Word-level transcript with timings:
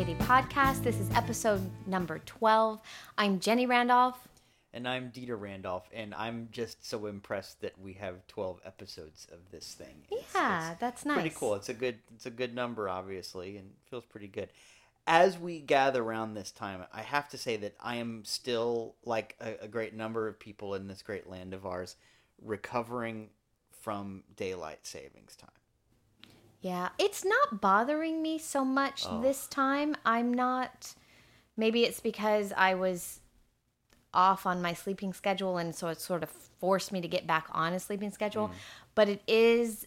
Society 0.00 0.24
podcast. 0.24 0.82
This 0.82 0.98
is 0.98 1.10
episode 1.10 1.60
number 1.86 2.20
12. 2.20 2.80
I'm 3.18 3.38
Jenny 3.38 3.66
Randolph. 3.66 4.28
And 4.72 4.88
I'm 4.88 5.10
Dieter 5.10 5.38
Randolph, 5.38 5.90
and 5.92 6.14
I'm 6.14 6.48
just 6.50 6.88
so 6.88 7.04
impressed 7.04 7.60
that 7.60 7.78
we 7.78 7.92
have 7.94 8.26
12 8.26 8.60
episodes 8.64 9.26
of 9.30 9.40
this 9.50 9.74
thing. 9.74 10.06
It's, 10.10 10.34
yeah, 10.34 10.70
it's 10.70 10.80
that's 10.80 11.04
nice. 11.04 11.20
Pretty 11.20 11.34
cool. 11.36 11.54
It's 11.54 11.68
a 11.68 11.74
good 11.74 11.98
it's 12.14 12.24
a 12.24 12.30
good 12.30 12.54
number 12.54 12.88
obviously 12.88 13.58
and 13.58 13.72
feels 13.90 14.06
pretty 14.06 14.28
good. 14.28 14.48
As 15.06 15.38
we 15.38 15.60
gather 15.60 16.02
around 16.02 16.32
this 16.32 16.50
time, 16.50 16.82
I 16.94 17.02
have 17.02 17.28
to 17.28 17.36
say 17.36 17.58
that 17.58 17.74
I 17.78 17.96
am 17.96 18.24
still 18.24 18.94
like 19.04 19.36
a, 19.38 19.64
a 19.64 19.68
great 19.68 19.92
number 19.92 20.28
of 20.28 20.40
people 20.40 20.76
in 20.76 20.88
this 20.88 21.02
great 21.02 21.28
land 21.28 21.52
of 21.52 21.66
ours 21.66 21.96
recovering 22.40 23.28
from 23.82 24.22
daylight 24.34 24.86
savings 24.86 25.36
time. 25.36 25.59
Yeah, 26.60 26.90
it's 26.98 27.24
not 27.24 27.60
bothering 27.60 28.20
me 28.20 28.38
so 28.38 28.64
much 28.64 29.04
oh. 29.08 29.22
this 29.22 29.46
time. 29.46 29.96
I'm 30.04 30.32
not. 30.32 30.94
Maybe 31.56 31.84
it's 31.84 32.00
because 32.00 32.52
I 32.56 32.74
was 32.74 33.20
off 34.12 34.44
on 34.44 34.60
my 34.60 34.74
sleeping 34.74 35.12
schedule, 35.12 35.56
and 35.56 35.74
so 35.74 35.88
it 35.88 36.00
sort 36.00 36.22
of 36.22 36.30
forced 36.30 36.92
me 36.92 37.00
to 37.00 37.08
get 37.08 37.26
back 37.26 37.46
on 37.52 37.72
a 37.72 37.80
sleeping 37.80 38.10
schedule. 38.10 38.48
Mm. 38.48 38.52
But 38.94 39.08
it 39.08 39.22
is 39.26 39.86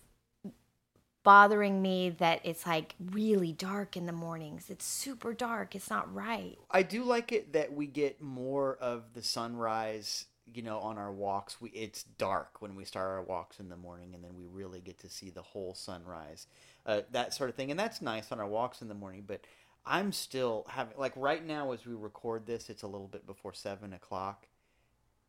bothering 1.23 1.81
me 1.81 2.09
that 2.09 2.41
it's 2.43 2.65
like 2.65 2.95
really 2.99 3.53
dark 3.53 3.95
in 3.95 4.05
the 4.05 4.11
mornings. 4.11 4.69
It's 4.69 4.85
super 4.85 5.33
dark. 5.33 5.75
It's 5.75 5.89
not 5.89 6.13
right. 6.13 6.57
I 6.69 6.83
do 6.83 7.03
like 7.03 7.31
it 7.31 7.53
that 7.53 7.73
we 7.73 7.87
get 7.87 8.21
more 8.21 8.75
of 8.75 9.13
the 9.13 9.23
sunrise 9.23 10.25
you 10.53 10.61
know 10.61 10.79
on 10.79 10.97
our 10.97 11.11
walks 11.11 11.61
we 11.61 11.69
it's 11.69 12.03
dark 12.03 12.61
when 12.61 12.75
we 12.75 12.83
start 12.83 13.09
our 13.09 13.21
walks 13.21 13.59
in 13.59 13.69
the 13.69 13.77
morning 13.77 14.13
and 14.13 14.23
then 14.23 14.35
we 14.35 14.45
really 14.45 14.81
get 14.81 14.99
to 14.99 15.09
see 15.09 15.29
the 15.29 15.41
whole 15.41 15.73
sunrise 15.73 16.47
uh, 16.85 17.01
that 17.11 17.33
sort 17.33 17.49
of 17.49 17.55
thing. 17.55 17.71
And 17.71 17.79
that's 17.79 18.01
nice 18.01 18.31
on 18.31 18.39
our 18.39 18.47
walks 18.47 18.81
in 18.81 18.87
the 18.87 18.93
morning 18.93 19.23
but 19.25 19.41
i'm 19.85 20.11
still 20.11 20.65
having 20.69 20.97
like 20.97 21.13
right 21.15 21.45
now 21.45 21.71
as 21.71 21.85
we 21.85 21.93
record 21.93 22.45
this 22.45 22.69
it's 22.69 22.83
a 22.83 22.87
little 22.87 23.07
bit 23.07 23.25
before 23.25 23.53
seven 23.53 23.93
o'clock 23.93 24.47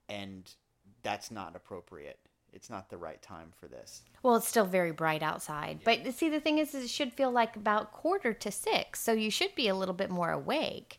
and 0.08 0.54
that's 1.02 1.30
not 1.30 1.54
appropriate 1.56 2.18
it's 2.54 2.70
not 2.70 2.88
the 2.88 2.96
right 2.96 3.20
time 3.20 3.52
for 3.58 3.66
this. 3.66 4.02
Well, 4.22 4.36
it's 4.36 4.48
still 4.48 4.64
very 4.64 4.92
bright 4.92 5.22
outside. 5.22 5.80
Yeah. 5.80 5.96
But 6.04 6.14
see, 6.14 6.30
the 6.30 6.40
thing 6.40 6.58
is, 6.58 6.74
is, 6.74 6.84
it 6.84 6.90
should 6.90 7.12
feel 7.12 7.30
like 7.30 7.56
about 7.56 7.92
quarter 7.92 8.32
to 8.32 8.50
six, 8.50 9.00
so 9.00 9.12
you 9.12 9.30
should 9.30 9.54
be 9.54 9.68
a 9.68 9.74
little 9.74 9.94
bit 9.94 10.08
more 10.08 10.30
awake. 10.30 10.98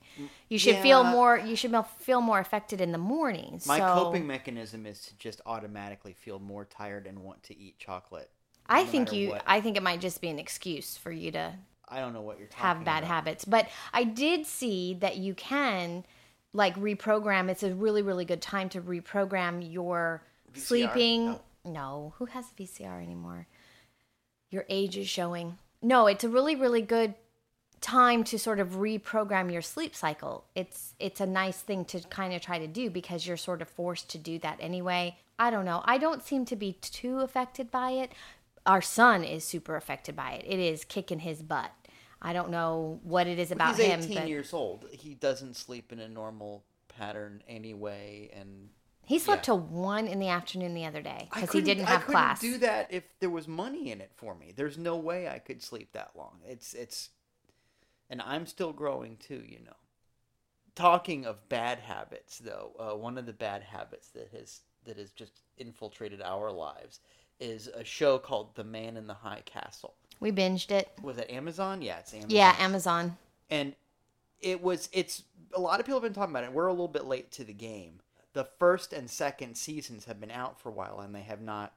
You 0.49 0.59
should 0.59 0.75
yeah. 0.75 0.83
feel 0.83 1.03
more. 1.03 1.37
You 1.37 1.55
should 1.55 1.73
feel 1.99 2.21
more 2.21 2.39
affected 2.39 2.81
in 2.81 2.91
the 2.91 2.97
mornings. 2.97 3.65
My 3.65 3.79
so. 3.79 3.93
coping 3.93 4.27
mechanism 4.27 4.85
is 4.85 5.05
to 5.07 5.17
just 5.17 5.41
automatically 5.45 6.13
feel 6.13 6.39
more 6.39 6.65
tired 6.65 7.07
and 7.07 7.19
want 7.19 7.41
to 7.43 7.57
eat 7.57 7.79
chocolate. 7.79 8.29
I 8.67 8.83
no 8.83 8.89
think 8.89 9.13
you. 9.13 9.29
What. 9.29 9.43
I 9.47 9.61
think 9.61 9.77
it 9.77 9.83
might 9.83 10.01
just 10.01 10.21
be 10.21 10.29
an 10.29 10.39
excuse 10.39 10.97
for 10.97 11.11
you 11.11 11.31
to. 11.31 11.53
I 11.87 11.99
don't 11.99 12.13
know 12.13 12.21
what 12.21 12.39
you're 12.39 12.49
have 12.55 12.83
bad 12.83 12.99
about. 12.99 13.07
habits, 13.07 13.45
but 13.45 13.69
I 13.93 14.03
did 14.03 14.45
see 14.45 14.95
that 14.95 15.17
you 15.17 15.33
can 15.35 16.03
like 16.53 16.75
reprogram. 16.77 17.49
It's 17.49 17.63
a 17.63 17.73
really 17.73 18.01
really 18.01 18.25
good 18.25 18.41
time 18.41 18.69
to 18.69 18.81
reprogram 18.81 19.71
your 19.71 20.23
VCR? 20.55 20.61
sleeping. 20.61 21.25
No. 21.25 21.41
No, 21.65 22.13
who 22.17 22.25
has 22.25 22.45
a 22.51 22.61
VCR 22.61 23.01
anymore? 23.01 23.47
Your 24.49 24.65
age 24.69 24.97
is 24.97 25.07
showing. 25.07 25.57
No, 25.81 26.07
it's 26.07 26.23
a 26.23 26.29
really 26.29 26.55
really 26.55 26.81
good 26.81 27.15
time 27.81 28.23
to 28.23 28.39
sort 28.39 28.59
of 28.59 28.69
reprogram 28.71 29.51
your 29.51 29.61
sleep 29.61 29.95
cycle. 29.95 30.45
It's 30.55 30.95
it's 30.99 31.21
a 31.21 31.25
nice 31.25 31.59
thing 31.59 31.85
to 31.85 31.99
kind 32.01 32.33
of 32.33 32.41
try 32.41 32.57
to 32.59 32.67
do 32.67 32.89
because 32.89 33.27
you're 33.27 33.37
sort 33.37 33.61
of 33.61 33.69
forced 33.69 34.09
to 34.11 34.17
do 34.17 34.39
that 34.39 34.57
anyway. 34.59 35.17
I 35.37 35.49
don't 35.49 35.65
know. 35.65 35.81
I 35.85 35.97
don't 35.97 36.23
seem 36.23 36.45
to 36.45 36.55
be 36.55 36.73
too 36.73 37.19
affected 37.19 37.69
by 37.69 37.91
it. 37.91 38.11
Our 38.65 38.81
son 38.81 39.23
is 39.23 39.43
super 39.43 39.75
affected 39.75 40.15
by 40.15 40.31
it. 40.31 40.45
It 40.47 40.59
is 40.59 40.83
kicking 40.83 41.19
his 41.19 41.43
butt. 41.43 41.71
I 42.21 42.33
don't 42.33 42.49
know 42.49 42.99
what 43.03 43.27
it 43.27 43.37
is 43.37 43.51
about 43.51 43.75
He's 43.75 43.85
him. 43.85 43.99
18 44.01 44.17
but... 44.17 44.27
years 44.27 44.53
old. 44.53 44.85
He 44.91 45.13
doesn't 45.13 45.55
sleep 45.55 45.91
in 45.91 45.99
a 45.99 46.07
normal 46.07 46.63
pattern 46.87 47.43
anyway, 47.47 48.31
and 48.33 48.69
he 49.05 49.19
slept 49.19 49.41
yeah. 49.41 49.45
till 49.45 49.59
one 49.59 50.07
in 50.07 50.19
the 50.19 50.29
afternoon 50.29 50.73
the 50.73 50.85
other 50.85 51.01
day 51.01 51.29
because 51.33 51.51
he 51.51 51.61
didn't 51.61 51.85
have 51.85 52.05
class. 52.05 52.09
I 52.09 52.11
class. 52.11 52.41
do 52.41 52.57
that 52.59 52.87
if 52.91 53.03
there 53.19 53.29
was 53.29 53.47
money 53.47 53.91
in 53.91 54.01
it 54.01 54.11
for 54.15 54.35
me. 54.35 54.51
There's 54.55 54.77
no 54.77 54.97
way 54.97 55.29
I 55.29 55.39
could 55.39 55.61
sleep 55.61 55.93
that 55.93 56.11
long. 56.15 56.39
It's 56.45 56.73
it's, 56.73 57.09
and 58.09 58.21
I'm 58.21 58.45
still 58.45 58.73
growing 58.73 59.17
too. 59.17 59.43
You 59.45 59.59
know. 59.65 59.75
Talking 60.73 61.25
of 61.25 61.47
bad 61.47 61.79
habits, 61.79 62.39
though, 62.39 62.71
uh, 62.77 62.97
one 62.97 63.17
of 63.17 63.25
the 63.25 63.33
bad 63.33 63.63
habits 63.63 64.09
that 64.09 64.29
has 64.35 64.61
that 64.85 64.97
has 64.97 65.11
just 65.11 65.41
infiltrated 65.57 66.21
our 66.21 66.51
lives 66.51 66.99
is 67.39 67.67
a 67.67 67.83
show 67.83 68.17
called 68.17 68.55
The 68.55 68.63
Man 68.63 68.97
in 68.97 69.07
the 69.07 69.13
High 69.13 69.41
Castle. 69.45 69.95
We 70.19 70.31
binged 70.31 70.71
it. 70.71 70.89
Was 71.01 71.17
it 71.17 71.29
Amazon? 71.29 71.81
Yeah, 71.81 71.99
it's 71.99 72.13
Amazon. 72.13 72.29
Yeah, 72.31 72.55
Amazon. 72.59 73.17
And 73.49 73.75
it 74.41 74.61
was 74.61 74.89
it's 74.91 75.23
a 75.53 75.59
lot 75.59 75.79
of 75.79 75.85
people 75.85 75.99
have 75.99 76.03
been 76.03 76.13
talking 76.13 76.33
about 76.33 76.43
it. 76.43 76.53
We're 76.53 76.67
a 76.67 76.73
little 76.73 76.87
bit 76.87 77.05
late 77.05 77.31
to 77.33 77.43
the 77.43 77.53
game 77.53 77.99
the 78.35 78.43
first 78.59 78.91
and 78.91 79.09
second 79.09 79.55
seasons 79.55 80.05
have 80.05 80.19
been 80.19 80.29
out 80.29 80.59
for 80.59 80.69
a 80.69 80.71
while 80.73 80.99
and 80.99 81.15
they 81.15 81.21
have 81.21 81.41
not 81.41 81.73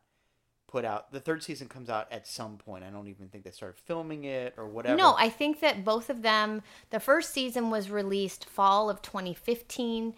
put 0.67 0.85
out 0.85 1.13
the 1.13 1.21
third 1.21 1.43
season 1.43 1.69
comes 1.69 1.89
out 1.89 2.13
at 2.13 2.27
some 2.27 2.59
point. 2.59 2.85
I 2.85 2.91
don't 2.91 3.07
even 3.07 3.29
think 3.29 3.45
they 3.45 3.53
started 3.53 3.79
filming 3.79 4.25
it 4.25 4.55
or 4.59 4.67
whatever. 4.69 4.97
No 4.97 5.15
i 5.17 5.29
think 5.31 5.61
that 5.61 5.85
both 5.85 6.11
of 6.11 6.21
them 6.23 6.63
the 6.91 7.01
first 7.01 7.33
season 7.33 7.71
was 7.71 7.91
released 7.91 8.45
fall 8.45 8.91
of 8.91 9.01
2015 9.01 10.15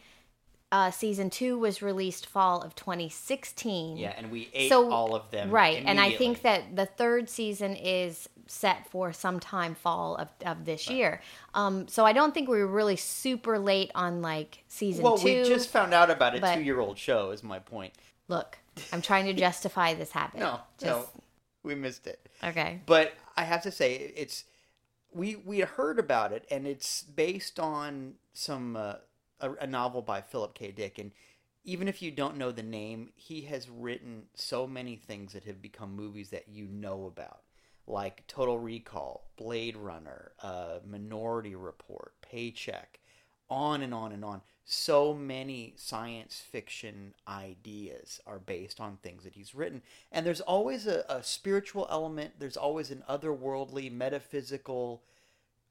uh, 0.73 0.91
season 0.91 1.31
two 1.31 1.59
was 1.59 1.83
released 1.83 2.27
fall 2.27 2.63
of 2.63 2.75
2016 2.75 3.97
yeah 3.97 4.15
and 4.17 4.31
we 4.31 4.49
ate 4.55 4.69
so, 4.69 4.91
all 4.93 5.15
of 5.15 5.31
them 5.31 5.51
right 5.51 5.83
and 5.85 6.01
i 6.01 6.13
think 6.13 6.43
that 6.43 6.77
the 6.77 6.87
third 6.87 7.29
season 7.29 7.75
is 7.75 8.29
set 8.51 8.85
for 8.91 9.13
sometime 9.13 9.77
fall 9.77 10.17
of, 10.17 10.29
of 10.45 10.65
this 10.65 10.89
right. 10.89 10.97
year. 10.97 11.23
Um, 11.55 11.87
so 11.87 12.05
I 12.05 12.13
don't 12.13 12.35
think 12.35 12.49
we 12.49 12.59
were 12.59 12.67
really 12.67 12.97
super 12.97 13.59
late 13.59 13.93
on 13.95 14.23
like 14.23 14.65
season 14.67 15.05
well, 15.05 15.17
two. 15.17 15.27
Well, 15.27 15.43
we 15.43 15.49
just 15.49 15.71
found 15.71 15.95
out 15.95 16.11
about 16.11 16.35
a 16.35 16.57
two 16.57 16.63
year 16.63 16.81
old 16.81 16.99
show, 16.99 17.31
is 17.31 17.45
my 17.45 17.61
point. 17.61 17.95
Look, 18.27 18.59
I'm 18.93 19.03
trying 19.03 19.27
to 19.27 19.33
justify 19.33 19.95
this 19.95 20.11
habit. 20.11 20.41
no, 20.41 20.61
just... 20.79 20.85
no, 20.85 21.23
we 21.63 21.77
missed 21.77 22.09
it. 22.09 22.29
Okay. 22.43 22.81
But 22.87 23.15
I 23.37 23.45
have 23.45 23.63
to 23.63 23.71
say, 23.71 24.13
it's 24.17 24.45
we 25.15 25.37
we 25.37 25.61
heard 25.61 26.01
about 26.01 26.33
it, 26.33 26.45
and 26.51 26.67
it's 26.67 27.03
based 27.03 27.61
on 27.61 28.15
some 28.33 28.75
uh, 28.75 28.95
a, 29.41 29.53
a 29.55 29.67
novel 29.67 30.03
by 30.03 30.21
Philip 30.21 30.55
K. 30.55 30.71
Dick, 30.71 30.99
and 30.99 31.13
even 31.65 31.89
if 31.89 32.01
you 32.01 32.11
don't 32.11 32.37
know 32.37 32.53
the 32.53 32.63
name, 32.63 33.11
he 33.17 33.43
has 33.43 33.69
written 33.69 34.25
so 34.35 34.67
many 34.67 34.97
things 34.97 35.33
that 35.33 35.45
have 35.45 35.61
become 35.61 35.95
movies 35.95 36.31
that 36.31 36.49
you 36.49 36.67
know 36.67 37.07
about 37.07 37.41
like 37.91 38.27
Total 38.27 38.59
Recall, 38.59 39.31
Blade 39.37 39.77
Runner, 39.77 40.33
uh, 40.43 40.79
Minority 40.87 41.55
Report, 41.55 42.15
Paycheck, 42.23 43.01
on 43.49 43.83
and 43.83 43.93
on 43.93 44.13
and 44.13 44.25
on. 44.25 44.43
So 44.65 45.13
many 45.13 45.75
science 45.77 46.41
fiction 46.41 47.15
ideas 47.27 48.21
are 48.27 48.39
based 48.39 48.81
on 48.81 48.99
things 48.99 49.25
that 49.25 49.35
he's 49.35 49.55
written. 49.55 49.83
And 50.13 50.25
there's 50.25 50.41
always 50.41 50.87
a, 50.87 51.05
a 51.09 51.23
spiritual 51.23 51.89
element, 51.91 52.35
there's 52.39 52.57
always 52.57 52.91
an 52.91 53.03
otherworldly, 53.09 53.91
metaphysical, 53.91 55.03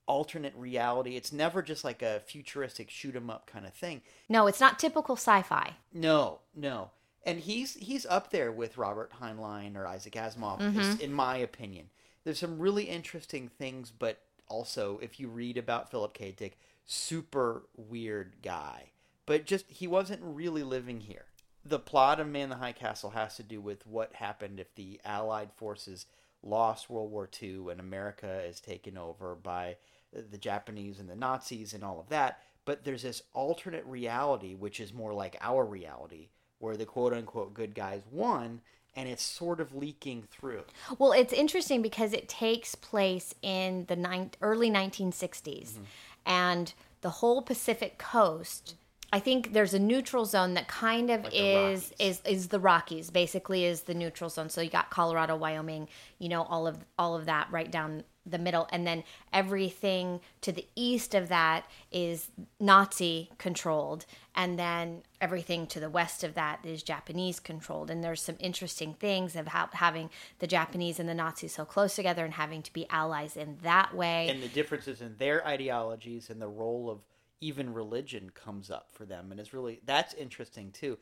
alternate 0.10 0.54
reality. 0.56 1.16
It's 1.16 1.32
never 1.32 1.62
just 1.62 1.84
like 1.84 2.02
a 2.02 2.22
futuristic 2.26 2.90
shoot 2.90 3.16
'em 3.16 3.30
up 3.30 3.46
kind 3.46 3.66
of 3.66 3.74
thing. 3.74 4.02
No, 4.28 4.48
it's 4.48 4.60
not 4.60 4.80
typical 4.80 5.16
sci-fi. 5.16 5.76
No, 5.94 6.40
no. 6.56 6.92
And 7.24 7.40
he's 7.40 7.76
he's 7.76 8.06
up 8.06 8.32
there 8.32 8.52
with 8.52 8.78
Robert 8.78 9.14
Heinlein 9.22 9.76
or 9.76 9.88
Isaac 9.88 10.14
Asimov, 10.14 10.60
mm-hmm. 10.60 11.00
in 11.00 11.14
my 11.14 11.38
opinion 11.38 11.90
there's 12.24 12.40
some 12.40 12.60
really 12.60 12.84
interesting 12.84 13.48
things, 13.48 13.92
but 13.92 14.22
also 14.48 15.00
if 15.02 15.20
you 15.20 15.28
read 15.28 15.58
about 15.58 15.90
Philip 15.90 16.14
K. 16.14 16.32
Dick, 16.32 16.60
super 16.86 17.64
weird 17.76 18.36
guy. 18.44 18.92
But 19.26 19.46
just 19.46 19.66
he 19.70 19.88
wasn't 19.88 20.22
really 20.24 20.64
living 20.64 21.02
here. 21.02 21.26
The 21.66 21.80
plot 21.80 22.20
of 22.20 22.28
Man 22.28 22.44
in 22.44 22.50
the 22.50 22.56
High 22.56 22.72
Castle 22.72 23.12
has 23.12 23.36
to 23.38 23.44
do 23.44 23.62
with 23.62 23.86
what 23.86 24.14
happened 24.14 24.60
if 24.60 24.74
the 24.76 25.00
Allied 25.06 25.52
forces 25.56 26.06
lost 26.42 26.90
World 26.90 27.12
War 27.12 27.30
II 27.42 27.66
and 27.70 27.80
America 27.80 28.42
is 28.44 28.60
taken 28.60 28.98
over 28.98 29.36
by 29.36 29.78
the 30.14 30.38
Japanese 30.38 31.00
and 31.00 31.10
the 31.10 31.16
Nazis 31.16 31.74
and 31.74 31.84
all 31.84 32.00
of 32.00 32.10
that. 32.10 32.42
But 32.66 32.84
there's 32.84 33.04
this 33.04 33.24
alternate 33.34 33.86
reality, 33.86 34.56
which 34.56 34.80
is 34.80 34.94
more 34.94 35.14
like 35.14 35.38
our 35.42 35.66
reality, 35.66 36.30
where 36.60 36.78
the 36.78 36.86
quote 36.86 37.14
unquote 37.14 37.54
good 37.54 37.74
guys 37.74 38.02
won 38.12 38.62
and 38.96 39.08
it's 39.08 39.24
sort 39.24 39.60
of 39.60 39.74
leaking 39.74 40.24
through. 40.30 40.64
Well, 40.98 41.12
it's 41.12 41.34
interesting 41.34 41.82
because 41.82 42.14
it 42.14 42.28
takes 42.28 42.76
place 42.76 43.34
in 43.42 43.86
the 43.88 43.96
ni- 43.96 44.32
early 44.42 44.70
1960s, 44.70 45.72
mm-hmm. 45.72 45.84
and 46.26 46.74
the 47.02 47.10
whole 47.10 47.42
Pacific 47.42 47.98
coast. 47.98 48.76
I 49.12 49.20
think 49.20 49.54
there's 49.54 49.74
a 49.74 49.80
neutral 49.80 50.26
zone 50.26 50.54
that 50.54 50.68
kind 50.68 51.10
of 51.10 51.24
like 51.24 51.34
is 51.34 51.94
is 51.98 52.22
is 52.26 52.50
the 52.50 52.60
Rockies. 52.60 53.10
Basically, 53.10 53.66
is 53.66 53.82
the 53.84 53.96
neutral 53.96 54.30
zone. 54.30 54.50
So 54.50 54.62
you 54.62 54.70
got 54.70 54.92
Colorado, 54.92 55.36
Wyoming, 55.36 55.88
you 56.20 56.30
know, 56.30 56.44
all 56.44 56.68
of 56.68 56.78
all 56.98 57.16
of 57.16 57.26
that 57.26 57.48
right 57.52 57.72
down 57.72 58.04
the 58.30 58.38
middle, 58.38 58.68
and 58.72 58.86
then 58.86 59.04
everything 59.34 60.22
to 60.42 60.52
the 60.52 60.68
east 60.76 61.14
of 61.16 61.30
that 61.30 61.66
is 61.92 62.32
Nazi 62.60 63.30
controlled, 63.38 64.06
and 64.36 64.58
then 64.58 65.04
everything 65.20 65.68
to 65.68 65.80
the 65.80 65.90
west 65.90 66.24
of 66.24 66.34
that 66.36 66.60
is 66.64 66.84
Japanese 66.84 67.40
controlled. 67.40 67.90
And 67.90 68.04
there's 68.04 68.22
some 68.22 68.38
interesting 68.40 68.94
things 68.94 69.36
of 69.36 69.48
how, 69.48 69.70
having 69.74 70.10
the 70.40 70.48
Japanese 70.48 71.00
and 71.00 71.10
the 71.10 71.14
Nazis 71.14 71.54
so 71.54 71.66
close 71.66 71.96
together 71.96 72.26
and 72.26 72.34
having 72.34 72.62
to 72.62 72.74
be 72.74 72.88
allies 72.90 73.36
in 73.36 73.58
that 73.64 73.94
way, 73.94 74.30
and 74.30 74.42
the 74.42 74.48
differences 74.48 75.02
in 75.02 75.16
their 75.18 75.46
ideologies 75.46 76.30
and 76.30 76.42
the 76.42 76.48
role 76.48 76.90
of 76.90 77.00
even 77.42 77.74
religion 77.74 78.30
comes 78.34 78.70
up 78.70 78.90
for 78.92 79.06
them, 79.06 79.32
and 79.32 79.40
it's 79.40 79.54
really 79.54 79.80
that's 79.86 80.14
interesting 80.14 80.72
too. 80.72 80.98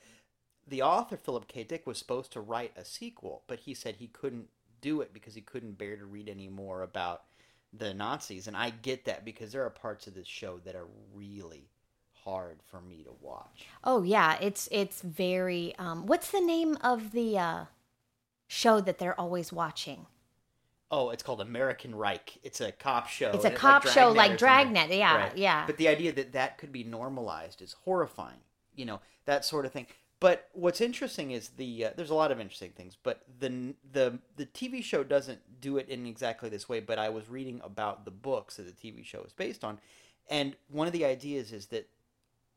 The 0.69 0.81
author 0.81 1.15
Philip 1.15 1.47
K. 1.47 1.63
Dick 1.63 1.87
was 1.87 1.97
supposed 1.97 2.33
to 2.33 2.41
write 2.41 2.73
a 2.75 2.83
sequel, 2.83 3.43
but 3.47 3.61
he 3.61 3.73
said 3.73 3.95
he 3.95 4.07
couldn't 4.07 4.49
do 4.81 5.01
it 5.01 5.13
because 5.13 5.33
he 5.33 5.41
couldn't 5.41 5.77
bear 5.77 5.97
to 5.97 6.05
read 6.05 6.29
any 6.29 6.49
more 6.49 6.83
about 6.83 7.23
the 7.73 7.93
Nazis. 7.93 8.47
And 8.47 8.55
I 8.55 8.69
get 8.69 9.05
that 9.05 9.25
because 9.25 9.51
there 9.51 9.63
are 9.63 9.69
parts 9.69 10.07
of 10.07 10.13
this 10.13 10.27
show 10.27 10.59
that 10.65 10.75
are 10.75 10.87
really 11.13 11.69
hard 12.23 12.59
for 12.69 12.81
me 12.81 13.03
to 13.03 13.11
watch. 13.21 13.65
Oh 13.83 14.03
yeah, 14.03 14.37
it's 14.41 14.67
it's 14.71 15.01
very. 15.01 15.73
Um, 15.79 16.05
what's 16.05 16.31
the 16.31 16.41
name 16.41 16.77
of 16.81 17.11
the 17.11 17.37
uh, 17.37 17.65
show 18.47 18.81
that 18.81 18.99
they're 18.99 19.19
always 19.19 19.53
watching? 19.53 20.07
Oh, 20.89 21.09
it's 21.09 21.23
called 21.23 21.41
American 21.41 21.95
Reich. 21.95 22.37
It's 22.43 22.61
a 22.61 22.71
cop 22.71 23.07
show. 23.07 23.31
It's 23.31 23.45
a 23.45 23.51
cop 23.51 23.83
like 23.85 23.93
show 23.93 24.11
like 24.11 24.37
Dragnet. 24.37 24.89
Yeah, 24.89 25.17
right. 25.17 25.37
yeah. 25.37 25.65
But 25.65 25.77
the 25.77 25.87
idea 25.87 26.13
that 26.13 26.33
that 26.33 26.57
could 26.57 26.71
be 26.71 26.83
normalized 26.83 27.61
is 27.61 27.73
horrifying. 27.83 28.39
You 28.75 28.85
know 28.85 29.01
that 29.25 29.43
sort 29.43 29.65
of 29.65 29.71
thing. 29.71 29.87
But 30.19 30.49
what's 30.53 30.81
interesting 30.81 31.31
is 31.31 31.49
the 31.49 31.85
uh, 31.85 31.89
there's 31.95 32.09
a 32.09 32.15
lot 32.15 32.31
of 32.31 32.39
interesting 32.39 32.71
things, 32.71 32.97
but 33.01 33.21
the 33.39 33.75
the 33.91 34.19
the 34.35 34.47
TV 34.47 34.83
show 34.83 35.03
doesn't 35.03 35.61
do 35.61 35.77
it 35.77 35.87
in 35.89 36.07
exactly 36.07 36.49
this 36.49 36.67
way. 36.67 36.79
But 36.79 36.97
I 36.97 37.09
was 37.09 37.29
reading 37.29 37.61
about 37.63 38.03
the 38.03 38.11
books 38.11 38.57
that 38.57 38.63
the 38.63 38.71
TV 38.91 39.05
show 39.05 39.21
is 39.21 39.33
based 39.33 39.63
on, 39.63 39.79
and 40.27 40.55
one 40.69 40.87
of 40.87 40.93
the 40.93 41.05
ideas 41.05 41.53
is 41.53 41.67
that 41.67 41.87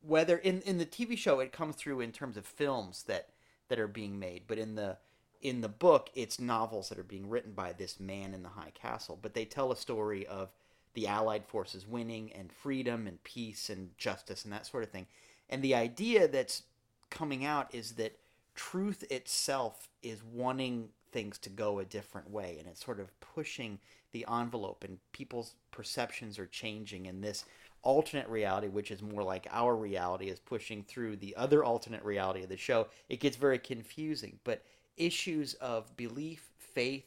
whether 0.00 0.38
in 0.38 0.62
in 0.62 0.78
the 0.78 0.86
TV 0.86 1.18
show 1.18 1.40
it 1.40 1.52
comes 1.52 1.76
through 1.76 2.00
in 2.00 2.12
terms 2.12 2.38
of 2.38 2.46
films 2.46 3.02
that 3.04 3.28
that 3.68 3.78
are 3.78 3.88
being 3.88 4.18
made, 4.18 4.44
but 4.46 4.58
in 4.58 4.74
the 4.74 4.96
in 5.42 5.60
the 5.60 5.68
book 5.68 6.08
it's 6.14 6.40
novels 6.40 6.88
that 6.88 6.98
are 6.98 7.02
being 7.02 7.28
written 7.28 7.52
by 7.52 7.74
this 7.74 8.00
man 8.00 8.32
in 8.32 8.42
the 8.42 8.48
high 8.48 8.72
castle. 8.72 9.18
But 9.20 9.34
they 9.34 9.44
tell 9.44 9.70
a 9.70 9.76
story 9.76 10.26
of 10.26 10.48
the 10.94 11.06
Allied 11.06 11.44
forces 11.46 11.86
winning 11.86 12.32
and 12.32 12.50
freedom 12.50 13.06
and 13.06 13.22
peace 13.22 13.68
and 13.68 13.90
justice 13.98 14.44
and 14.44 14.52
that 14.52 14.66
sort 14.66 14.82
of 14.82 14.90
thing. 14.90 15.06
And 15.48 15.62
the 15.62 15.74
idea 15.74 16.26
that's 16.26 16.62
coming 17.10 17.44
out 17.44 17.74
is 17.74 17.92
that 17.92 18.16
truth 18.54 19.04
itself 19.10 19.88
is 20.02 20.22
wanting 20.22 20.88
things 21.12 21.38
to 21.38 21.50
go 21.50 21.78
a 21.78 21.84
different 21.84 22.30
way 22.30 22.56
and 22.58 22.68
it's 22.68 22.84
sort 22.84 23.00
of 23.00 23.08
pushing 23.20 23.78
the 24.12 24.24
envelope 24.30 24.84
and 24.84 24.98
people's 25.12 25.54
perceptions 25.70 26.38
are 26.38 26.46
changing 26.46 27.06
and 27.06 27.22
this 27.22 27.44
alternate 27.82 28.28
reality 28.28 28.68
which 28.68 28.90
is 28.90 29.02
more 29.02 29.22
like 29.22 29.46
our 29.50 29.74
reality 29.74 30.26
is 30.26 30.38
pushing 30.38 30.82
through 30.82 31.16
the 31.16 31.34
other 31.36 31.64
alternate 31.64 32.04
reality 32.04 32.42
of 32.42 32.48
the 32.48 32.56
show. 32.56 32.86
It 33.08 33.20
gets 33.20 33.36
very 33.36 33.58
confusing 33.58 34.38
but 34.44 34.62
issues 34.96 35.54
of 35.54 35.96
belief 35.96 36.50
faith 36.58 37.06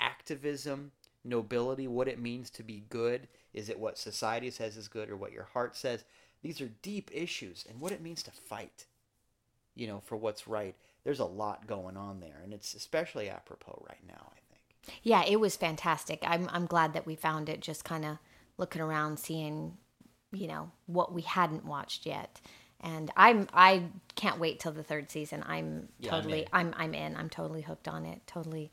activism 0.00 0.90
nobility 1.24 1.86
what 1.86 2.08
it 2.08 2.18
means 2.18 2.50
to 2.50 2.62
be 2.62 2.84
good 2.88 3.28
is 3.52 3.68
it 3.68 3.78
what 3.78 3.98
society 3.98 4.50
says 4.50 4.76
is 4.76 4.88
good 4.88 5.10
or 5.10 5.16
what 5.16 5.32
your 5.32 5.48
heart 5.52 5.76
says? 5.76 6.04
These 6.42 6.60
are 6.60 6.70
deep 6.82 7.10
issues 7.12 7.64
and 7.68 7.80
what 7.80 7.92
it 7.92 8.02
means 8.02 8.22
to 8.24 8.30
fight 8.30 8.86
you 9.74 9.86
know, 9.86 10.00
for 10.04 10.16
what's 10.16 10.46
right. 10.46 10.74
There's 11.04 11.20
a 11.20 11.24
lot 11.24 11.66
going 11.66 11.96
on 11.96 12.20
there, 12.20 12.40
and 12.42 12.52
it's 12.52 12.74
especially 12.74 13.28
apropos 13.28 13.84
right 13.88 14.00
now. 14.06 14.32
I 14.32 14.40
think. 14.50 14.98
Yeah, 15.02 15.24
it 15.24 15.40
was 15.40 15.56
fantastic. 15.56 16.20
I'm 16.22 16.48
I'm 16.52 16.66
glad 16.66 16.94
that 16.94 17.06
we 17.06 17.14
found 17.14 17.48
it. 17.48 17.60
Just 17.60 17.84
kind 17.84 18.04
of 18.04 18.18
looking 18.56 18.80
around, 18.80 19.18
seeing, 19.18 19.76
you 20.32 20.46
know, 20.46 20.70
what 20.86 21.12
we 21.12 21.22
hadn't 21.22 21.64
watched 21.64 22.06
yet. 22.06 22.40
And 22.80 23.10
I'm 23.16 23.48
I 23.52 23.84
can't 24.14 24.38
wait 24.38 24.60
till 24.60 24.72
the 24.72 24.82
third 24.82 25.10
season. 25.10 25.42
I'm 25.46 25.88
yeah, 25.98 26.10
totally 26.10 26.46
I'm, 26.52 26.68
I'm, 26.68 26.74
I'm 26.78 26.94
in. 26.94 27.16
I'm 27.16 27.30
totally 27.30 27.62
hooked 27.62 27.88
on 27.88 28.06
it. 28.06 28.22
Totally, 28.26 28.72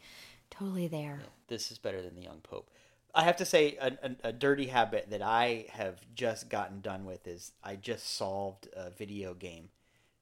totally 0.49 0.87
there. 0.87 1.19
Yeah, 1.21 1.27
this 1.47 1.71
is 1.71 1.77
better 1.77 2.01
than 2.01 2.15
the 2.15 2.21
Young 2.21 2.39
Pope. 2.43 2.69
I 3.13 3.23
have 3.23 3.37
to 3.37 3.45
say, 3.45 3.77
a, 3.81 3.91
a, 4.03 4.29
a, 4.29 4.31
dirty 4.31 4.67
habit 4.67 5.09
that 5.09 5.21
I 5.21 5.65
have 5.71 5.99
just 6.15 6.49
gotten 6.49 6.79
done 6.79 7.05
with 7.05 7.27
is 7.27 7.51
I 7.61 7.75
just 7.75 8.15
solved 8.15 8.69
a 8.73 8.89
video 8.89 9.33
game 9.33 9.69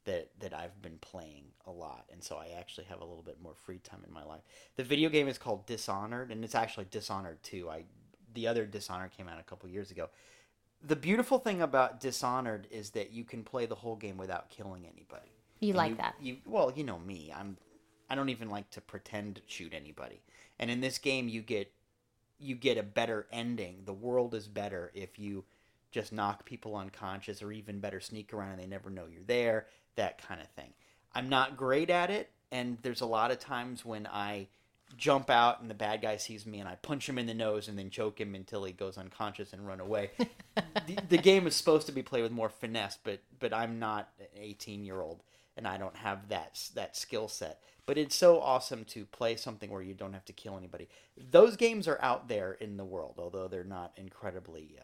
that 0.10 0.30
that 0.40 0.54
I've 0.56 0.82
been 0.82 0.98
playing 1.02 1.44
a 1.68 1.72
lot, 1.72 2.06
and 2.12 2.24
so 2.24 2.38
I 2.38 2.58
actually 2.58 2.86
have 2.86 3.00
a 3.00 3.06
little 3.06 3.22
bit 3.22 3.38
more 3.42 3.54
free 3.54 3.78
time 3.78 4.02
in 4.08 4.12
my 4.12 4.24
life. 4.24 4.42
The 4.76 4.84
video 4.84 5.08
game 5.08 5.28
is 5.28 5.38
called 5.38 5.68
Dishonored, 5.68 6.32
and 6.32 6.44
it's 6.44 6.56
actually 6.56 6.88
Dishonored 6.90 7.44
2. 7.44 7.70
I 7.70 7.84
the 8.34 8.48
other 8.48 8.66
Dishonored 8.66 9.12
came 9.16 9.28
out 9.28 9.40
a 9.40 9.44
couple 9.44 9.70
years 9.70 9.92
ago. 9.92 10.10
The 10.82 10.96
beautiful 10.96 11.38
thing 11.38 11.62
about 11.62 12.00
Dishonored 12.00 12.68
is 12.72 12.90
that 12.92 13.12
you 13.12 13.24
can 13.24 13.44
play 13.44 13.68
the 13.68 13.76
whole 13.76 13.96
game 13.96 14.18
without 14.18 14.50
killing 14.50 14.86
anybody. 14.92 15.32
You 15.60 15.70
and 15.70 15.78
like 15.78 15.92
you, 15.92 15.98
that? 15.98 16.16
You 16.20 16.38
well, 16.46 16.74
you 16.76 16.84
know 16.84 16.98
me. 16.98 17.32
I'm 17.36 17.58
I 18.10 18.16
don't 18.16 18.30
even 18.30 18.50
like 18.50 18.72
to 18.72 18.82
pretend 18.82 19.36
to 19.36 19.42
shoot 19.46 19.74
anybody. 19.76 20.22
And 20.58 20.72
in 20.72 20.82
this 20.82 20.98
game, 20.98 21.30
you 21.30 21.44
get 21.44 21.72
you 22.40 22.56
get 22.56 22.80
a 22.80 22.84
better 22.84 23.28
ending. 23.32 23.84
The 23.86 23.94
world 23.94 24.34
is 24.34 24.48
better 24.48 24.92
if 24.96 25.20
you 25.20 25.46
just 25.92 26.12
knock 26.12 26.46
people 26.46 26.76
unconscious, 26.76 27.42
or 27.44 27.52
even 27.52 27.80
better, 27.80 28.00
sneak 28.00 28.34
around 28.34 28.52
and 28.54 28.62
they 28.62 28.68
never 28.68 28.90
know 28.90 29.06
you're 29.12 29.24
there 29.26 29.68
that 29.96 30.26
kind 30.26 30.42
of 30.42 30.48
thing. 30.50 30.74
I'm 31.14 31.30
not 31.30 31.58
great 31.58 31.90
at 31.90 32.10
it, 32.10 32.30
and 32.52 32.78
there's 32.82 33.02
a 33.02 33.06
lot 33.06 33.32
of 33.32 33.40
times 33.40 33.84
when 33.84 34.08
I 34.08 34.48
jump 34.98 35.30
out 35.30 35.62
and 35.62 35.70
the 35.70 35.76
bad 35.76 36.02
guy 36.02 36.18
sees 36.18 36.46
me 36.46 36.60
and 36.60 36.68
I 36.68 36.76
punch 36.76 37.08
him 37.08 37.18
in 37.18 37.28
the 37.28 37.34
nose 37.34 37.68
and 37.68 37.78
then 37.78 37.90
choke 37.90 38.20
him 38.20 38.36
until 38.36 38.64
he 38.64 38.74
goes 38.74 38.98
unconscious 38.98 39.54
and 39.54 39.66
run 39.66 39.80
away. 39.80 40.12
the, 40.18 40.98
the, 41.10 41.18
game 41.18 41.46
is 41.48 41.56
supposed 41.56 41.86
to 41.88 41.94
be 41.94 42.02
played 42.02 42.24
with 42.24 42.32
more 42.32 42.50
finesse, 42.50 42.98
but 43.04 43.20
but 43.40 43.54
I'm 43.54 43.80
not 43.80 44.10
an 44.20 44.26
18 44.36 44.84
year 44.84 45.00
old 45.00 45.24
and 45.56 45.68
I 45.68 45.78
don't 45.78 45.96
have 45.96 46.30
that 46.30 46.60
that 46.76 46.98
skill 46.98 47.28
set. 47.28 47.62
But 47.86 47.98
it's 47.98 48.16
so 48.16 48.40
awesome 48.40 48.86
to 48.86 49.06
play 49.06 49.36
something 49.36 49.72
where 49.72 49.82
you 49.82 49.96
don't 49.96 50.14
have 50.14 50.26
to 50.26 50.34
kill 50.34 50.58
anybody. 50.58 50.88
Those 51.32 51.56
games 51.56 51.88
are 51.88 52.00
out 52.02 52.28
there 52.28 52.54
in 52.54 52.78
the 52.78 52.86
world, 52.86 53.16
although 53.18 53.48
they're 53.48 53.64
not 53.64 53.94
incredibly 53.98 54.78
uh. 54.80 54.84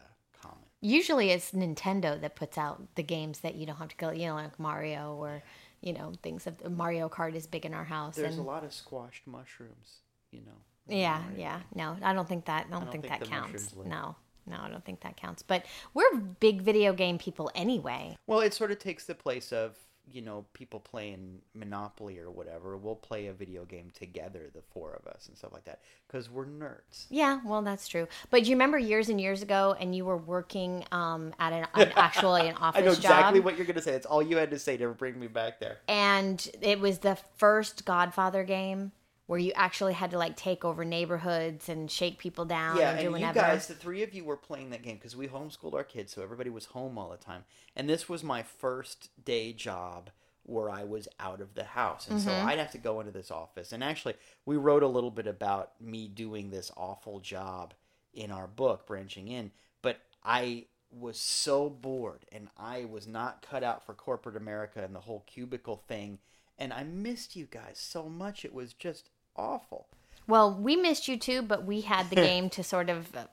Usually 0.80 1.30
it's 1.30 1.52
Nintendo 1.52 2.20
that 2.20 2.36
puts 2.36 2.58
out 2.58 2.94
the 2.94 3.02
games 3.02 3.40
that 3.40 3.54
you 3.54 3.66
don't 3.66 3.76
have 3.76 3.88
to 3.88 3.96
go, 3.96 4.10
you 4.10 4.26
know, 4.26 4.34
like 4.34 4.58
Mario 4.58 5.14
or, 5.14 5.42
you 5.80 5.92
know, 5.92 6.12
things 6.22 6.46
of 6.46 6.70
Mario 6.70 7.08
Kart 7.08 7.34
is 7.34 7.46
big 7.46 7.64
in 7.64 7.74
our 7.74 7.84
house. 7.84 8.16
There's 8.16 8.36
and, 8.36 8.44
a 8.44 8.46
lot 8.46 8.64
of 8.64 8.72
squashed 8.72 9.26
mushrooms, 9.26 10.00
you 10.30 10.40
know. 10.40 10.52
Yeah, 10.88 11.20
Mario. 11.20 11.38
yeah. 11.38 11.60
No, 11.74 11.96
I 12.02 12.12
don't 12.12 12.28
think 12.28 12.44
that 12.44 12.66
I 12.66 12.70
don't, 12.70 12.74
I 12.74 12.84
don't 12.84 12.92
think, 12.92 13.06
think, 13.06 13.20
that 13.20 13.28
counts. 13.28 13.74
No. 13.84 14.16
No, 14.48 14.58
I 14.62 14.68
don't 14.68 14.84
think 14.84 15.00
that 15.00 15.16
counts. 15.16 15.42
But 15.42 15.66
we're 15.92 16.16
big 16.16 16.62
video 16.62 16.92
game 16.92 17.18
people 17.18 17.50
anyway. 17.54 18.16
Well, 18.28 18.40
it 18.40 18.54
sort 18.54 18.70
of 18.70 18.78
takes 18.78 19.04
the 19.04 19.14
place 19.14 19.52
of 19.52 19.76
you 20.12 20.22
know, 20.22 20.44
people 20.52 20.80
playing 20.80 21.40
Monopoly 21.54 22.18
or 22.18 22.30
whatever, 22.30 22.76
we'll 22.76 22.94
play 22.94 23.26
a 23.26 23.32
video 23.32 23.64
game 23.64 23.90
together, 23.92 24.50
the 24.54 24.62
four 24.72 24.92
of 24.92 25.06
us 25.06 25.26
and 25.28 25.36
stuff 25.36 25.52
like 25.52 25.64
that, 25.64 25.80
because 26.06 26.30
we're 26.30 26.46
nerds. 26.46 27.06
Yeah, 27.10 27.40
well, 27.44 27.62
that's 27.62 27.88
true. 27.88 28.06
But 28.30 28.44
do 28.44 28.50
you 28.50 28.56
remember 28.56 28.78
years 28.78 29.08
and 29.08 29.20
years 29.20 29.42
ago, 29.42 29.76
and 29.78 29.94
you 29.94 30.04
were 30.04 30.16
working 30.16 30.84
um, 30.92 31.34
at 31.38 31.52
an, 31.52 31.66
an 31.74 31.92
actually 31.96 32.48
an 32.48 32.56
office 32.56 32.80
I 32.80 32.84
know 32.84 32.92
exactly 32.92 33.40
job, 33.40 33.44
what 33.44 33.56
you're 33.56 33.66
going 33.66 33.76
to 33.76 33.82
say. 33.82 33.92
It's 33.92 34.06
all 34.06 34.22
you 34.22 34.36
had 34.36 34.50
to 34.50 34.58
say 34.58 34.76
to 34.76 34.88
bring 34.90 35.18
me 35.18 35.26
back 35.26 35.60
there. 35.60 35.78
And 35.88 36.46
it 36.62 36.80
was 36.80 36.98
the 36.98 37.18
first 37.36 37.84
Godfather 37.84 38.44
game 38.44 38.92
where 39.26 39.38
you 39.38 39.52
actually 39.54 39.92
had 39.92 40.10
to 40.12 40.18
like 40.18 40.36
take 40.36 40.64
over 40.64 40.84
neighborhoods 40.84 41.68
and 41.68 41.90
shake 41.90 42.18
people 42.18 42.44
down. 42.44 42.76
Yeah, 42.76 42.92
and, 42.92 43.14
and 43.14 43.20
you 43.20 43.32
guys, 43.32 43.66
the 43.66 43.74
three 43.74 44.02
of 44.02 44.14
you 44.14 44.24
were 44.24 44.36
playing 44.36 44.70
that 44.70 44.82
game 44.82 44.96
because 44.96 45.16
we 45.16 45.28
homeschooled 45.28 45.74
our 45.74 45.84
kids, 45.84 46.12
so 46.12 46.22
everybody 46.22 46.50
was 46.50 46.66
home 46.66 46.96
all 46.96 47.10
the 47.10 47.16
time. 47.16 47.44
And 47.74 47.88
this 47.88 48.08
was 48.08 48.22
my 48.22 48.42
first 48.42 49.10
day 49.24 49.52
job 49.52 50.10
where 50.44 50.70
I 50.70 50.84
was 50.84 51.08
out 51.18 51.40
of 51.40 51.54
the 51.54 51.64
house, 51.64 52.06
and 52.08 52.20
mm-hmm. 52.20 52.28
so 52.28 52.32
I'd 52.32 52.60
have 52.60 52.70
to 52.72 52.78
go 52.78 53.00
into 53.00 53.10
this 53.10 53.32
office. 53.32 53.72
And 53.72 53.82
actually, 53.82 54.14
we 54.44 54.56
wrote 54.56 54.84
a 54.84 54.88
little 54.88 55.10
bit 55.10 55.26
about 55.26 55.72
me 55.80 56.06
doing 56.06 56.50
this 56.50 56.70
awful 56.76 57.18
job 57.18 57.74
in 58.14 58.30
our 58.30 58.46
book, 58.46 58.86
branching 58.86 59.26
in. 59.26 59.50
But 59.82 59.98
I 60.24 60.66
was 60.90 61.18
so 61.18 61.68
bored, 61.68 62.26
and 62.30 62.48
I 62.56 62.84
was 62.84 63.08
not 63.08 63.44
cut 63.48 63.64
out 63.64 63.84
for 63.84 63.92
corporate 63.92 64.36
America 64.36 64.84
and 64.84 64.94
the 64.94 65.00
whole 65.00 65.24
cubicle 65.26 65.82
thing. 65.88 66.20
And 66.58 66.72
I 66.72 66.84
missed 66.84 67.34
you 67.34 67.46
guys 67.46 67.78
so 67.78 68.08
much. 68.08 68.44
It 68.44 68.54
was 68.54 68.72
just 68.72 69.10
awful. 69.36 69.86
Well, 70.26 70.52
we 70.52 70.76
missed 70.76 71.08
you 71.08 71.16
too, 71.16 71.42
but 71.42 71.64
we 71.64 71.82
had 71.82 72.10
the 72.10 72.16
game 72.30 72.50
to 72.50 72.62
sort 72.62 72.90
of 72.90 73.14
uh, 73.16 73.24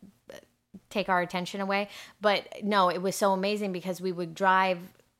take 0.89 1.09
our 1.09 1.21
attention 1.21 1.61
away. 1.61 1.89
But 2.21 2.63
no, 2.63 2.89
it 2.89 3.01
was 3.01 3.15
so 3.15 3.31
amazing 3.31 3.71
because 3.71 4.01
we 4.01 4.11
would 4.11 4.35
drive. 4.35 4.79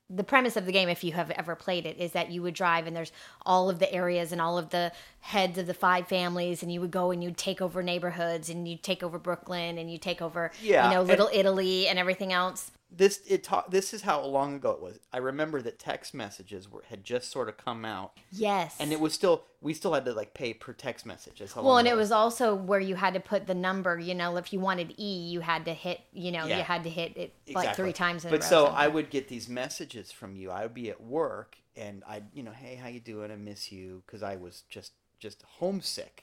The 0.10 0.24
premise 0.24 0.56
of 0.58 0.68
the 0.68 0.72
game, 0.72 0.90
if 0.90 1.04
you 1.04 1.13
have 1.13 1.32
ever 1.32 1.56
played 1.56 1.88
it, 1.88 1.98
is 1.98 2.12
that 2.12 2.30
you 2.30 2.44
would 2.44 2.54
drive 2.54 2.86
and 2.86 2.96
there's 2.96 3.12
all 3.46 3.70
of 3.70 3.80
the 3.80 3.92
areas 3.92 4.32
and 4.32 4.40
all 4.40 4.60
of 4.60 4.70
the 4.70 4.92
heads 5.22 5.58
of 5.58 5.66
the 5.66 5.74
five 5.74 6.08
families, 6.08 6.62
and 6.62 6.72
you 6.72 6.82
would 6.82 6.92
go 6.92 7.10
and 7.10 7.24
you'd 7.24 7.38
take 7.38 7.62
over 7.62 7.82
neighborhoods 7.82 8.50
and 8.50 8.68
you'd 8.68 8.84
take 8.84 9.02
over 9.02 9.18
Brooklyn 9.18 9.80
and 9.80 9.92
you 9.92 9.98
take 9.98 10.22
over, 10.22 10.52
yeah, 10.62 10.88
you 10.88 10.96
know, 10.96 11.02
Little 11.02 11.30
Italy 11.34 11.88
and 11.88 11.98
everything 11.98 12.32
else 12.32 12.70
this 12.96 13.22
it 13.28 13.44
ta- 13.44 13.66
this 13.70 13.94
is 13.94 14.04
how 14.04 14.24
long 14.24 14.56
ago 14.56 14.72
it 14.72 14.82
was. 14.82 15.00
I 15.12 15.18
remember 15.18 15.62
that 15.64 15.80
text 15.80 16.14
messages 16.14 16.70
were 16.70 16.84
had 16.90 17.04
just 17.04 17.32
sort 17.32 17.50
of 17.50 17.58
come 17.58 17.86
out, 17.86 18.18
Yes. 18.32 18.76
and 18.80 18.92
it 18.92 19.00
was 19.00 19.14
still 19.14 19.44
we 19.62 19.74
still 19.74 19.94
had 19.94 20.06
to 20.06 20.14
like 20.14 20.34
pay 20.34 20.54
per 20.54 20.74
text 20.74 21.06
message. 21.06 21.40
That's 21.40 21.54
how 21.54 21.64
well, 21.64 21.78
and 21.78 21.88
it 21.88 21.96
was 21.98 22.12
also 22.12 22.54
where 22.56 22.80
you 22.80 22.96
had 22.96 23.14
to 23.16 23.20
put 23.20 23.48
the 23.48 23.56
number. 23.56 23.98
You 24.00 24.14
know, 24.14 24.38
if 24.38 24.54
you 24.54 24.60
wanted 24.60 24.94
E, 25.00 25.18
you 25.30 25.40
had 25.42 25.66
to 25.66 25.74
hit. 25.74 26.02
You 26.12 26.32
know, 26.32 26.46
Yeah. 26.46 26.58
you 26.58 26.64
had 26.64 26.84
to 26.84 26.90
hit 26.90 27.18
it 27.18 27.34
like 27.48 27.64
Exactly. 27.66 27.84
three 27.84 27.94
times 27.94 28.26
in 28.26 28.32
But 28.32 28.42
a 28.42 28.44
row. 28.44 28.50
so. 28.50 28.66
I 28.68 28.88
would 28.88 29.10
get 29.10 29.28
these 29.28 29.50
messages 29.50 30.12
from 30.12 30.36
you. 30.36 30.52
I 30.52 30.64
would 30.64 30.74
be 30.74 30.90
at 30.90 31.02
work, 31.02 31.58
and 31.76 32.04
I'd 32.08 32.26
you 32.34 32.44
know, 32.44 32.52
hey, 32.52 32.76
how 32.76 32.88
you 32.90 33.00
doing? 33.00 33.32
I 33.32 33.36
miss 33.36 33.72
you 33.72 34.04
because 34.06 34.22
I 34.24 34.36
was 34.36 34.64
just 34.70 34.92
just 35.20 35.42
homesick, 35.44 36.23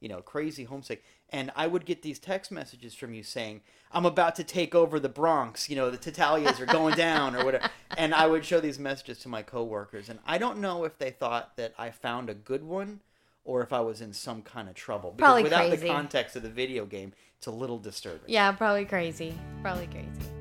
you 0.00 0.08
know, 0.08 0.20
crazy 0.20 0.64
homesick. 0.64 1.04
And 1.30 1.50
I 1.54 1.66
would 1.66 1.84
get 1.84 2.02
these 2.02 2.18
text 2.18 2.50
messages 2.50 2.94
from 2.94 3.14
you 3.14 3.22
saying, 3.22 3.60
"I'm 3.92 4.06
about 4.06 4.34
to 4.36 4.44
take 4.44 4.74
over 4.74 4.98
the 4.98 5.08
Bronx." 5.08 5.68
You 5.68 5.76
know, 5.76 5.90
the 5.90 5.98
Tattaglias 5.98 6.58
are 6.60 6.66
going 6.66 6.94
down 6.96 7.36
or 7.36 7.44
whatever. 7.44 7.70
And 7.96 8.14
I 8.14 8.26
would 8.26 8.44
show 8.44 8.60
these 8.60 8.78
messages 8.78 9.18
to 9.20 9.28
my 9.28 9.42
coworkers, 9.42 10.08
and 10.08 10.18
I 10.26 10.38
don't 10.38 10.58
know 10.58 10.84
if 10.84 10.98
they 10.98 11.10
thought 11.10 11.56
that 11.56 11.74
I 11.78 11.90
found 11.90 12.28
a 12.28 12.34
good 12.34 12.64
one 12.64 13.00
or 13.44 13.62
if 13.62 13.72
I 13.72 13.80
was 13.80 14.00
in 14.00 14.12
some 14.12 14.42
kind 14.42 14.68
of 14.68 14.74
trouble. 14.74 15.12
Because 15.12 15.26
Probably 15.26 15.42
without 15.44 15.68
crazy. 15.68 15.88
the 15.88 15.88
context 15.88 16.36
of 16.36 16.42
the 16.42 16.50
video 16.50 16.84
game, 16.84 17.12
it's 17.38 17.46
a 17.46 17.50
little 17.50 17.78
disturbing. 17.78 18.28
Yeah, 18.28 18.52
probably 18.52 18.84
crazy. 18.84 19.34
Probably 19.62 19.86
crazy. 19.86 20.39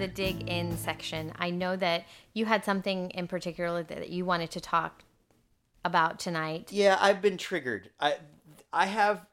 The 0.00 0.08
dig 0.08 0.48
in 0.48 0.76
section, 0.76 1.32
I 1.38 1.50
know 1.50 1.76
that 1.76 2.04
you 2.32 2.46
had 2.46 2.64
something 2.64 3.10
in 3.10 3.28
particular 3.28 3.82
that 3.84 4.10
you 4.10 4.24
wanted 4.24 4.50
to 4.52 4.60
talk 4.60 5.04
about 5.84 6.18
tonight. 6.18 6.70
Yeah, 6.72 6.96
I've 7.00 7.22
been 7.22 7.36
triggered. 7.36 7.90
I 8.00 8.16
I 8.72 8.86
have 8.86 9.26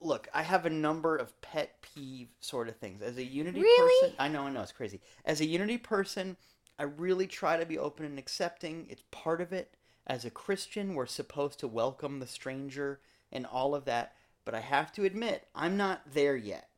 look, 0.00 0.28
I 0.34 0.42
have 0.42 0.66
a 0.66 0.70
number 0.70 1.16
of 1.16 1.38
pet 1.42 1.82
peeve 1.82 2.28
sort 2.40 2.68
of 2.68 2.76
things. 2.76 3.02
As 3.02 3.16
a 3.18 3.24
Unity 3.24 3.60
Really? 3.60 4.08
person, 4.08 4.16
I 4.18 4.28
know, 4.28 4.42
I 4.42 4.50
know, 4.50 4.62
it's 4.62 4.72
crazy. 4.72 5.00
As 5.24 5.40
a 5.40 5.46
Unity 5.46 5.78
person, 5.78 6.36
I 6.78 6.84
really 6.84 7.26
try 7.26 7.56
to 7.56 7.66
be 7.66 7.78
open 7.78 8.04
and 8.04 8.18
accepting. 8.18 8.86
It's 8.88 9.04
part 9.10 9.40
of 9.40 9.52
it. 9.52 9.74
As 10.06 10.24
a 10.24 10.30
Christian, 10.30 10.94
we're 10.94 11.06
supposed 11.06 11.60
to 11.60 11.68
welcome 11.68 12.18
the 12.18 12.26
stranger 12.26 13.00
and 13.30 13.46
all 13.46 13.74
of 13.74 13.84
that. 13.84 14.14
But 14.44 14.54
I 14.54 14.60
have 14.60 14.92
to 14.94 15.04
admit, 15.04 15.46
I'm 15.54 15.76
not 15.76 16.02
there 16.12 16.36
yet. 16.36 16.68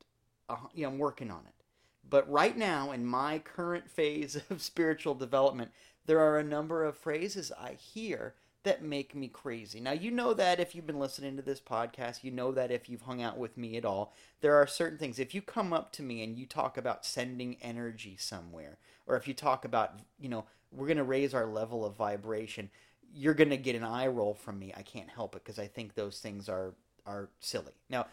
Uh, 0.49 0.57
you 0.75 0.83
know, 0.83 0.91
I'm 0.91 0.99
working 0.99 1.31
on 1.31 1.45
it. 1.47 1.64
But 2.09 2.31
right 2.31 2.57
now, 2.57 2.93
in 2.93 3.05
my 3.07 3.39
current 3.39 3.91
phase 3.91 4.41
of 4.51 4.63
spiritual 4.63 5.15
development, 5.15 5.71
there 6.07 6.21
are 6.21 6.39
a 6.39 6.45
number 6.45 6.85
of 6.85 6.97
phrases 6.97 7.51
I 7.59 7.73
hear 7.73 8.35
that 8.65 8.83
make 8.83 9.15
me 9.15 9.29
crazy. 9.29 9.79
Now, 9.79 9.93
you 9.93 10.11
know 10.11 10.33
that 10.35 10.59
if 10.59 10.75
you've 10.75 10.87
been 10.87 10.99
listening 10.99 11.37
to 11.37 11.43
this 11.43 11.61
podcast, 11.61 12.25
you 12.25 12.31
know 12.31 12.51
that 12.53 12.71
if 12.71 12.89
you've 12.89 13.03
hung 13.03 13.23
out 13.23 13.37
with 13.37 13.59
me 13.59 13.77
at 13.77 13.85
all, 13.85 14.15
there 14.41 14.55
are 14.57 14.67
certain 14.67 14.99
things. 14.99 15.19
If 15.19 15.35
you 15.35 15.43
come 15.43 15.73
up 15.73 15.93
to 15.93 16.03
me 16.03 16.23
and 16.23 16.37
you 16.37 16.47
talk 16.47 16.79
about 16.79 17.05
sending 17.05 17.57
energy 17.61 18.17
somewhere, 18.19 18.79
or 19.07 19.17
if 19.17 19.29
you 19.29 19.35
talk 19.35 19.67
about, 19.67 19.99
you 20.19 20.31
know, 20.31 20.47
we're 20.73 20.87
going 20.87 20.97
to 20.97 21.05
raise 21.05 21.35
our 21.35 21.47
level 21.47 21.85
of 21.85 21.95
vibration, 21.95 22.71
you're 23.15 23.35
going 23.35 23.51
to 23.51 23.59
get 23.59 23.77
an 23.77 23.85
eye 23.85 24.07
roll 24.07 24.35
from 24.35 24.59
me. 24.59 24.73
I 24.75 24.83
can't 24.83 25.11
help 25.11 25.37
it 25.37 25.45
because 25.45 25.59
I 25.59 25.67
think 25.67 25.95
those 25.95 26.19
things 26.19 26.49
are 26.49 26.75
are 27.07 27.29
silly. 27.39 27.73
Now, 27.91 28.07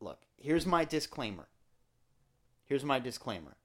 look, 0.00 0.20
here's 0.36 0.64
my 0.64 0.84
disclaimer. 0.84 1.48
Here's 2.68 2.84
my 2.84 2.98
disclaimer. 2.98 3.56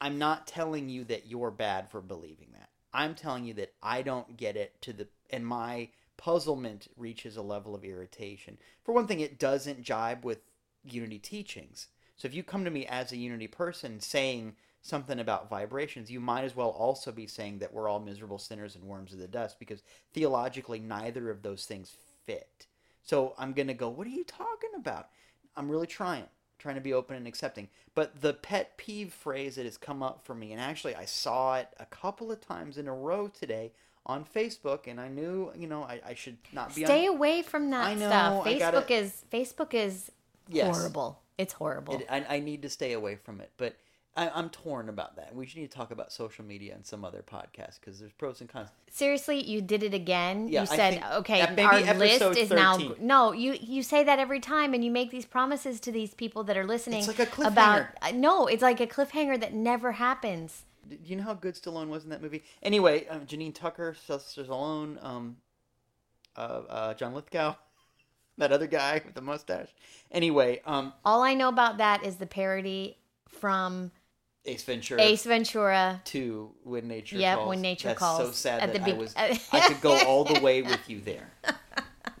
I'm 0.00 0.18
not 0.18 0.46
telling 0.46 0.88
you 0.88 1.02
that 1.04 1.26
you're 1.26 1.50
bad 1.50 1.90
for 1.90 2.00
believing 2.00 2.48
that. 2.52 2.68
I'm 2.94 3.16
telling 3.16 3.44
you 3.44 3.54
that 3.54 3.72
I 3.82 4.02
don't 4.02 4.36
get 4.36 4.56
it 4.56 4.80
to 4.82 4.92
the 4.92 5.08
and 5.30 5.44
my 5.44 5.88
puzzlement 6.16 6.86
reaches 6.96 7.36
a 7.36 7.42
level 7.42 7.74
of 7.74 7.84
irritation. 7.84 8.56
For 8.84 8.92
one 8.92 9.08
thing, 9.08 9.18
it 9.18 9.40
doesn't 9.40 9.82
jibe 9.82 10.24
with 10.24 10.38
unity 10.84 11.18
teachings. 11.18 11.88
So 12.16 12.26
if 12.26 12.34
you 12.34 12.44
come 12.44 12.64
to 12.64 12.70
me 12.70 12.86
as 12.86 13.10
a 13.10 13.16
unity 13.16 13.48
person 13.48 13.98
saying 13.98 14.54
something 14.80 15.18
about 15.18 15.50
vibrations, 15.50 16.10
you 16.10 16.20
might 16.20 16.44
as 16.44 16.54
well 16.54 16.70
also 16.70 17.10
be 17.10 17.26
saying 17.26 17.58
that 17.58 17.74
we're 17.74 17.88
all 17.88 17.98
miserable 17.98 18.38
sinners 18.38 18.76
and 18.76 18.84
worms 18.84 19.12
of 19.12 19.18
the 19.18 19.26
dust 19.26 19.58
because 19.58 19.82
theologically 20.14 20.78
neither 20.78 21.30
of 21.30 21.42
those 21.42 21.66
things 21.66 21.96
fit. 22.24 22.66
So 23.02 23.34
I'm 23.36 23.52
going 23.52 23.66
to 23.66 23.74
go, 23.74 23.88
"What 23.88 24.06
are 24.06 24.10
you 24.10 24.24
talking 24.24 24.70
about?" 24.76 25.08
I'm 25.56 25.70
really 25.70 25.86
trying 25.88 26.26
trying 26.58 26.74
to 26.76 26.80
be 26.80 26.92
open 26.92 27.16
and 27.16 27.26
accepting. 27.26 27.68
But 27.94 28.20
the 28.20 28.32
pet 28.34 28.76
peeve 28.76 29.12
phrase 29.12 29.56
that 29.56 29.64
has 29.64 29.76
come 29.78 30.02
up 30.02 30.24
for 30.24 30.34
me, 30.34 30.52
and 30.52 30.60
actually 30.60 30.94
I 30.94 31.04
saw 31.04 31.56
it 31.56 31.68
a 31.78 31.86
couple 31.86 32.30
of 32.32 32.40
times 32.40 32.78
in 32.78 32.88
a 32.88 32.94
row 32.94 33.28
today 33.28 33.72
on 34.04 34.24
Facebook, 34.24 34.86
and 34.86 35.00
I 35.00 35.08
knew, 35.08 35.50
you 35.56 35.66
know, 35.66 35.82
I, 35.82 36.00
I 36.06 36.14
should 36.14 36.36
not 36.52 36.74
be 36.74 36.84
Stay 36.84 37.08
on. 37.08 37.16
away 37.16 37.42
from 37.42 37.70
that 37.70 37.86
I 37.86 37.94
know, 37.94 38.08
stuff. 38.08 38.44
Facebook 38.46 38.58
gotta- 38.88 38.94
is 38.94 39.24
Facebook 39.32 39.74
is 39.74 40.12
Yes. 40.48 40.76
horrible. 40.76 41.20
It's 41.38 41.52
horrible. 41.54 41.94
It, 41.96 42.06
I, 42.08 42.36
I 42.36 42.40
need 42.40 42.62
to 42.62 42.70
stay 42.70 42.92
away 42.92 43.16
from 43.16 43.40
it, 43.40 43.50
but 43.56 43.76
I, 44.16 44.30
I'm 44.30 44.48
torn 44.48 44.88
about 44.88 45.16
that. 45.16 45.34
We 45.34 45.46
should 45.46 45.58
need 45.58 45.70
to 45.70 45.76
talk 45.76 45.90
about 45.90 46.10
social 46.10 46.44
media 46.44 46.74
and 46.74 46.86
some 46.86 47.04
other 47.04 47.22
podcast 47.22 47.80
because 47.80 48.00
there's 48.00 48.12
pros 48.12 48.40
and 48.40 48.48
cons. 48.48 48.70
Seriously, 48.90 49.42
you 49.42 49.60
did 49.60 49.82
it 49.82 49.92
again. 49.92 50.48
Yeah, 50.48 50.62
you 50.62 50.68
I 50.70 50.76
said, 50.76 50.90
think 50.94 51.04
"Okay, 51.04 51.40
our 51.42 51.74
episode 51.74 52.28
list 52.28 52.40
is 52.40 52.50
now." 52.50 52.78
13. 52.78 53.06
No, 53.06 53.32
you 53.32 53.56
you 53.60 53.82
say 53.82 54.04
that 54.04 54.18
every 54.18 54.40
time, 54.40 54.72
and 54.72 54.82
you 54.82 54.90
make 54.90 55.10
these 55.10 55.26
promises 55.26 55.80
to 55.80 55.92
these 55.92 56.14
people 56.14 56.44
that 56.44 56.56
are 56.56 56.64
listening. 56.64 57.00
It's 57.00 57.08
like 57.08 57.18
a 57.18 57.26
cliffhanger. 57.26 57.46
About 57.48 57.86
uh, 58.00 58.12
no, 58.12 58.46
it's 58.46 58.62
like 58.62 58.80
a 58.80 58.86
cliffhanger 58.86 59.38
that 59.38 59.52
never 59.52 59.92
happens. 59.92 60.62
Do 60.88 60.96
you 61.04 61.16
know 61.16 61.24
how 61.24 61.34
good 61.34 61.54
Stallone 61.54 61.88
was 61.88 62.04
in 62.04 62.10
that 62.10 62.22
movie? 62.22 62.42
Anyway, 62.62 63.06
um, 63.08 63.26
Janine 63.26 63.54
Turner, 63.54 63.94
Sylvester 63.94 64.44
Stallone, 64.44 65.02
um, 65.04 65.36
uh, 66.36 66.62
uh, 66.68 66.94
John 66.94 67.12
Lithgow, 67.12 67.56
that 68.38 68.50
other 68.52 68.66
guy 68.66 69.02
with 69.04 69.14
the 69.14 69.20
mustache. 69.20 69.74
Anyway, 70.10 70.62
um, 70.64 70.94
All 71.04 71.22
I 71.22 71.34
know 71.34 71.48
about 71.48 71.78
that 71.78 72.04
is 72.04 72.16
the 72.16 72.26
parody 72.26 72.98
from 73.28 73.90
Ace 74.46 74.62
Ventura. 74.64 75.02
Ace 75.02 75.24
Ventura. 75.24 76.00
to 76.06 76.52
when 76.62 76.88
nature 76.88 77.18
Yep, 77.18 77.38
calls. 77.38 77.48
When 77.48 77.60
Nature 77.60 77.88
That's 77.88 78.00
so 78.00 78.30
sad 78.30 78.62
at 78.62 78.72
that 78.72 78.84
the 78.84 78.90
I 78.92 78.94
was 78.94 79.14
I 79.52 79.60
could 79.60 79.80
go 79.80 79.98
all 79.98 80.24
the 80.24 80.40
way 80.40 80.62
with 80.62 80.88
you 80.88 81.00
there. 81.00 81.30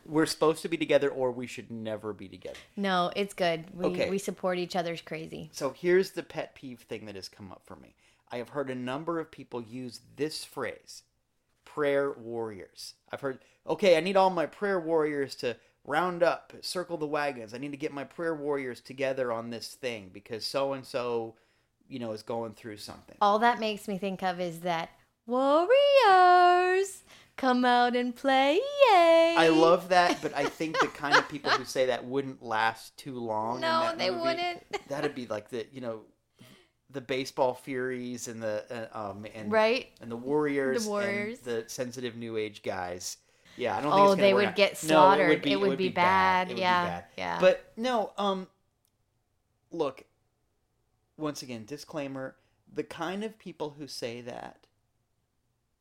We're 0.08 0.26
supposed 0.26 0.62
to 0.62 0.68
be 0.68 0.76
together, 0.76 1.08
or 1.08 1.32
we 1.32 1.48
should 1.48 1.70
never 1.70 2.12
be 2.12 2.28
together. 2.28 2.58
No, 2.76 3.10
it's 3.16 3.34
good. 3.34 3.64
We 3.74 3.86
Okay. 3.86 4.10
we 4.10 4.18
support 4.18 4.58
each 4.58 4.76
other's 4.76 5.00
crazy. 5.00 5.50
So 5.52 5.70
here's 5.76 6.12
the 6.12 6.22
pet 6.22 6.54
peeve 6.54 6.80
thing 6.80 7.06
that 7.06 7.16
has 7.16 7.28
come 7.28 7.50
up 7.50 7.62
for 7.64 7.76
me. 7.76 7.94
I 8.30 8.36
have 8.38 8.50
heard 8.50 8.70
a 8.70 8.74
number 8.74 9.18
of 9.18 9.30
people 9.30 9.60
use 9.62 10.00
this 10.16 10.44
phrase, 10.44 11.02
prayer 11.64 12.12
warriors. 12.12 12.94
I've 13.12 13.20
heard, 13.20 13.38
okay, 13.66 13.96
I 13.96 14.00
need 14.00 14.16
all 14.16 14.30
my 14.30 14.46
prayer 14.46 14.80
warriors 14.80 15.34
to 15.36 15.56
round 15.84 16.22
up, 16.22 16.52
circle 16.60 16.96
the 16.98 17.06
wagons. 17.06 17.54
I 17.54 17.58
need 17.58 17.70
to 17.70 17.76
get 17.76 17.92
my 17.92 18.04
prayer 18.04 18.34
warriors 18.34 18.80
together 18.80 19.30
on 19.32 19.50
this 19.50 19.74
thing 19.74 20.10
because 20.12 20.44
so 20.44 20.72
and 20.72 20.84
so, 20.84 21.34
you 21.88 21.98
know, 21.98 22.12
is 22.12 22.22
going 22.22 22.52
through 22.54 22.76
something. 22.78 23.16
All 23.20 23.38
that 23.40 23.60
makes 23.60 23.86
me 23.88 23.98
think 23.98 24.22
of 24.22 24.40
is 24.40 24.60
that 24.60 24.90
warriors 25.26 27.02
come 27.36 27.64
out 27.64 27.94
and 27.94 28.14
play. 28.14 28.54
Yay! 28.90 29.34
I 29.36 29.48
love 29.48 29.90
that, 29.90 30.18
but 30.22 30.34
I 30.34 30.44
think 30.46 30.78
the 30.80 30.86
kind 30.94 31.16
of 31.16 31.28
people 31.28 31.50
who 31.50 31.64
say 31.64 31.86
that 31.86 32.04
wouldn't 32.04 32.42
last 32.42 32.96
too 32.96 33.18
long. 33.18 33.60
No, 33.60 33.92
they 33.96 34.10
movie. 34.10 34.22
wouldn't. 34.22 34.62
That'd 34.88 35.14
be 35.14 35.26
like 35.26 35.50
the 35.50 35.66
you 35.72 35.80
know, 35.80 36.00
the 36.90 37.00
baseball 37.00 37.54
furies 37.54 38.28
and 38.28 38.42
the 38.42 38.88
uh, 38.94 39.10
um 39.10 39.26
and 39.34 39.50
right. 39.52 39.88
and 40.00 40.10
the 40.10 40.16
warriors, 40.16 40.84
The 40.84 40.90
Warriors. 40.90 41.38
and 41.38 41.46
the 41.46 41.64
sensitive 41.68 42.16
new 42.16 42.36
age 42.36 42.62
guys. 42.62 43.18
Yeah, 43.58 43.76
I 43.76 43.80
don't 43.80 43.90
think 43.92 44.06
Oh, 44.08 44.12
it's 44.12 44.20
they 44.20 44.34
would 44.34 44.44
out. 44.48 44.56
get 44.56 44.72
No, 44.84 44.88
slaughtered. 44.88 45.46
It 45.46 45.56
would 45.60 45.78
be 45.78 45.88
bad. 45.88 46.48
It 46.48 46.50
would 46.50 46.56
be 46.56 46.60
Yeah, 46.60 46.84
bad. 46.86 47.04
yeah. 47.16 47.38
But 47.40 47.72
no, 47.76 48.12
um, 48.18 48.48
look. 49.72 50.04
Once 51.16 51.42
again, 51.42 51.64
disclaimer: 51.64 52.36
the 52.72 52.84
kind 52.84 53.24
of 53.24 53.38
people 53.38 53.76
who 53.78 53.86
say 53.86 54.20
that. 54.20 54.66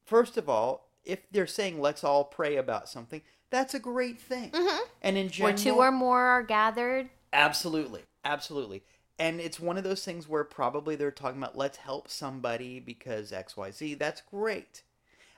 First 0.05 0.37
of 0.37 0.47
all, 0.47 0.89
if 1.03 1.29
they're 1.31 1.47
saying 1.47 1.81
"let's 1.81 2.03
all 2.03 2.23
pray 2.23 2.55
about 2.55 2.89
something," 2.89 3.21
that's 3.49 3.73
a 3.73 3.79
great 3.79 4.19
thing. 4.19 4.51
Mhm. 4.51 4.87
And 5.01 5.17
in 5.17 5.29
general, 5.29 5.53
Where 5.53 5.63
two 5.63 5.75
or 5.75 5.91
more 5.91 6.21
are 6.21 6.43
gathered. 6.43 7.09
Absolutely. 7.33 8.03
Absolutely. 8.23 8.83
And 9.17 9.39
it's 9.39 9.59
one 9.59 9.77
of 9.77 9.83
those 9.83 10.03
things 10.03 10.27
where 10.27 10.43
probably 10.43 10.95
they're 10.95 11.11
talking 11.11 11.41
about 11.41 11.57
let's 11.57 11.77
help 11.77 12.09
somebody 12.09 12.79
because 12.79 13.31
XYZ. 13.31 13.93
That's 13.93 14.21
great. 14.21 14.83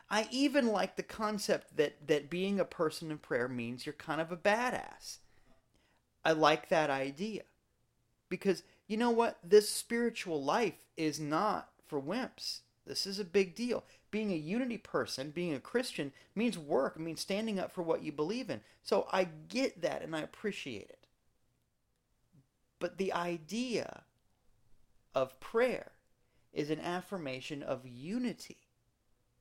I 0.09 0.27
even 0.31 0.67
like 0.67 0.95
the 0.95 1.03
concept 1.03 1.75
that 1.77 2.07
that 2.07 2.29
being 2.29 2.59
a 2.59 2.65
person 2.65 3.11
in 3.11 3.17
prayer 3.17 3.47
means 3.47 3.85
you're 3.85 3.93
kind 3.93 4.21
of 4.21 4.31
a 4.31 4.37
badass. 4.37 5.17
I 6.23 6.31
like 6.31 6.69
that 6.69 6.89
idea. 6.89 7.43
Because 8.29 8.63
you 8.87 8.97
know 8.97 9.11
what? 9.11 9.37
This 9.43 9.69
spiritual 9.69 10.43
life 10.43 10.85
is 10.95 11.19
not 11.19 11.69
for 11.85 12.01
wimps. 12.01 12.59
This 12.85 13.05
is 13.05 13.19
a 13.19 13.25
big 13.25 13.53
deal. 13.55 13.83
Being 14.11 14.31
a 14.31 14.35
unity 14.37 14.77
person, 14.77 15.31
being 15.31 15.53
a 15.53 15.59
Christian, 15.59 16.13
means 16.35 16.57
work. 16.57 16.95
It 16.95 17.01
means 17.01 17.19
standing 17.19 17.59
up 17.59 17.71
for 17.71 17.81
what 17.81 18.01
you 18.01 18.11
believe 18.13 18.49
in. 18.49 18.61
So 18.81 19.07
I 19.11 19.25
get 19.49 19.81
that 19.81 20.01
and 20.01 20.15
I 20.15 20.21
appreciate 20.21 20.89
it. 20.89 21.05
But 22.79 22.97
the 22.97 23.11
idea 23.11 24.03
of 25.13 25.39
prayer 25.39 25.91
is 26.53 26.69
an 26.69 26.79
affirmation 26.79 27.61
of 27.61 27.85
unity. 27.85 28.57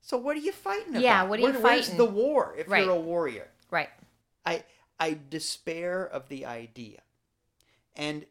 So 0.00 0.16
what 0.16 0.36
are 0.36 0.40
you 0.40 0.52
fighting 0.52 0.90
about? 0.90 1.02
Yeah, 1.02 1.22
what 1.24 1.38
are 1.38 1.42
you 1.42 1.52
Where- 1.52 1.62
Where's 1.62 1.90
the 1.90 2.04
war 2.04 2.54
if 2.56 2.68
Right. 2.68 2.84
you're 2.84 2.94
a 2.94 3.00
warrior? 3.00 3.50
Right. 3.70 3.90
I 4.44 4.64
I 4.98 5.18
despair 5.28 6.04
of 6.06 6.28
the 6.28 6.46
idea. 6.46 7.02
And 7.94 8.26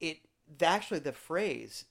it 0.00 0.18
actually 0.62 1.00
the 1.00 1.12
phrase 1.12 1.84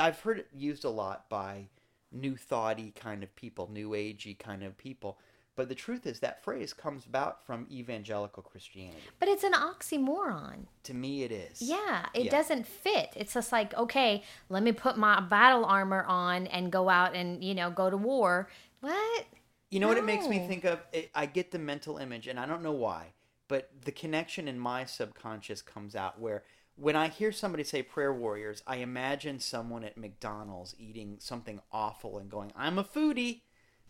I've 0.00 0.20
heard 0.20 0.38
it 0.38 0.48
used 0.52 0.84
a 0.84 0.90
lot 0.90 1.28
by 1.28 1.68
new 2.12 2.36
thoughty 2.36 2.92
kind 2.92 3.22
of 3.22 3.34
people, 3.36 3.68
new 3.72 3.90
agey 3.90 4.38
kind 4.38 4.62
of 4.62 4.76
people. 4.76 5.18
But 5.54 5.70
the 5.70 5.74
truth 5.74 6.06
is 6.06 6.20
that 6.20 6.44
phrase 6.44 6.74
comes 6.74 7.06
about 7.06 7.46
from 7.46 7.66
evangelical 7.70 8.42
Christianity. 8.42 8.98
But 9.18 9.30
it's 9.30 9.42
an 9.42 9.54
oxymoron. 9.54 10.66
To 10.82 10.94
me 10.94 11.22
it 11.22 11.32
is. 11.32 11.62
Yeah, 11.62 12.06
it 12.12 12.26
yeah. 12.26 12.30
doesn't 12.30 12.66
fit. 12.66 13.14
It's 13.16 13.32
just 13.32 13.52
like, 13.52 13.74
okay, 13.74 14.22
let 14.50 14.62
me 14.62 14.72
put 14.72 14.98
my 14.98 15.20
battle 15.20 15.64
armor 15.64 16.04
on 16.06 16.46
and 16.48 16.70
go 16.70 16.90
out 16.90 17.14
and, 17.14 17.42
you 17.42 17.54
know, 17.54 17.70
go 17.70 17.88
to 17.88 17.96
war. 17.96 18.50
What? 18.80 19.26
You 19.70 19.80
know 19.80 19.86
no. 19.86 19.94
what 19.94 19.98
it 19.98 20.04
makes 20.04 20.28
me 20.28 20.46
think 20.46 20.64
of? 20.64 20.80
I 21.14 21.24
get 21.24 21.50
the 21.50 21.58
mental 21.58 21.96
image 21.96 22.26
and 22.26 22.38
I 22.38 22.44
don't 22.44 22.62
know 22.62 22.72
why, 22.72 23.14
but 23.48 23.70
the 23.84 23.92
connection 23.92 24.48
in 24.48 24.58
my 24.58 24.84
subconscious 24.84 25.62
comes 25.62 25.96
out 25.96 26.20
where 26.20 26.44
when 26.76 26.94
I 26.94 27.08
hear 27.08 27.32
somebody 27.32 27.64
say 27.64 27.82
prayer 27.82 28.12
warriors, 28.12 28.62
I 28.66 28.76
imagine 28.76 29.40
someone 29.40 29.84
at 29.84 29.96
McDonald's 29.96 30.74
eating 30.78 31.16
something 31.18 31.60
awful 31.72 32.18
and 32.18 32.30
going, 32.30 32.52
"I'm 32.54 32.78
a 32.78 32.84
foodie." 32.84 33.42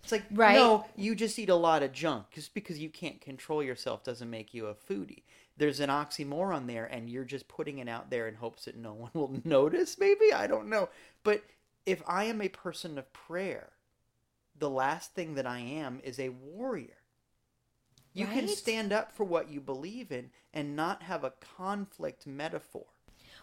It's 0.03 0.13
like, 0.13 0.25
right. 0.31 0.55
no, 0.55 0.85
you 0.95 1.17
just 1.17 1.37
eat 1.37 1.49
a 1.49 1.57
lot 1.57 1.83
of 1.83 1.93
junk. 1.93 2.27
Just 2.31 2.55
because 2.55 2.79
you 2.79 2.91
can't 2.91 3.21
control 3.21 3.61
yourself 3.61 4.05
doesn't 4.05 4.31
make 4.31 4.55
you 4.55 4.67
a 4.67 4.75
foodie. 4.75 5.25
There's 5.57 5.81
an 5.81 5.91
oxymoron 5.91 6.69
there, 6.69 6.85
and 6.85 7.11
you're 7.11 7.25
just 7.25 7.49
putting 7.49 7.79
it 7.79 7.89
out 7.89 8.09
there 8.09 8.29
in 8.29 8.37
hopes 8.37 8.67
that 8.67 8.77
no 8.77 8.93
one 8.95 9.11
will 9.15 9.41
notice. 9.45 9.99
Maybe 9.99 10.33
I 10.33 10.47
don't 10.47 10.69
know, 10.69 10.89
but 11.25 11.43
if 11.87 12.03
I 12.07 12.25
am 12.25 12.41
a 12.41 12.49
person 12.49 12.99
of 12.99 13.13
prayer, 13.13 13.71
the 14.59 14.71
last 14.71 15.15
thing 15.15 15.35
that 15.35 15.47
I 15.47 15.59
am 15.59 16.01
is 16.05 16.19
a 16.19 16.29
warrior. 16.29 16.99
You 18.17 18.25
right? 18.25 18.35
can 18.35 18.49
stand 18.49 18.95
up 18.95 19.13
for 19.13 19.25
what 19.25 19.51
you 19.51 19.61
believe 19.61 20.11
in 20.11 20.31
and 20.55 20.75
not 20.75 21.03
have 21.03 21.23
a 21.23 21.35
conflict 21.59 22.27
metaphor. 22.27 22.87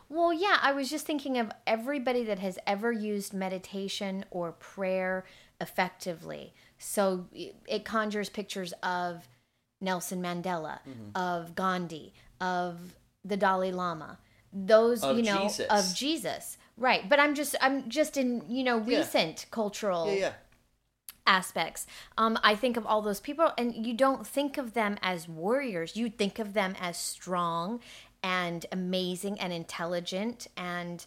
Well, 0.10 0.34
yeah, 0.34 0.58
I 0.64 0.74
was 0.74 0.90
just 0.90 1.06
thinking 1.06 1.38
of 1.38 1.52
everybody 1.68 2.24
that 2.24 2.40
has 2.40 2.58
ever 2.66 2.92
used 2.92 3.36
meditation 3.36 4.26
or 4.32 4.52
prayer 4.54 5.26
effectively. 5.62 6.56
So 6.80 7.28
it 7.68 7.86
conjures 7.86 8.30
pictures 8.30 8.74
of 8.82 9.28
Nelson 9.80 10.24
Mandela, 10.24 10.80
mm-hmm. 10.90 11.16
of 11.16 11.54
Gandhi, 11.54 12.16
of 12.42 12.96
the 13.24 13.38
Dalai 13.38 13.72
Lama. 13.72 14.18
Those, 14.52 15.04
of 15.04 15.18
you 15.18 15.24
know, 15.24 15.44
Jesus. 15.44 15.68
of 15.70 15.96
Jesus. 15.96 16.58
Right. 16.78 17.08
But 17.08 17.20
I'm 17.20 17.36
just 17.36 17.56
I'm 17.62 17.90
just 17.90 18.18
in, 18.18 18.44
you 18.50 18.64
know, 18.64 18.80
recent 18.80 19.42
yeah. 19.42 19.48
cultural 19.52 20.08
yeah, 20.08 20.20
yeah 20.20 20.32
aspects. 21.26 21.86
Um, 22.18 22.38
I 22.44 22.56
think 22.56 22.78
of 22.78 22.86
all 22.86 23.02
those 23.02 23.20
people, 23.20 23.52
and 23.58 23.86
you 23.86 23.94
don't 23.94 24.26
think 24.26 24.58
of 24.58 24.74
them 24.74 24.98
as 25.02 25.28
warriors. 25.28 25.96
You 25.96 26.10
think 26.10 26.40
of 26.40 26.54
them 26.54 26.76
as 26.80 26.98
strong 26.98 27.80
and 28.22 28.66
amazing 28.72 29.40
and 29.40 29.52
intelligent 29.52 30.48
and 30.56 31.06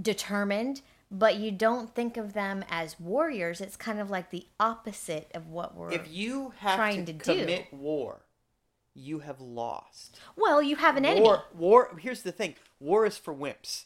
determined, 0.00 0.82
but 1.10 1.36
you 1.36 1.50
don't 1.50 1.94
think 1.94 2.16
of 2.16 2.32
them 2.32 2.64
as 2.70 2.98
warriors. 2.98 3.60
It's 3.60 3.76
kind 3.76 4.00
of 4.00 4.10
like 4.10 4.30
the 4.30 4.46
opposite 4.58 5.30
of 5.34 5.48
what 5.48 5.76
we're 5.76 5.92
if 5.92 6.10
you 6.10 6.52
have 6.58 6.76
trying 6.76 7.04
to, 7.06 7.12
to 7.12 7.18
commit 7.18 7.70
do. 7.70 7.76
war. 7.76 8.22
You 8.94 9.20
have 9.20 9.40
lost. 9.40 10.18
Well, 10.36 10.62
you 10.62 10.76
have 10.76 10.98
an 10.98 11.06
enemy. 11.06 11.22
War, 11.22 11.44
war. 11.54 11.96
Here's 11.98 12.22
the 12.22 12.32
thing: 12.32 12.56
war 12.78 13.06
is 13.06 13.16
for 13.16 13.34
wimps. 13.34 13.84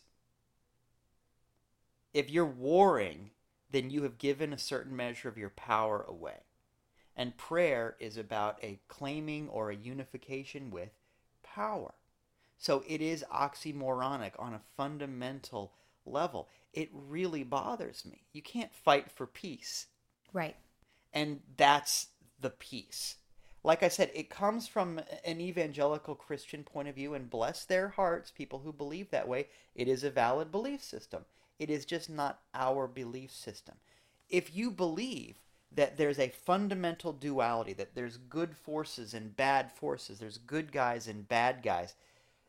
If 2.13 2.31
you're 2.31 2.45
warring, 2.45 3.31
then 3.77 3.91
you 3.91 4.05
have 4.05 4.17
given 4.17 4.55
a 4.55 4.59
certain 4.59 4.97
measure 4.97 5.29
of 5.29 5.37
your 5.37 5.51
power 5.51 6.03
away. 6.09 6.39
And 7.15 7.37
prayer 7.37 7.95
is 8.01 8.17
about 8.17 8.59
a 8.63 8.81
claiming 8.89 9.51
or 9.51 9.71
a 9.71 9.77
unification 9.77 10.71
with 10.71 10.89
power. 11.43 11.93
So 12.57 12.85
it 12.89 13.03
is 13.03 13.23
oxymoronic 13.31 14.33
on 14.39 14.55
a 14.55 14.63
fundamental 14.79 15.75
level. 16.07 16.49
It 16.73 16.89
really 16.91 17.43
bothers 17.43 18.05
me. 18.07 18.23
You 18.33 18.41
can't 18.41 18.75
fight 18.75 19.11
for 19.11 19.27
peace. 19.27 19.89
Right. 20.33 20.57
And 21.13 21.41
that's 21.59 22.09
the 22.41 22.51
peace. 22.51 23.17
Like 23.63 23.83
I 23.83 23.89
said, 23.89 24.11
it 24.15 24.31
comes 24.31 24.69
from 24.69 25.03
an 25.23 25.41
evangelical 25.41 26.15
Christian 26.15 26.65
point 26.65 26.89
of 26.89 26.95
view, 26.95 27.13
and 27.13 27.29
bless 27.29 27.67
their 27.67 27.89
hearts, 27.89 28.31
people 28.31 28.61
who 28.61 28.73
believe 28.73 29.11
that 29.11 29.29
way. 29.29 29.49
It 29.75 29.87
is 29.87 30.03
a 30.03 30.11
valid 30.11 30.51
belief 30.51 30.83
system. 30.83 31.27
It 31.59 31.71
is 31.71 31.85
just 31.85 32.11
not 32.11 32.41
our 32.55 32.87
belief 32.87 33.33
system. 33.33 33.77
If 34.29 34.55
you 34.55 34.71
believe 34.71 35.41
that 35.73 35.97
there's 35.97 36.19
a 36.19 36.29
fundamental 36.29 37.13
duality, 37.13 37.73
that 37.75 37.95
there's 37.95 38.17
good 38.17 38.57
forces 38.57 39.15
and 39.15 39.37
bad 39.37 39.73
forces, 39.73 40.19
there's 40.19 40.39
good 40.39 40.73
guys 40.73 41.07
and 41.07 41.29
bad 41.29 41.63
guys, 41.63 41.95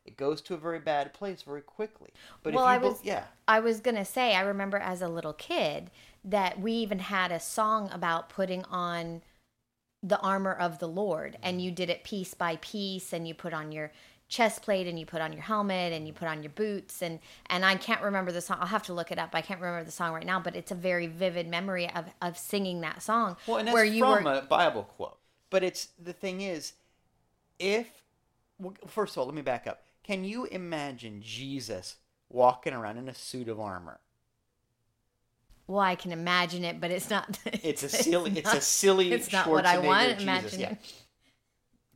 it 0.05 0.15
goes 0.15 0.41
to 0.43 0.53
a 0.53 0.57
very 0.57 0.79
bad 0.79 1.13
place 1.13 1.41
very 1.41 1.61
quickly. 1.61 2.11
But 2.41 2.53
well, 2.53 2.63
I 2.63 2.77
was, 2.77 2.99
yeah, 3.03 3.25
I 3.47 3.59
was 3.59 3.81
gonna 3.81 4.05
say, 4.05 4.35
I 4.35 4.41
remember 4.41 4.77
as 4.77 5.01
a 5.01 5.09
little 5.09 5.33
kid 5.33 5.91
that 6.23 6.59
we 6.59 6.71
even 6.71 6.99
had 6.99 7.31
a 7.31 7.39
song 7.39 7.89
about 7.91 8.29
putting 8.29 8.63
on 8.65 9.21
the 10.01 10.19
armor 10.19 10.53
of 10.53 10.79
the 10.79 10.87
Lord, 10.87 11.37
and 11.43 11.61
you 11.61 11.71
did 11.71 11.89
it 11.89 12.05
piece 12.05 12.33
by 12.33 12.55
piece, 12.57 13.11
and 13.11 13.27
you 13.27 13.33
put 13.33 13.53
on 13.53 13.73
your 13.73 13.91
chest 14.27 14.61
plate 14.61 14.87
and 14.87 14.99
you 14.99 15.05
put 15.05 15.21
on 15.21 15.31
your 15.31 15.41
helmet 15.41 15.93
and 15.93 16.05
you 16.05 16.13
put 16.13 16.27
on 16.27 16.43
your 16.43 16.51
boots 16.51 17.01
and 17.01 17.19
and 17.49 17.63
I 17.63 17.75
can't 17.75 18.01
remember 18.01 18.31
the 18.31 18.41
song. 18.41 18.57
I'll 18.59 18.67
have 18.67 18.83
to 18.83 18.93
look 18.93 19.11
it 19.11 19.19
up. 19.19 19.29
I 19.33 19.41
can't 19.41 19.59
remember 19.61 19.83
the 19.83 19.91
song 19.91 20.13
right 20.13 20.25
now, 20.25 20.39
but 20.39 20.55
it's 20.55 20.71
a 20.71 20.75
very 20.75 21.07
vivid 21.07 21.47
memory 21.47 21.89
of 21.93 22.05
of 22.21 22.37
singing 22.37 22.81
that 22.81 23.01
song. 23.01 23.37
Well, 23.47 23.57
and 23.57 23.67
that's 23.67 23.73
where 23.73 23.85
you 23.85 24.03
from 24.03 24.23
were... 24.25 24.33
a 24.33 24.41
Bible 24.41 24.83
quote. 24.83 25.17
But 25.49 25.63
it's 25.63 25.89
the 26.01 26.13
thing 26.13 26.41
is, 26.41 26.73
if 27.59 27.87
well, 28.59 28.75
first 28.87 29.13
of 29.13 29.19
all, 29.19 29.25
let 29.25 29.35
me 29.35 29.41
back 29.41 29.67
up. 29.67 29.83
Can 30.03 30.23
you 30.23 30.45
imagine 30.45 31.21
Jesus 31.21 31.95
walking 32.29 32.73
around 32.73 32.97
in 32.97 33.07
a 33.07 33.13
suit 33.13 33.47
of 33.47 33.59
armor? 33.59 33.99
Well, 35.67 35.79
I 35.79 35.95
can 35.95 36.13
imagine 36.13 36.63
it, 36.63 36.79
but 36.79 36.91
it's 36.91 37.09
not. 37.09 37.39
It's 37.63 37.83
a 37.83 37.89
silly. 37.89 38.31
It's, 38.31 38.45
not, 38.45 38.55
it's 38.55 38.65
a 38.65 38.69
silly. 38.69 39.11
It's 39.11 39.33
not 39.33 39.47
what 39.47 39.65
I 39.65 39.79
want. 39.79 40.19
Jesus, 40.19 40.57
yeah. 40.57 40.75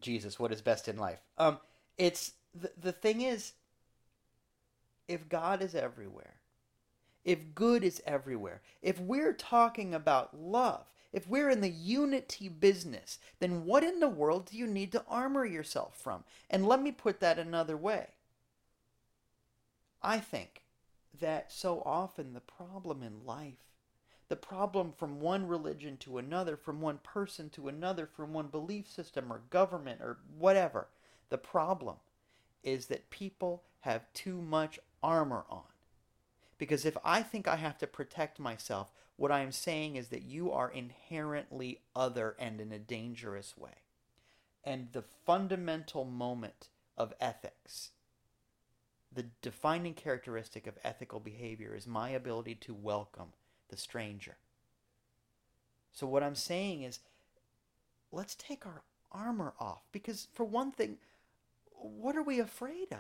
Jesus, 0.01 0.39
what 0.39 0.51
is 0.51 0.61
best 0.61 0.87
in 0.87 0.97
life? 0.97 1.19
Um, 1.37 1.59
it's 1.97 2.33
the, 2.53 2.71
the 2.81 2.91
thing 2.91 3.21
is 3.21 3.53
if 5.07 5.27
God 5.29 5.61
is 5.61 5.75
everywhere, 5.75 6.35
if 7.23 7.53
good 7.53 7.83
is 7.83 8.01
everywhere, 8.05 8.61
if 8.81 8.99
we're 8.99 9.33
talking 9.33 9.93
about 9.93 10.39
love, 10.39 10.85
if 11.13 11.27
we're 11.27 11.49
in 11.49 11.61
the 11.61 11.69
unity 11.69 12.47
business, 12.47 13.19
then 13.39 13.65
what 13.65 13.83
in 13.83 13.99
the 13.99 14.07
world 14.07 14.49
do 14.49 14.57
you 14.57 14.65
need 14.65 14.91
to 14.93 15.03
armor 15.07 15.45
yourself 15.45 15.97
from? 15.97 16.23
And 16.49 16.65
let 16.65 16.81
me 16.81 16.91
put 16.91 17.19
that 17.19 17.37
another 17.37 17.75
way. 17.75 18.07
I 20.01 20.19
think 20.19 20.63
that 21.19 21.51
so 21.51 21.83
often 21.85 22.33
the 22.33 22.39
problem 22.39 23.03
in 23.03 23.25
life, 23.25 23.65
the 24.29 24.35
problem 24.37 24.93
from 24.97 25.19
one 25.19 25.45
religion 25.45 25.97
to 25.97 26.17
another, 26.17 26.55
from 26.55 26.79
one 26.79 26.99
person 27.03 27.49
to 27.51 27.67
another, 27.67 28.05
from 28.05 28.33
one 28.33 28.47
belief 28.47 28.89
system 28.89 29.31
or 29.31 29.41
government 29.49 29.99
or 30.01 30.19
whatever, 30.37 30.87
the 31.31 31.37
problem 31.37 31.95
is 32.61 32.87
that 32.87 33.09
people 33.09 33.63
have 33.79 34.13
too 34.13 34.41
much 34.41 34.79
armor 35.01 35.45
on. 35.49 35.63
Because 36.59 36.85
if 36.85 36.95
I 37.03 37.23
think 37.23 37.47
I 37.47 37.55
have 37.55 37.79
to 37.79 37.87
protect 37.87 38.37
myself, 38.37 38.91
what 39.15 39.31
I 39.31 39.39
am 39.39 39.53
saying 39.53 39.95
is 39.95 40.09
that 40.09 40.23
you 40.23 40.51
are 40.51 40.69
inherently 40.69 41.79
other 41.95 42.35
and 42.37 42.59
in 42.59 42.71
a 42.71 42.77
dangerous 42.77 43.57
way. 43.57 43.71
And 44.63 44.89
the 44.91 45.03
fundamental 45.25 46.03
moment 46.03 46.67
of 46.97 47.13
ethics, 47.19 47.91
the 49.11 49.25
defining 49.41 49.93
characteristic 49.93 50.67
of 50.67 50.77
ethical 50.83 51.19
behavior, 51.19 51.73
is 51.73 51.87
my 51.87 52.09
ability 52.09 52.55
to 52.55 52.73
welcome 52.73 53.29
the 53.69 53.77
stranger. 53.77 54.35
So, 55.93 56.05
what 56.05 56.23
I'm 56.23 56.35
saying 56.35 56.83
is, 56.83 56.99
let's 58.11 58.35
take 58.35 58.65
our 58.65 58.83
armor 59.11 59.53
off. 59.59 59.81
Because, 59.91 60.27
for 60.33 60.43
one 60.45 60.71
thing, 60.71 60.97
what 61.81 62.15
are 62.15 62.23
we 62.23 62.39
afraid 62.39 62.91
of? 62.91 62.99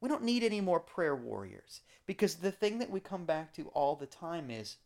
We 0.00 0.08
don't 0.08 0.24
need 0.24 0.42
any 0.42 0.60
more 0.60 0.80
prayer 0.80 1.14
warriors 1.14 1.82
because 2.06 2.36
the 2.36 2.52
thing 2.52 2.78
that 2.78 2.90
we 2.90 3.00
come 3.00 3.26
back 3.26 3.52
to 3.54 3.68
all 3.68 3.96
the 3.96 4.06
time 4.06 4.50
is 4.50 4.76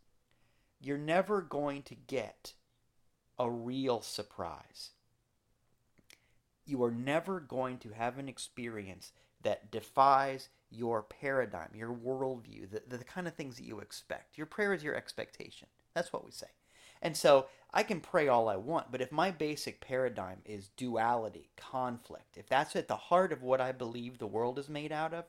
you're 0.81 0.99
never 0.99 1.41
going 1.41 1.83
to 1.85 1.95
get 1.95 2.53
a 3.39 3.51
real 3.51 4.01
surprise. 4.01 4.91
You 6.67 6.83
are 6.85 6.91
never 6.91 7.41
going 7.41 7.79
to 7.79 7.91
have 7.91 8.19
an 8.19 8.29
experience 8.29 9.13
that 9.43 9.71
defies 9.71 10.49
your 10.71 11.03
paradigm, 11.03 11.71
your 11.75 11.93
worldview, 11.93 12.71
the, 12.71 12.97
the 12.97 13.05
kind 13.05 13.29
of 13.29 13.35
things 13.35 13.57
that 13.57 13.67
you 13.67 13.79
expect. 13.79 14.37
Your 14.37 14.47
prayer 14.47 14.73
is 14.73 14.83
your 14.83 14.97
expectation. 14.97 15.69
That's 15.95 16.13
what 16.13 16.25
we 16.25 16.33
say. 16.33 16.47
And 17.05 17.17
so 17.17 17.47
I 17.73 17.83
can 17.83 18.01
pray 18.01 18.29
all 18.29 18.49
I 18.49 18.57
want, 18.57 18.91
but 18.91 19.03
if 19.03 19.13
my 19.13 19.31
basic 19.31 19.81
paradigm 19.81 20.39
is 20.45 20.71
duality, 20.77 21.51
conflict, 21.57 22.39
if 22.39 22.49
that's 22.49 22.75
at 22.75 22.89
the 22.89 22.97
heart 22.97 23.31
of 23.31 23.43
what 23.43 23.61
I 23.61 23.73
believe 23.73 24.19
the 24.19 24.27
world 24.27 24.59
is 24.59 24.71
made 24.71 24.91
out 24.91 25.13
of, 25.13 25.27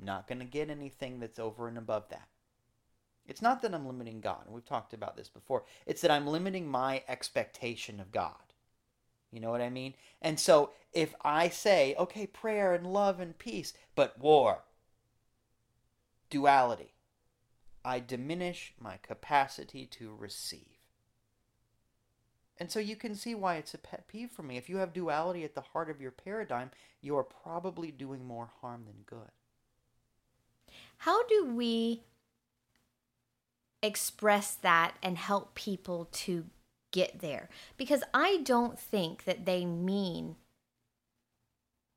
I'm 0.00 0.06
not 0.06 0.26
going 0.26 0.40
to 0.40 0.44
get 0.44 0.68
anything 0.68 1.20
that's 1.20 1.38
over 1.38 1.68
and 1.68 1.78
above 1.78 2.08
that. 2.08 2.28
It's 3.24 3.40
not 3.40 3.62
that 3.62 3.72
I'm 3.72 3.86
limiting 3.86 4.20
God. 4.20 4.46
And 4.46 4.54
we've 4.54 4.64
talked 4.64 4.94
about 4.94 5.16
this 5.16 5.28
before. 5.28 5.62
It's 5.86 6.02
that 6.02 6.10
I'm 6.10 6.26
limiting 6.26 6.66
my 6.66 7.04
expectation 7.06 8.00
of 8.00 8.10
God. 8.10 8.34
You 9.30 9.38
know 9.40 9.50
what 9.50 9.60
I 9.60 9.70
mean? 9.70 9.94
And 10.20 10.40
so 10.40 10.70
if 10.92 11.14
I 11.22 11.48
say, 11.50 11.94
okay, 11.98 12.26
prayer 12.26 12.74
and 12.74 12.92
love 12.92 13.20
and 13.20 13.38
peace, 13.38 13.74
but 13.94 14.18
war, 14.18 14.64
duality, 16.30 16.94
I 17.84 18.00
diminish 18.00 18.74
my 18.78 18.98
capacity 19.02 19.86
to 19.86 20.14
receive. 20.14 20.66
And 22.58 22.70
so 22.70 22.78
you 22.78 22.94
can 22.94 23.14
see 23.14 23.34
why 23.34 23.56
it's 23.56 23.74
a 23.74 23.78
pet 23.78 24.06
peeve 24.06 24.30
for 24.30 24.42
me. 24.42 24.56
If 24.56 24.68
you 24.68 24.76
have 24.76 24.92
duality 24.92 25.42
at 25.42 25.54
the 25.54 25.62
heart 25.62 25.90
of 25.90 26.00
your 26.00 26.12
paradigm, 26.12 26.70
you 27.00 27.16
are 27.16 27.24
probably 27.24 27.90
doing 27.90 28.24
more 28.24 28.50
harm 28.60 28.84
than 28.84 29.02
good. 29.04 29.30
How 30.98 31.26
do 31.26 31.52
we 31.52 32.04
express 33.82 34.54
that 34.54 34.94
and 35.02 35.18
help 35.18 35.54
people 35.54 36.08
to 36.12 36.44
get 36.92 37.18
there? 37.18 37.48
Because 37.76 38.04
I 38.14 38.38
don't 38.44 38.78
think 38.78 39.24
that 39.24 39.44
they 39.44 39.64
mean 39.64 40.36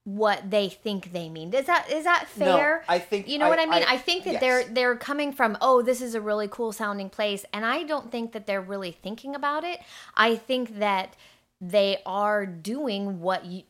what 0.05 0.51
they 0.51 0.69
think 0.69 1.11
they 1.11 1.29
mean. 1.29 1.51
Is 1.53 1.65
that 1.65 1.91
is 1.91 2.03
that 2.05 2.29
fair? 2.29 2.83
No, 2.87 2.93
I 2.93 2.99
think 2.99 3.27
you 3.27 3.39
know 3.39 3.47
I, 3.47 3.49
what 3.49 3.59
I 3.59 3.65
mean. 3.65 3.83
I, 3.83 3.93
I 3.93 3.97
think 3.97 4.23
that 4.25 4.33
yes. 4.33 4.41
they're 4.41 4.63
they're 4.63 4.95
coming 4.95 5.33
from 5.33 5.57
oh 5.61 5.81
this 5.81 5.99
is 5.99 6.15
a 6.15 6.21
really 6.21 6.47
cool 6.47 6.71
sounding 6.71 7.09
place, 7.09 7.43
and 7.51 7.65
I 7.65 7.83
don't 7.83 8.11
think 8.11 8.31
that 8.33 8.45
they're 8.45 8.61
really 8.61 8.91
thinking 8.91 9.35
about 9.35 9.63
it. 9.63 9.79
I 10.15 10.35
think 10.35 10.79
that 10.79 11.15
they 11.59 11.97
are 12.05 12.45
doing 12.45 13.19
what 13.19 13.45
you 13.45 13.63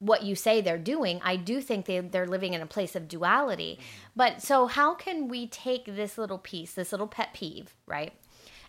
what 0.00 0.24
you 0.24 0.34
say 0.34 0.60
they're 0.60 0.76
doing. 0.76 1.20
I 1.22 1.36
do 1.36 1.60
think 1.60 1.86
they 1.86 2.00
they're 2.00 2.26
living 2.26 2.52
in 2.52 2.62
a 2.62 2.66
place 2.66 2.96
of 2.96 3.06
duality. 3.06 3.78
Mm-hmm. 3.78 4.06
But 4.16 4.42
so 4.42 4.66
how 4.66 4.94
can 4.94 5.28
we 5.28 5.46
take 5.46 5.84
this 5.84 6.18
little 6.18 6.38
piece, 6.38 6.74
this 6.74 6.90
little 6.90 7.06
pet 7.06 7.32
peeve, 7.32 7.76
right? 7.86 8.12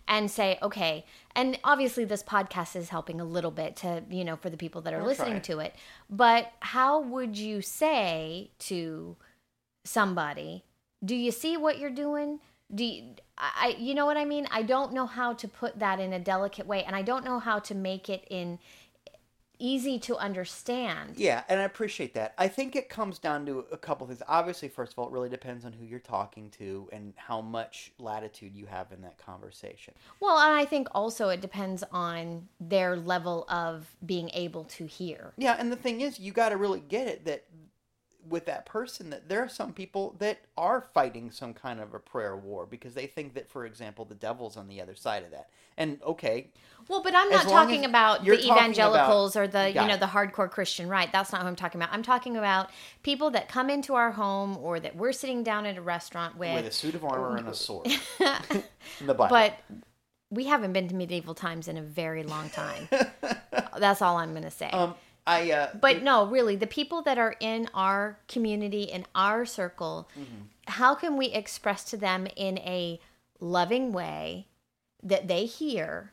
And 0.08 0.30
say, 0.30 0.58
okay, 0.62 1.06
and 1.34 1.58
obviously 1.64 2.04
this 2.04 2.22
podcast 2.22 2.76
is 2.76 2.88
helping 2.88 3.20
a 3.20 3.24
little 3.24 3.50
bit 3.50 3.76
to, 3.76 4.02
you 4.10 4.24
know, 4.24 4.36
for 4.36 4.50
the 4.50 4.56
people 4.56 4.80
that 4.82 4.92
are 4.92 5.04
listening 5.04 5.40
to 5.42 5.60
it. 5.60 5.74
But 6.10 6.52
how 6.60 7.00
would 7.00 7.38
you 7.38 7.62
say 7.62 8.50
to 8.60 9.16
somebody, 9.84 10.64
do 11.04 11.14
you 11.14 11.30
see 11.30 11.56
what 11.56 11.78
you're 11.78 11.90
doing? 11.90 12.40
Do 12.74 12.84
you, 12.84 13.14
I, 13.38 13.76
you 13.78 13.94
know 13.94 14.06
what 14.06 14.16
I 14.16 14.24
mean? 14.24 14.46
I 14.50 14.62
don't 14.62 14.92
know 14.92 15.06
how 15.06 15.34
to 15.34 15.48
put 15.48 15.78
that 15.78 16.00
in 16.00 16.12
a 16.12 16.18
delicate 16.18 16.66
way, 16.66 16.84
and 16.84 16.96
I 16.96 17.02
don't 17.02 17.24
know 17.24 17.38
how 17.38 17.58
to 17.60 17.74
make 17.74 18.08
it 18.08 18.24
in 18.30 18.58
easy 19.62 19.98
to 20.00 20.16
understand. 20.16 21.14
Yeah, 21.16 21.44
and 21.48 21.60
I 21.60 21.62
appreciate 21.62 22.14
that. 22.14 22.34
I 22.36 22.48
think 22.48 22.74
it 22.74 22.88
comes 22.88 23.18
down 23.18 23.46
to 23.46 23.64
a 23.70 23.76
couple 23.76 24.06
things. 24.06 24.22
Obviously, 24.26 24.68
first 24.68 24.92
of 24.92 24.98
all, 24.98 25.06
it 25.06 25.12
really 25.12 25.28
depends 25.28 25.64
on 25.64 25.72
who 25.72 25.84
you're 25.84 26.00
talking 26.00 26.50
to 26.58 26.88
and 26.92 27.14
how 27.16 27.40
much 27.40 27.92
latitude 27.98 28.54
you 28.54 28.66
have 28.66 28.90
in 28.92 29.00
that 29.02 29.18
conversation. 29.18 29.94
Well, 30.20 30.38
and 30.38 30.54
I 30.54 30.64
think 30.64 30.88
also 30.92 31.28
it 31.28 31.40
depends 31.40 31.84
on 31.92 32.48
their 32.60 32.96
level 32.96 33.44
of 33.48 33.94
being 34.04 34.30
able 34.34 34.64
to 34.64 34.86
hear. 34.86 35.32
Yeah, 35.36 35.56
and 35.58 35.70
the 35.70 35.76
thing 35.76 36.00
is, 36.00 36.18
you 36.18 36.32
got 36.32 36.48
to 36.48 36.56
really 36.56 36.80
get 36.80 37.06
it 37.06 37.24
that 37.26 37.44
with 38.28 38.46
that 38.46 38.66
person 38.66 39.10
that 39.10 39.28
there 39.28 39.40
are 39.40 39.48
some 39.48 39.72
people 39.72 40.14
that 40.18 40.40
are 40.56 40.86
fighting 40.94 41.30
some 41.30 41.52
kind 41.52 41.80
of 41.80 41.94
a 41.94 41.98
prayer 41.98 42.36
war 42.36 42.66
because 42.66 42.94
they 42.94 43.06
think 43.06 43.34
that 43.34 43.50
for 43.50 43.66
example 43.66 44.04
the 44.04 44.14
devil's 44.14 44.56
on 44.56 44.68
the 44.68 44.80
other 44.80 44.94
side 44.94 45.24
of 45.24 45.30
that. 45.30 45.50
And 45.76 46.00
okay 46.02 46.48
well 46.88 47.02
but 47.02 47.14
i'm 47.14 47.30
not 47.30 47.44
talking 47.44 47.84
about 47.84 48.24
the 48.24 48.38
evangelicals 48.44 49.36
about, 49.36 49.42
or 49.42 49.48
the 49.48 49.68
you 49.68 49.86
know 49.86 49.94
it. 49.94 50.00
the 50.00 50.06
hardcore 50.06 50.50
christian 50.50 50.88
right 50.88 51.10
that's 51.12 51.32
not 51.32 51.42
who 51.42 51.48
i'm 51.48 51.56
talking 51.56 51.80
about. 51.80 51.92
I'm 51.92 52.02
talking 52.02 52.36
about 52.36 52.70
people 53.02 53.30
that 53.30 53.48
come 53.48 53.70
into 53.70 53.94
our 53.94 54.10
home 54.12 54.56
or 54.58 54.80
that 54.80 54.96
we're 54.96 55.12
sitting 55.12 55.42
down 55.42 55.66
at 55.66 55.76
a 55.76 55.82
restaurant 55.82 56.36
with. 56.36 56.54
With 56.54 56.66
a 56.66 56.72
suit 56.72 56.94
of 56.94 57.04
armor 57.04 57.36
and 57.36 57.48
a 57.48 57.54
sword. 57.54 57.86
In 59.00 59.06
the 59.06 59.14
Bible. 59.14 59.28
but 59.34 59.58
we 60.30 60.44
haven't 60.44 60.72
been 60.72 60.88
to 60.88 60.94
medieval 60.94 61.34
times 61.34 61.68
in 61.68 61.76
a 61.76 61.82
very 61.82 62.22
long 62.22 62.48
time. 62.50 62.88
That's 63.78 64.00
all 64.02 64.16
i'm 64.16 64.30
going 64.30 64.44
to 64.44 64.50
say. 64.50 64.70
Um, 64.70 64.94
I. 65.26 65.50
Uh, 65.50 65.70
but 65.80 66.02
no, 66.02 66.26
really, 66.26 66.56
the 66.56 66.66
people 66.66 67.02
that 67.02 67.18
are 67.18 67.36
in 67.40 67.68
our 67.74 68.18
community, 68.28 68.82
in 68.82 69.06
our 69.14 69.44
circle, 69.44 70.08
mm-hmm. 70.18 70.46
how 70.66 70.94
can 70.94 71.16
we 71.16 71.26
express 71.26 71.84
to 71.84 71.96
them 71.96 72.26
in 72.36 72.58
a 72.58 73.00
loving 73.40 73.92
way 73.92 74.46
that 75.02 75.28
they 75.28 75.46
hear 75.46 76.12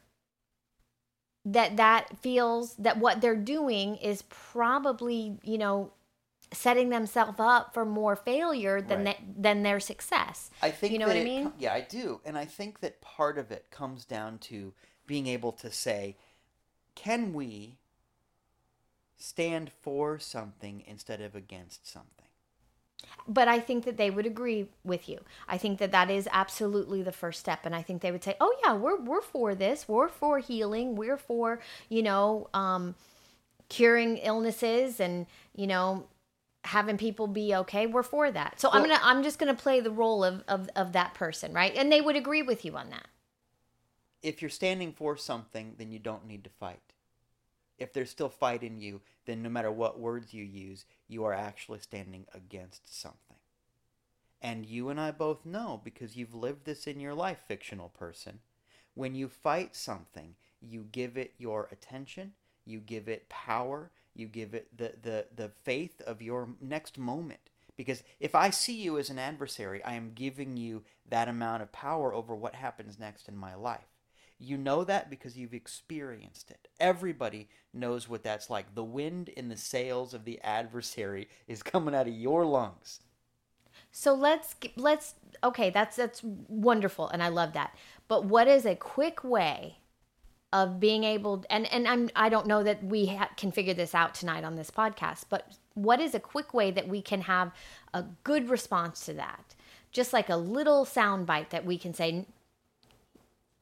that 1.45 1.77
that 1.77 2.17
feels 2.19 2.75
that 2.75 2.97
what 2.97 3.21
they're 3.21 3.35
doing 3.35 3.95
is 3.97 4.23
probably 4.29 5.37
you 5.43 5.57
know 5.57 5.91
setting 6.51 6.89
themselves 6.89 7.39
up 7.39 7.73
for 7.73 7.85
more 7.85 8.15
failure 8.15 8.81
than 8.81 9.05
right. 9.05 9.17
they, 9.35 9.41
than 9.41 9.63
their 9.63 9.79
success. 9.79 10.49
I 10.61 10.71
think 10.71 10.93
you 10.93 10.99
know 10.99 11.07
what 11.07 11.17
I 11.17 11.23
mean. 11.23 11.53
yeah, 11.57 11.73
I 11.73 11.81
do, 11.81 12.21
and 12.25 12.37
I 12.37 12.45
think 12.45 12.79
that 12.81 13.01
part 13.01 13.37
of 13.37 13.51
it 13.51 13.67
comes 13.71 14.05
down 14.05 14.37
to 14.39 14.73
being 15.07 15.27
able 15.27 15.51
to 15.53 15.71
say, 15.71 16.17
"Can 16.95 17.33
we 17.33 17.78
stand 19.19 19.69
for 19.81 20.17
something 20.17 20.83
instead 20.87 21.21
of 21.21 21.35
against 21.35 21.85
something. 21.85 22.25
But 23.27 23.47
I 23.47 23.59
think 23.59 23.85
that 23.85 23.97
they 23.97 24.09
would 24.09 24.25
agree 24.25 24.69
with 24.83 25.07
you. 25.07 25.19
I 25.47 25.57
think 25.57 25.77
that 25.79 25.91
that 25.91 26.09
is 26.09 26.27
absolutely 26.31 27.03
the 27.03 27.11
first 27.11 27.39
step, 27.39 27.65
and 27.65 27.75
I 27.75 27.81
think 27.81 28.01
they 28.01 28.11
would 28.11 28.23
say, 28.23 28.35
"Oh 28.41 28.55
yeah, 28.63 28.73
we're 28.73 28.99
we're 28.99 29.21
for 29.21 29.55
this. 29.55 29.87
We're 29.87 30.09
for 30.09 30.39
healing. 30.39 30.95
We're 30.95 31.17
for 31.17 31.59
you 31.89 32.01
know 32.01 32.49
um, 32.53 32.95
curing 33.69 34.17
illnesses, 34.17 34.99
and 34.99 35.27
you 35.55 35.67
know 35.67 36.07
having 36.65 36.97
people 36.97 37.27
be 37.27 37.55
okay. 37.55 37.87
We're 37.87 38.03
for 38.03 38.31
that." 38.31 38.59
So 38.59 38.69
well, 38.69 38.81
I'm 38.81 38.87
gonna 38.87 39.01
I'm 39.01 39.23
just 39.23 39.39
gonna 39.39 39.53
play 39.53 39.79
the 39.79 39.91
role 39.91 40.23
of, 40.23 40.43
of 40.47 40.69
of 40.75 40.93
that 40.93 41.13
person, 41.13 41.53
right? 41.53 41.73
And 41.75 41.91
they 41.91 42.01
would 42.01 42.15
agree 42.15 42.41
with 42.41 42.65
you 42.65 42.75
on 42.75 42.89
that. 42.89 43.07
If 44.21 44.41
you're 44.41 44.49
standing 44.49 44.91
for 44.91 45.15
something, 45.15 45.75
then 45.77 45.91
you 45.91 45.99
don't 45.99 46.27
need 46.27 46.43
to 46.43 46.49
fight 46.49 46.81
if 47.79 47.93
there's 47.93 48.09
still 48.09 48.29
fight 48.29 48.63
in 48.63 48.79
you, 48.79 49.01
then 49.25 49.41
no 49.41 49.49
matter 49.49 49.71
what 49.71 49.99
words 49.99 50.33
you 50.33 50.43
use, 50.43 50.85
you 51.07 51.23
are 51.23 51.33
actually 51.33 51.79
standing 51.79 52.25
against 52.33 52.99
something. 52.99 53.37
And 54.41 54.65
you 54.65 54.89
and 54.89 54.99
I 54.99 55.11
both 55.11 55.45
know, 55.45 55.81
because 55.83 56.15
you've 56.15 56.33
lived 56.33 56.65
this 56.65 56.87
in 56.87 56.99
your 56.99 57.13
life, 57.13 57.39
fictional 57.47 57.89
person, 57.89 58.39
when 58.93 59.15
you 59.15 59.27
fight 59.27 59.75
something, 59.75 60.35
you 60.61 60.87
give 60.91 61.17
it 61.17 61.33
your 61.37 61.67
attention, 61.71 62.33
you 62.65 62.79
give 62.79 63.07
it 63.07 63.29
power, 63.29 63.91
you 64.15 64.27
give 64.27 64.53
it 64.53 64.67
the, 64.77 64.93
the, 65.01 65.25
the 65.35 65.49
faith 65.63 66.01
of 66.01 66.21
your 66.21 66.49
next 66.61 66.97
moment. 66.97 67.49
Because 67.77 68.03
if 68.19 68.35
I 68.35 68.49
see 68.49 68.81
you 68.81 68.97
as 68.97 69.09
an 69.09 69.19
adversary, 69.19 69.83
I 69.83 69.93
am 69.93 70.11
giving 70.13 70.57
you 70.57 70.83
that 71.07 71.29
amount 71.29 71.61
of 71.63 71.71
power 71.71 72.13
over 72.13 72.35
what 72.35 72.55
happens 72.55 72.99
next 72.99 73.29
in 73.29 73.37
my 73.37 73.55
life. 73.55 73.87
You 74.39 74.57
know 74.57 74.85
that 74.85 75.09
because 75.09 75.37
you've 75.37 75.53
experienced 75.53 76.49
it. 76.49 76.69
Everybody 76.79 77.49
knows 77.73 78.07
what 78.07 78.23
that's 78.23 78.49
like. 78.49 78.73
The 78.73 78.83
wind 78.83 79.27
in 79.29 79.49
the 79.49 79.57
sails 79.57 80.13
of 80.13 80.23
the 80.23 80.39
adversary 80.41 81.27
is 81.47 81.61
coming 81.63 81.93
out 81.93 82.07
of 82.07 82.13
your 82.13 82.45
lungs. 82.45 83.01
So 83.91 84.13
let's 84.13 84.55
let's 84.75 85.15
okay, 85.43 85.69
that's 85.69 85.95
that's 85.95 86.21
wonderful 86.23 87.09
and 87.09 87.21
I 87.21 87.29
love 87.29 87.53
that. 87.53 87.75
But 88.07 88.25
what 88.25 88.47
is 88.47 88.65
a 88.65 88.75
quick 88.75 89.23
way 89.23 89.77
of 90.51 90.79
being 90.79 91.03
able 91.03 91.45
and 91.49 91.71
and 91.71 91.87
I'm 91.87 92.09
I 92.15 92.29
don't 92.29 92.47
know 92.47 92.63
that 92.63 92.83
we 92.83 93.07
ha- 93.07 93.29
can 93.37 93.51
figure 93.51 93.73
this 93.73 93.93
out 93.93 94.13
tonight 94.13 94.43
on 94.43 94.55
this 94.55 94.71
podcast, 94.71 95.25
but 95.29 95.51
what 95.73 95.99
is 95.99 96.15
a 96.15 96.19
quick 96.19 96.53
way 96.53 96.71
that 96.71 96.87
we 96.87 97.01
can 97.01 97.21
have 97.21 97.51
a 97.93 98.03
good 98.23 98.49
response 98.49 99.05
to 99.05 99.13
that? 99.13 99.55
Just 99.91 100.13
like 100.13 100.29
a 100.29 100.37
little 100.37 100.85
sound 100.85 101.25
bite 101.25 101.49
that 101.49 101.65
we 101.65 101.77
can 101.77 101.93
say 101.93 102.25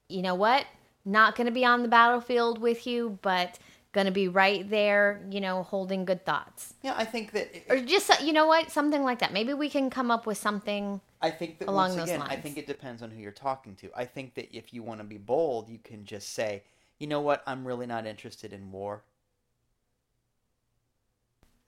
you 0.10 0.22
know 0.22 0.36
what? 0.36 0.66
Not 1.06 1.36
going 1.36 1.46
to 1.46 1.54
be 1.54 1.66
on 1.66 1.84
the 1.84 1.88
battlefield 1.88 2.60
with 2.60 2.86
you, 2.86 3.18
but 3.22 3.60
going 3.94 4.06
to 4.06 4.12
be 4.12 4.28
right 4.28 4.70
there, 4.70 5.26
you 5.30 5.40
know, 5.40 5.64
holding 5.64 6.06
good 6.06 6.26
thoughts. 6.26 6.74
Yeah, 6.84 6.94
I 6.98 7.06
think 7.06 7.32
that. 7.32 7.56
It, 7.56 7.66
or 7.70 7.80
just, 7.80 8.22
you 8.22 8.34
know 8.34 8.46
what? 8.46 8.72
Something 8.72 9.04
like 9.04 9.20
that. 9.20 9.34
Maybe 9.34 9.54
we 9.54 9.70
can 9.70 9.90
come 9.90 10.12
up 10.12 10.26
with 10.26 10.38
something. 10.38 11.02
I 11.22 11.32
think 11.32 11.60
that 11.60 11.70
along 11.70 11.98
once 11.98 12.12
again, 12.12 12.22
I 12.22 12.36
think 12.36 12.58
it 12.58 12.68
depends 12.68 13.02
on 13.02 13.10
who 13.10 13.20
you're 13.20 13.32
talking 13.32 13.76
to. 13.76 13.90
I 13.96 14.06
think 14.06 14.36
that 14.36 14.56
if 14.56 14.74
you 14.74 14.84
want 14.84 15.00
to 15.00 15.04
be 15.04 15.18
bold, 15.18 15.70
you 15.70 15.80
can 15.84 16.06
just 16.06 16.34
say, 16.34 16.64
you 17.00 17.08
know 17.08 17.22
what? 17.22 17.42
I'm 17.48 17.66
really 17.66 17.88
not 17.88 18.06
interested 18.06 18.54
in 18.54 18.72
war. 18.72 19.02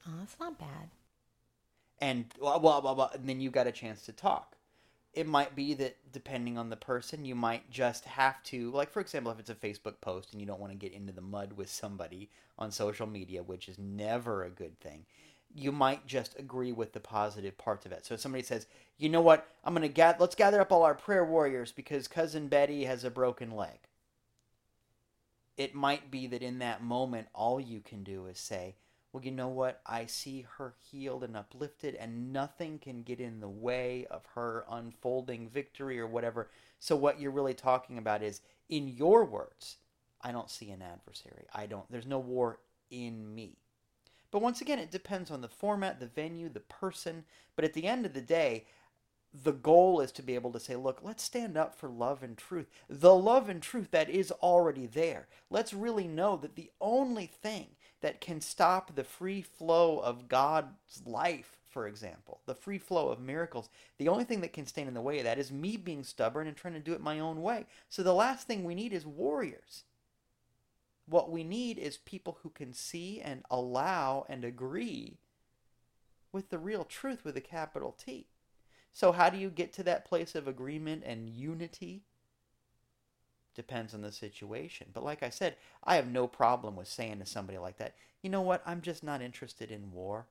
Oh, 0.07 0.11
that's 0.19 0.39
not 0.39 0.59
bad. 0.59 0.89
And 2.01 2.25
well, 2.39 2.59
well, 2.59 2.81
well, 2.81 2.95
well, 2.95 3.11
and 3.13 3.27
then 3.27 3.41
you 3.41 3.49
got 3.49 3.67
a 3.67 3.71
chance 3.71 4.03
to 4.03 4.11
talk 4.11 4.55
it 5.13 5.27
might 5.27 5.55
be 5.55 5.73
that 5.73 5.97
depending 6.11 6.57
on 6.57 6.69
the 6.69 6.75
person, 6.75 7.25
you 7.25 7.35
might 7.35 7.69
just 7.71 8.05
have 8.05 8.41
to, 8.43 8.71
like, 8.71 8.91
for 8.91 8.99
example, 8.99 9.31
if 9.31 9.39
it's 9.39 9.49
a 9.49 9.55
Facebook 9.55 10.01
post 10.01 10.31
and 10.31 10.39
you 10.39 10.45
don't 10.45 10.59
want 10.59 10.71
to 10.71 10.77
get 10.77 10.93
into 10.93 11.11
the 11.11 11.21
mud 11.21 11.53
with 11.53 11.69
somebody 11.69 12.29
on 12.57 12.71
social 12.71 13.07
media, 13.07 13.41
which 13.41 13.67
is 13.67 13.79
never 13.79 14.43
a 14.43 14.49
good 14.49 14.79
thing, 14.79 15.05
you 15.53 15.71
might 15.71 16.05
just 16.05 16.37
agree 16.37 16.71
with 16.71 16.93
the 16.93 16.99
positive 16.99 17.57
parts 17.57 17.85
of 17.85 17.91
it. 17.91 18.05
So 18.05 18.13
if 18.13 18.19
somebody 18.19 18.43
says, 18.43 18.67
you 18.97 19.09
know 19.09 19.21
what, 19.21 19.47
I'm 19.63 19.73
going 19.73 19.87
to 19.87 19.93
get, 19.93 20.19
let's 20.21 20.35
gather 20.35 20.61
up 20.61 20.71
all 20.71 20.83
our 20.83 20.93
prayer 20.93 21.25
warriors 21.25 21.71
because 21.71 22.07
cousin 22.07 22.47
Betty 22.47 22.85
has 22.85 23.03
a 23.03 23.09
broken 23.09 23.55
leg. 23.55 23.79
It 25.57 25.73
might 25.73 26.11
be 26.11 26.27
that 26.27 26.43
in 26.43 26.59
that 26.59 26.83
moment, 26.83 27.27
all 27.33 27.59
you 27.59 27.81
can 27.81 28.03
do 28.03 28.27
is 28.27 28.37
say, 28.37 28.75
well, 29.11 29.23
you 29.23 29.31
know 29.31 29.47
what? 29.47 29.81
I 29.85 30.05
see 30.05 30.45
her 30.57 30.75
healed 30.91 31.23
and 31.23 31.35
uplifted, 31.35 31.95
and 31.95 32.31
nothing 32.31 32.77
can 32.77 33.01
get 33.01 33.19
in 33.19 33.39
the 33.39 33.49
way 33.49 34.05
of 34.11 34.25
her 34.35 34.65
unfolding 34.69 35.49
victory 35.49 35.99
or 35.99 36.05
whatever. 36.05 36.49
So, 36.79 36.95
what 36.95 37.19
you're 37.19 37.31
really 37.31 37.55
talking 37.55 37.97
about 37.97 38.21
is, 38.21 38.41
in 38.69 38.87
your 38.87 39.25
words, 39.25 39.77
I 40.21 40.31
don't 40.31 40.51
see 40.51 40.69
an 40.69 40.83
adversary. 40.83 41.45
I 41.53 41.65
don't, 41.65 41.89
there's 41.91 42.05
no 42.05 42.19
war 42.19 42.59
in 42.91 43.33
me. 43.33 43.57
But 44.31 44.43
once 44.43 44.61
again, 44.61 44.77
it 44.77 44.91
depends 44.91 45.31
on 45.31 45.41
the 45.41 45.47
format, 45.47 45.99
the 45.99 46.05
venue, 46.05 46.49
the 46.49 46.59
person. 46.59 47.25
But 47.55 47.65
at 47.65 47.73
the 47.73 47.87
end 47.87 48.05
of 48.05 48.13
the 48.13 48.21
day, 48.21 48.65
the 49.33 49.53
goal 49.53 50.01
is 50.01 50.11
to 50.13 50.23
be 50.23 50.35
able 50.35 50.51
to 50.51 50.59
say, 50.59 50.75
look, 50.75 50.99
let's 51.03 51.23
stand 51.23 51.57
up 51.57 51.75
for 51.75 51.89
love 51.89 52.21
and 52.21 52.37
truth. 52.37 52.67
The 52.87 53.15
love 53.15 53.49
and 53.49 53.61
truth 53.61 53.89
that 53.91 54.09
is 54.09 54.31
already 54.31 54.85
there. 54.85 55.27
Let's 55.49 55.73
really 55.73 56.07
know 56.07 56.35
that 56.37 56.55
the 56.55 56.71
only 56.79 57.25
thing 57.25 57.69
that 58.01 58.21
can 58.21 58.41
stop 58.41 58.95
the 58.95 59.03
free 59.03 59.41
flow 59.41 59.99
of 59.99 60.27
God's 60.27 61.01
life, 61.05 61.57
for 61.69 61.87
example, 61.87 62.39
the 62.45 62.55
free 62.55 62.77
flow 62.77 63.09
of 63.09 63.19
miracles, 63.19 63.69
the 63.97 64.07
only 64.07 64.23
thing 64.23 64.41
that 64.41 64.53
can 64.53 64.65
stand 64.65 64.87
in 64.87 64.93
the 64.93 65.01
way 65.01 65.19
of 65.19 65.25
that 65.25 65.37
is 65.37 65.51
me 65.51 65.77
being 65.77 66.03
stubborn 66.03 66.47
and 66.47 66.55
trying 66.55 66.73
to 66.73 66.79
do 66.79 66.93
it 66.93 67.01
my 67.01 67.19
own 67.19 67.41
way. 67.41 67.65
So 67.89 68.03
the 68.03 68.13
last 68.13 68.47
thing 68.47 68.63
we 68.63 68.75
need 68.75 68.93
is 68.93 69.05
warriors. 69.05 69.83
What 71.05 71.31
we 71.31 71.43
need 71.43 71.77
is 71.77 71.97
people 71.97 72.37
who 72.43 72.49
can 72.49 72.73
see 72.73 73.19
and 73.19 73.43
allow 73.49 74.25
and 74.29 74.43
agree 74.43 75.17
with 76.31 76.49
the 76.49 76.59
real 76.59 76.83
truth 76.83 77.25
with 77.25 77.35
a 77.35 77.41
capital 77.41 77.95
T. 77.97 78.27
So, 78.91 79.11
how 79.11 79.29
do 79.29 79.37
you 79.37 79.49
get 79.49 79.73
to 79.73 79.83
that 79.83 80.05
place 80.05 80.35
of 80.35 80.47
agreement 80.47 81.03
and 81.05 81.29
unity? 81.29 82.03
Depends 83.55 83.93
on 83.93 84.01
the 84.01 84.11
situation. 84.11 84.87
But, 84.93 85.03
like 85.03 85.23
I 85.23 85.29
said, 85.29 85.55
I 85.83 85.95
have 85.95 86.07
no 86.07 86.27
problem 86.27 86.75
with 86.75 86.87
saying 86.87 87.19
to 87.19 87.25
somebody 87.25 87.57
like 87.57 87.77
that, 87.77 87.95
you 88.21 88.29
know 88.29 88.41
what, 88.41 88.61
I'm 88.65 88.81
just 88.81 89.03
not 89.03 89.21
interested 89.21 89.71
in 89.71 89.91
war. 89.91 90.27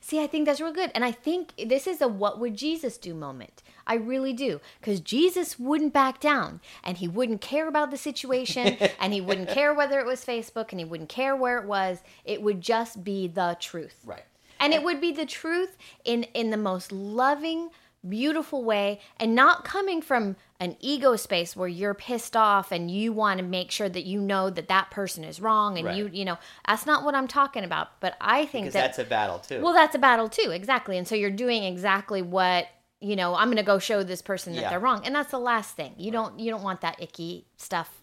See, 0.00 0.22
I 0.22 0.26
think 0.26 0.46
that's 0.46 0.60
real 0.60 0.72
good. 0.72 0.90
And 0.94 1.04
I 1.04 1.12
think 1.12 1.54
this 1.56 1.86
is 1.86 2.00
a 2.00 2.08
what 2.08 2.38
would 2.38 2.56
Jesus 2.56 2.98
do 2.98 3.14
moment. 3.14 3.62
I 3.86 3.94
really 3.94 4.32
do. 4.32 4.60
Because 4.80 5.00
Jesus 5.00 5.58
wouldn't 5.58 5.92
back 5.92 6.20
down 6.20 6.60
and 6.84 6.98
he 6.98 7.08
wouldn't 7.08 7.40
care 7.40 7.68
about 7.68 7.90
the 7.90 7.96
situation 7.96 8.76
and 9.00 9.12
he 9.12 9.20
wouldn't 9.20 9.48
care 9.48 9.74
whether 9.74 10.00
it 10.00 10.06
was 10.06 10.24
Facebook 10.24 10.70
and 10.70 10.80
he 10.80 10.84
wouldn't 10.84 11.08
care 11.08 11.36
where 11.36 11.58
it 11.58 11.66
was. 11.66 12.02
It 12.24 12.42
would 12.42 12.60
just 12.60 13.04
be 13.04 13.28
the 13.28 13.56
truth. 13.60 14.02
Right. 14.04 14.24
And, 14.60 14.72
and 14.72 14.80
it 14.80 14.84
would 14.84 15.00
be 15.00 15.12
the 15.12 15.26
truth 15.26 15.76
in, 16.04 16.24
in 16.34 16.50
the 16.50 16.56
most 16.56 16.92
loving, 16.92 17.70
beautiful 18.08 18.64
way 18.64 19.00
and 19.18 19.34
not 19.34 19.64
coming 19.64 20.02
from 20.02 20.34
an 20.58 20.76
ego 20.80 21.14
space 21.14 21.54
where 21.54 21.68
you're 21.68 21.94
pissed 21.94 22.36
off 22.36 22.72
and 22.72 22.90
you 22.90 23.12
want 23.12 23.38
to 23.38 23.44
make 23.44 23.70
sure 23.70 23.88
that 23.88 24.04
you 24.04 24.20
know 24.20 24.50
that 24.50 24.68
that 24.68 24.90
person 24.90 25.22
is 25.22 25.40
wrong 25.40 25.78
and 25.78 25.86
right. 25.86 25.96
you 25.96 26.10
you 26.12 26.24
know 26.24 26.36
that's 26.66 26.84
not 26.84 27.04
what 27.04 27.14
I'm 27.14 27.28
talking 27.28 27.62
about 27.62 28.00
but 28.00 28.16
I 28.20 28.44
think 28.46 28.66
that 28.66 28.72
that's 28.72 28.98
a 28.98 29.04
battle 29.04 29.38
too. 29.38 29.60
Well, 29.60 29.72
that's 29.72 29.94
a 29.94 29.98
battle 29.98 30.28
too. 30.28 30.50
Exactly. 30.50 30.98
And 30.98 31.06
so 31.06 31.14
you're 31.14 31.30
doing 31.30 31.62
exactly 31.64 32.22
what 32.22 32.66
you 33.00 33.16
know, 33.16 33.34
I'm 33.34 33.48
going 33.48 33.56
to 33.56 33.64
go 33.64 33.80
show 33.80 34.04
this 34.04 34.22
person 34.22 34.52
that 34.54 34.60
yeah. 34.60 34.70
they're 34.70 34.78
wrong. 34.78 35.04
And 35.04 35.12
that's 35.12 35.32
the 35.32 35.38
last 35.40 35.74
thing. 35.74 35.94
You 35.96 36.10
don't 36.10 36.38
you 36.38 36.50
don't 36.50 36.62
want 36.62 36.80
that 36.80 37.00
icky 37.00 37.46
stuff 37.56 38.02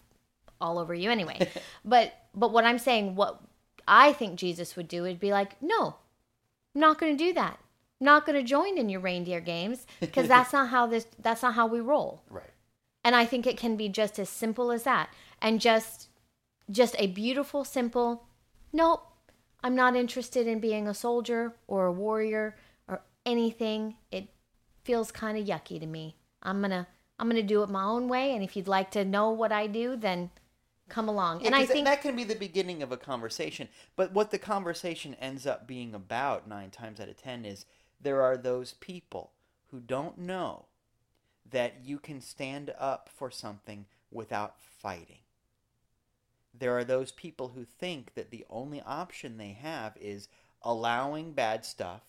all 0.60 0.78
over 0.78 0.94
you 0.94 1.10
anyway. 1.10 1.48
but 1.84 2.14
but 2.34 2.52
what 2.52 2.64
I'm 2.64 2.78
saying 2.78 3.16
what 3.16 3.40
I 3.86 4.12
think 4.12 4.38
Jesus 4.38 4.76
would 4.76 4.88
do 4.88 5.02
would 5.02 5.20
be 5.20 5.32
like, 5.32 5.60
"No. 5.62 5.96
I'm 6.74 6.80
not 6.80 6.98
going 6.98 7.16
to 7.16 7.24
do 7.24 7.32
that 7.34 7.58
not 8.00 8.24
going 8.24 8.38
to 8.38 8.42
join 8.42 8.78
in 8.78 8.88
your 8.88 9.00
reindeer 9.00 9.40
games 9.40 9.86
because 10.00 10.26
that's 10.28 10.52
not 10.52 10.70
how 10.70 10.86
this 10.86 11.06
that's 11.18 11.42
not 11.42 11.54
how 11.54 11.66
we 11.66 11.80
roll. 11.80 12.22
Right. 12.30 12.50
And 13.04 13.14
I 13.14 13.24
think 13.24 13.46
it 13.46 13.56
can 13.56 13.76
be 13.76 13.88
just 13.88 14.18
as 14.18 14.28
simple 14.28 14.72
as 14.72 14.84
that 14.84 15.10
and 15.40 15.60
just 15.60 16.08
just 16.70 16.94
a 16.98 17.08
beautiful 17.08 17.64
simple 17.64 18.26
nope. 18.72 19.06
I'm 19.62 19.74
not 19.74 19.94
interested 19.94 20.46
in 20.46 20.58
being 20.58 20.88
a 20.88 20.94
soldier 20.94 21.52
or 21.66 21.86
a 21.86 21.92
warrior 21.92 22.56
or 22.88 23.02
anything. 23.26 23.96
It 24.10 24.28
feels 24.84 25.12
kind 25.12 25.36
of 25.36 25.44
yucky 25.44 25.78
to 25.78 25.86
me. 25.86 26.16
I'm 26.42 26.60
going 26.60 26.70
to 26.70 26.86
I'm 27.18 27.28
going 27.28 27.40
to 27.40 27.46
do 27.46 27.62
it 27.62 27.68
my 27.68 27.84
own 27.84 28.08
way 28.08 28.34
and 28.34 28.42
if 28.42 28.56
you'd 28.56 28.68
like 28.68 28.90
to 28.92 29.04
know 29.04 29.30
what 29.30 29.52
I 29.52 29.66
do 29.66 29.96
then 29.96 30.30
come 30.88 31.08
along. 31.08 31.40
Yeah, 31.40 31.48
and 31.48 31.54
I 31.54 31.66
think 31.66 31.86
that 31.86 32.02
can 32.02 32.16
be 32.16 32.24
the 32.24 32.34
beginning 32.34 32.82
of 32.82 32.90
a 32.90 32.96
conversation. 32.96 33.68
But 33.94 34.12
what 34.12 34.30
the 34.30 34.38
conversation 34.38 35.14
ends 35.20 35.46
up 35.46 35.66
being 35.66 35.94
about 35.94 36.48
9 36.48 36.70
times 36.70 36.98
out 36.98 37.08
of 37.08 37.16
10 37.16 37.44
is 37.44 37.64
there 38.00 38.22
are 38.22 38.36
those 38.36 38.74
people 38.74 39.32
who 39.70 39.80
don't 39.80 40.18
know 40.18 40.66
that 41.48 41.84
you 41.84 41.98
can 41.98 42.20
stand 42.20 42.72
up 42.78 43.08
for 43.08 43.30
something 43.30 43.86
without 44.10 44.60
fighting. 44.60 45.18
There 46.52 46.76
are 46.76 46.84
those 46.84 47.12
people 47.12 47.48
who 47.48 47.64
think 47.64 48.14
that 48.14 48.30
the 48.30 48.44
only 48.50 48.80
option 48.82 49.36
they 49.36 49.52
have 49.52 49.96
is 50.00 50.28
allowing 50.62 51.32
bad 51.32 51.64
stuff 51.64 52.02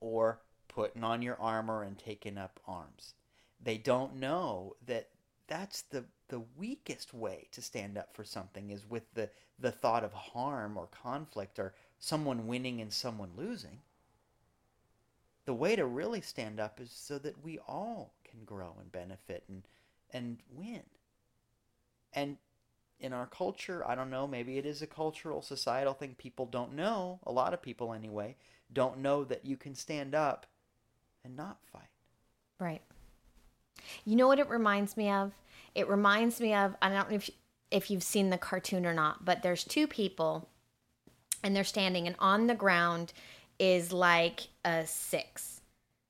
or 0.00 0.40
putting 0.68 1.04
on 1.04 1.22
your 1.22 1.40
armor 1.40 1.82
and 1.82 1.98
taking 1.98 2.38
up 2.38 2.60
arms. 2.66 3.14
They 3.60 3.78
don't 3.78 4.16
know 4.16 4.76
that 4.86 5.08
that's 5.46 5.82
the 5.82 6.04
the 6.28 6.42
weakest 6.58 7.14
way 7.14 7.48
to 7.50 7.62
stand 7.62 7.96
up 7.96 8.14
for 8.14 8.22
something 8.22 8.70
is 8.70 8.88
with 8.88 9.14
the 9.14 9.30
the 9.58 9.72
thought 9.72 10.04
of 10.04 10.12
harm 10.12 10.76
or 10.76 10.86
conflict 10.88 11.58
or 11.58 11.74
someone 11.98 12.46
winning 12.46 12.80
and 12.80 12.92
someone 12.92 13.30
losing 13.34 13.80
the 15.48 15.54
way 15.54 15.74
to 15.74 15.86
really 15.86 16.20
stand 16.20 16.60
up 16.60 16.78
is 16.78 16.90
so 16.92 17.16
that 17.16 17.42
we 17.42 17.58
all 17.66 18.12
can 18.22 18.44
grow 18.44 18.74
and 18.78 18.92
benefit 18.92 19.44
and 19.48 19.62
and 20.12 20.36
win. 20.54 20.82
And 22.12 22.36
in 23.00 23.14
our 23.14 23.24
culture, 23.24 23.82
I 23.88 23.94
don't 23.94 24.10
know, 24.10 24.26
maybe 24.26 24.58
it 24.58 24.66
is 24.66 24.82
a 24.82 24.86
cultural 24.86 25.40
societal 25.40 25.94
thing 25.94 26.16
people 26.18 26.44
don't 26.44 26.74
know, 26.74 27.18
a 27.24 27.32
lot 27.32 27.54
of 27.54 27.62
people 27.62 27.94
anyway, 27.94 28.36
don't 28.74 28.98
know 28.98 29.24
that 29.24 29.46
you 29.46 29.56
can 29.56 29.74
stand 29.74 30.14
up 30.14 30.44
and 31.24 31.34
not 31.34 31.56
fight. 31.72 31.88
Right. 32.60 32.82
You 34.04 34.16
know 34.16 34.28
what 34.28 34.40
it 34.40 34.50
reminds 34.50 34.98
me 34.98 35.08
of? 35.10 35.32
It 35.74 35.88
reminds 35.88 36.42
me 36.42 36.52
of 36.52 36.76
I 36.82 36.90
don't 36.90 37.08
know 37.08 37.16
if 37.16 37.30
if 37.70 37.90
you've 37.90 38.02
seen 38.02 38.28
the 38.28 38.36
cartoon 38.36 38.84
or 38.84 38.92
not, 38.92 39.24
but 39.24 39.42
there's 39.42 39.64
two 39.64 39.86
people 39.86 40.46
and 41.42 41.56
they're 41.56 41.64
standing 41.64 42.06
and 42.06 42.16
on 42.18 42.48
the 42.48 42.54
ground 42.54 43.14
is 43.58 43.92
like 43.92 44.48
a 44.64 44.86
six. 44.86 45.58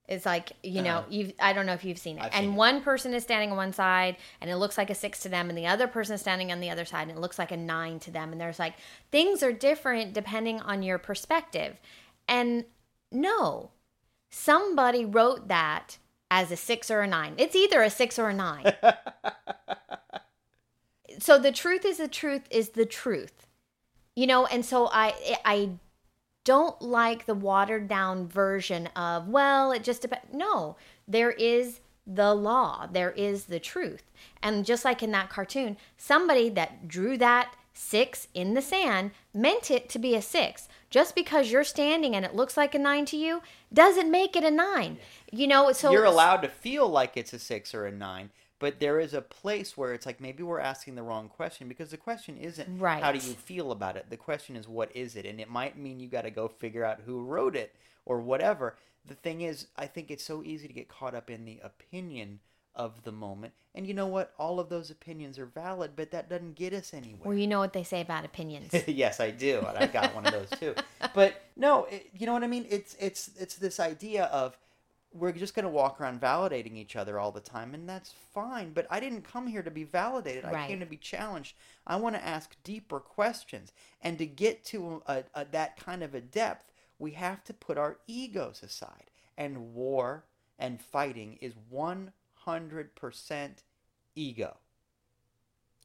It's 0.08 0.24
like 0.24 0.52
you 0.62 0.80
know 0.80 0.98
uh-huh. 0.98 1.06
you 1.10 1.32
I 1.38 1.52
don't 1.52 1.66
know 1.66 1.74
if 1.74 1.84
you've 1.84 1.98
seen 1.98 2.16
it. 2.16 2.24
I've 2.24 2.32
and 2.32 2.46
seen 2.46 2.54
one 2.54 2.76
it. 2.76 2.84
person 2.84 3.12
is 3.12 3.22
standing 3.22 3.50
on 3.50 3.58
one 3.58 3.74
side 3.74 4.16
and 4.40 4.50
it 4.50 4.56
looks 4.56 4.78
like 4.78 4.88
a 4.88 4.94
six 4.94 5.20
to 5.20 5.28
them, 5.28 5.50
and 5.50 5.58
the 5.58 5.66
other 5.66 5.86
person 5.86 6.14
is 6.14 6.22
standing 6.22 6.50
on 6.50 6.60
the 6.60 6.70
other 6.70 6.86
side 6.86 7.08
and 7.08 7.18
it 7.18 7.20
looks 7.20 7.38
like 7.38 7.52
a 7.52 7.56
nine 7.56 7.98
to 8.00 8.10
them. 8.10 8.32
And 8.32 8.40
there's 8.40 8.58
like 8.58 8.74
things 9.10 9.42
are 9.42 9.52
different 9.52 10.14
depending 10.14 10.60
on 10.60 10.82
your 10.82 10.96
perspective. 10.96 11.78
And 12.26 12.64
no, 13.12 13.70
somebody 14.30 15.04
wrote 15.04 15.48
that 15.48 15.98
as 16.30 16.50
a 16.50 16.56
six 16.56 16.90
or 16.90 17.02
a 17.02 17.06
nine. 17.06 17.34
It's 17.36 17.54
either 17.54 17.82
a 17.82 17.90
six 17.90 18.18
or 18.18 18.30
a 18.30 18.34
nine. 18.34 18.72
so 21.18 21.38
the 21.38 21.52
truth 21.52 21.84
is 21.84 21.98
the 21.98 22.08
truth 22.08 22.44
is 22.50 22.70
the 22.70 22.86
truth. 22.86 23.46
You 24.16 24.26
know, 24.26 24.46
and 24.46 24.64
so 24.64 24.88
I 24.90 25.36
I 25.44 25.72
don't 26.48 26.80
like 26.80 27.26
the 27.26 27.34
watered 27.34 27.86
down 27.88 28.26
version 28.26 28.86
of, 28.96 29.28
well, 29.28 29.70
it 29.70 29.84
just 29.84 30.00
depends. 30.00 30.32
No, 30.32 30.76
there 31.06 31.32
is 31.32 31.80
the 32.06 32.34
law, 32.34 32.88
there 32.90 33.10
is 33.10 33.44
the 33.44 33.60
truth. 33.60 34.04
And 34.42 34.64
just 34.64 34.82
like 34.82 35.02
in 35.02 35.10
that 35.10 35.28
cartoon, 35.28 35.76
somebody 35.98 36.48
that 36.48 36.88
drew 36.88 37.18
that 37.18 37.54
six 37.74 38.28
in 38.32 38.54
the 38.54 38.62
sand 38.62 39.10
meant 39.34 39.70
it 39.70 39.90
to 39.90 39.98
be 39.98 40.14
a 40.14 40.22
six. 40.22 40.68
Just 40.88 41.14
because 41.14 41.52
you're 41.52 41.64
standing 41.64 42.16
and 42.16 42.24
it 42.24 42.34
looks 42.34 42.56
like 42.56 42.74
a 42.74 42.78
nine 42.78 43.04
to 43.04 43.18
you 43.18 43.42
doesn't 43.70 44.10
make 44.10 44.34
it 44.34 44.42
a 44.42 44.50
nine. 44.50 44.96
You 45.30 45.48
know, 45.48 45.72
so 45.72 45.92
you're 45.92 46.04
allowed 46.04 46.38
to 46.38 46.48
feel 46.48 46.88
like 46.88 47.18
it's 47.18 47.34
a 47.34 47.38
six 47.38 47.74
or 47.74 47.84
a 47.84 47.92
nine, 47.92 48.30
but 48.58 48.80
there 48.80 48.98
is 48.98 49.14
a 49.14 49.20
place 49.20 49.76
where 49.76 49.92
it's 49.92 50.06
like 50.06 50.20
maybe 50.20 50.42
we're 50.42 50.60
asking 50.60 50.94
the 50.94 51.02
wrong 51.02 51.28
question 51.28 51.68
because 51.68 51.90
the 51.90 51.96
question 51.96 52.36
isn't 52.36 52.78
right. 52.78 53.02
how 53.02 53.12
do 53.12 53.18
you 53.18 53.34
feel 53.34 53.70
about 53.70 53.96
it? 53.96 54.06
The 54.10 54.16
question 54.16 54.56
is 54.56 54.68
what 54.68 54.94
is 54.94 55.16
it? 55.16 55.26
And 55.26 55.40
it 55.40 55.50
might 55.50 55.78
mean 55.78 56.00
you 56.00 56.08
got 56.08 56.22
to 56.22 56.30
go 56.30 56.48
figure 56.48 56.84
out 56.84 57.00
who 57.06 57.22
wrote 57.22 57.54
it 57.54 57.74
or 58.04 58.20
whatever. 58.20 58.76
The 59.06 59.14
thing 59.14 59.40
is 59.40 59.68
i 59.76 59.86
think 59.86 60.10
it's 60.10 60.24
so 60.24 60.42
easy 60.42 60.66
to 60.66 60.74
get 60.74 60.88
caught 60.88 61.14
up 61.14 61.30
in 61.30 61.44
the 61.44 61.60
opinion 61.62 62.40
of 62.74 63.02
the 63.04 63.12
moment. 63.12 63.52
And 63.74 63.86
you 63.86 63.94
know 63.94 64.06
what? 64.06 64.32
All 64.38 64.60
of 64.60 64.68
those 64.68 64.90
opinions 64.90 65.38
are 65.38 65.46
valid 65.46 65.92
but 65.94 66.10
that 66.10 66.28
doesn't 66.28 66.56
get 66.56 66.72
us 66.72 66.92
anywhere. 66.92 67.28
Well 67.28 67.36
you 67.36 67.46
know 67.46 67.60
what 67.60 67.72
they 67.72 67.84
say 67.84 68.00
about 68.00 68.24
opinions. 68.24 68.74
Yes 68.86 69.20
i 69.20 69.30
do 69.30 69.64
i've 69.76 69.92
got 69.92 70.14
one 70.14 70.26
of 70.26 70.32
those 70.32 70.50
too. 70.58 70.74
But 71.14 71.42
no 71.56 71.84
it, 71.84 72.10
you 72.18 72.26
know 72.26 72.32
what 72.32 72.42
i 72.42 72.48
mean? 72.48 72.66
It's 72.68 72.96
it's 72.98 73.30
it's 73.38 73.54
this 73.54 73.78
idea 73.78 74.24
of 74.24 74.58
we're 75.12 75.32
just 75.32 75.54
going 75.54 75.64
to 75.64 75.70
walk 75.70 76.00
around 76.00 76.20
validating 76.20 76.76
each 76.76 76.96
other 76.96 77.18
all 77.18 77.32
the 77.32 77.40
time, 77.40 77.74
and 77.74 77.88
that's 77.88 78.14
fine. 78.34 78.72
But 78.72 78.86
I 78.90 79.00
didn't 79.00 79.22
come 79.22 79.46
here 79.46 79.62
to 79.62 79.70
be 79.70 79.84
validated. 79.84 80.44
Right. 80.44 80.56
I 80.56 80.66
came 80.66 80.80
to 80.80 80.86
be 80.86 80.96
challenged. 80.96 81.56
I 81.86 81.96
want 81.96 82.14
to 82.14 82.24
ask 82.24 82.54
deeper 82.62 83.00
questions. 83.00 83.72
And 84.02 84.18
to 84.18 84.26
get 84.26 84.64
to 84.66 85.02
a, 85.06 85.24
a, 85.34 85.46
that 85.52 85.76
kind 85.78 86.02
of 86.02 86.14
a 86.14 86.20
depth, 86.20 86.72
we 86.98 87.12
have 87.12 87.42
to 87.44 87.54
put 87.54 87.78
our 87.78 87.96
egos 88.06 88.62
aside. 88.62 89.10
And 89.36 89.74
war 89.74 90.24
and 90.58 90.80
fighting 90.80 91.38
is 91.40 91.54
100% 91.72 93.50
ego. 94.14 94.56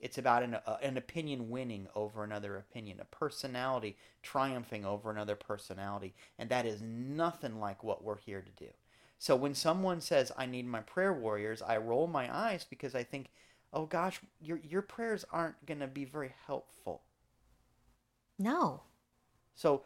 It's 0.02 0.18
about 0.18 0.44
an, 0.44 0.56
uh, 0.56 0.78
an 0.82 0.98
opinion 0.98 1.50
winning 1.50 1.88
over 1.96 2.26
another 2.26 2.58
opinion, 2.58 3.00
a 3.00 3.06
personality 3.06 3.96
triumphing 4.22 4.84
over 4.84 5.10
another 5.10 5.38
personality. 5.38 6.14
And 6.38 6.50
that 6.50 6.66
is 6.66 6.82
nothing 6.82 7.62
like 7.62 7.86
what 7.86 8.04
we're 8.04 8.18
here 8.18 8.42
to 8.42 8.66
do. 8.66 8.72
So 9.24 9.38
when 9.38 9.56
someone 9.56 10.02
says, 10.02 10.34
I 10.38 10.46
need 10.46 10.68
my 10.68 10.82
prayer 10.82 11.14
warriors, 11.14 11.62
I 11.62 11.78
roll 11.78 12.08
my 12.08 12.28
eyes 12.30 12.66
because 12.70 12.94
I 12.94 13.04
think, 13.04 13.30
oh 13.72 13.86
gosh, 13.86 14.20
your, 14.42 14.58
your 14.58 14.82
prayers 14.82 15.24
aren't 15.32 15.66
going 15.66 15.80
to 15.80 15.88
be 15.88 16.04
very 16.04 16.34
helpful. 16.46 17.04
No. 18.38 18.82
So 19.56 19.84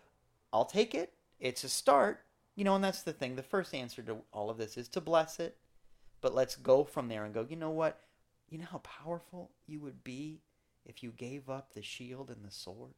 I'll 0.51 0.65
take 0.65 0.95
it. 0.95 1.13
It's 1.39 1.63
a 1.63 1.69
start, 1.69 2.23
you 2.55 2.63
know, 2.63 2.73
and 2.73 2.83
that's 2.83 3.03
the 3.03 3.13
thing. 3.13 3.35
The 3.35 3.43
first 3.43 3.75
answer 3.75 4.01
to 4.01 4.17
all 4.33 4.49
of 4.49 4.57
this 4.57 4.75
is 4.75 4.87
to 4.87 5.01
bless 5.01 5.39
it. 5.39 5.55
But 6.19 6.33
let's 6.33 6.55
go 6.55 6.83
from 6.83 7.07
there 7.07 7.23
and 7.23 7.31
go, 7.31 7.45
you 7.47 7.57
know 7.57 7.69
what? 7.69 7.99
You 8.49 8.57
know 8.57 8.67
how 8.71 8.79
powerful 8.79 9.51
you 9.67 9.79
would 9.81 10.03
be 10.03 10.41
if 10.83 11.03
you 11.03 11.11
gave 11.11 11.47
up 11.47 11.75
the 11.75 11.83
shield 11.83 12.31
and 12.31 12.43
the 12.43 12.49
sword? 12.49 12.95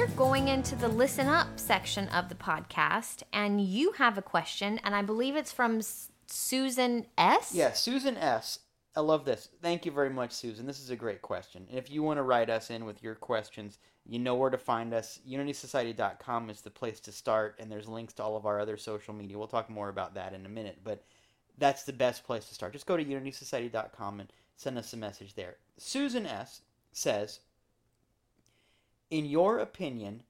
We're 0.00 0.06
going 0.16 0.48
into 0.48 0.74
the 0.76 0.88
listen 0.88 1.26
up 1.26 1.46
section 1.60 2.08
of 2.08 2.30
the 2.30 2.34
podcast, 2.34 3.22
and 3.34 3.60
you 3.60 3.92
have 3.92 4.16
a 4.16 4.22
question, 4.22 4.80
and 4.82 4.94
I 4.94 5.02
believe 5.02 5.36
it's 5.36 5.52
from 5.52 5.80
S- 5.80 6.10
Susan 6.26 7.04
S. 7.18 7.54
Yeah, 7.54 7.72
Susan 7.72 8.16
S. 8.16 8.60
I 8.96 9.00
love 9.00 9.26
this. 9.26 9.50
Thank 9.60 9.84
you 9.84 9.92
very 9.92 10.08
much, 10.08 10.32
Susan. 10.32 10.64
This 10.64 10.80
is 10.80 10.88
a 10.88 10.96
great 10.96 11.20
question. 11.20 11.66
And 11.68 11.78
if 11.78 11.90
you 11.90 12.02
want 12.02 12.16
to 12.16 12.22
write 12.22 12.48
us 12.48 12.70
in 12.70 12.86
with 12.86 13.02
your 13.02 13.14
questions, 13.14 13.78
you 14.06 14.18
know 14.18 14.36
where 14.36 14.48
to 14.48 14.56
find 14.56 14.94
us. 14.94 15.20
UnitySociety.com 15.28 16.48
is 16.48 16.62
the 16.62 16.70
place 16.70 17.00
to 17.00 17.12
start, 17.12 17.56
and 17.58 17.70
there's 17.70 17.86
links 17.86 18.14
to 18.14 18.22
all 18.22 18.38
of 18.38 18.46
our 18.46 18.58
other 18.58 18.78
social 18.78 19.12
media. 19.12 19.36
We'll 19.36 19.48
talk 19.48 19.68
more 19.68 19.90
about 19.90 20.14
that 20.14 20.32
in 20.32 20.46
a 20.46 20.48
minute, 20.48 20.78
but 20.82 21.04
that's 21.58 21.82
the 21.82 21.92
best 21.92 22.24
place 22.24 22.46
to 22.46 22.54
start. 22.54 22.72
Just 22.72 22.86
go 22.86 22.96
to 22.96 23.04
UnitySociety.com 23.04 24.20
and 24.20 24.32
send 24.56 24.78
us 24.78 24.94
a 24.94 24.96
message 24.96 25.34
there. 25.34 25.56
Susan 25.76 26.24
S. 26.24 26.62
says, 26.90 27.40
In 29.10 29.26
your 29.26 29.58
opinion, 29.58 30.22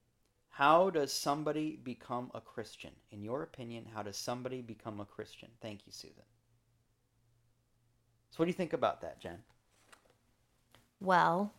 how 0.49 0.89
does 0.89 1.13
somebody 1.13 1.77
become 1.83 2.31
a 2.33 2.41
Christian? 2.41 2.91
In 3.11 3.23
your 3.23 3.43
opinion, 3.43 3.85
how 3.93 4.03
does 4.03 4.17
somebody 4.17 4.61
become 4.61 4.99
a 4.99 5.05
Christian? 5.05 5.49
Thank 5.61 5.85
you, 5.85 5.91
Susan. 5.91 6.23
So, 8.31 8.37
what 8.37 8.45
do 8.45 8.49
you 8.49 8.53
think 8.53 8.73
about 8.73 9.01
that, 9.01 9.19
Jen? 9.19 9.39
Well, 10.99 11.53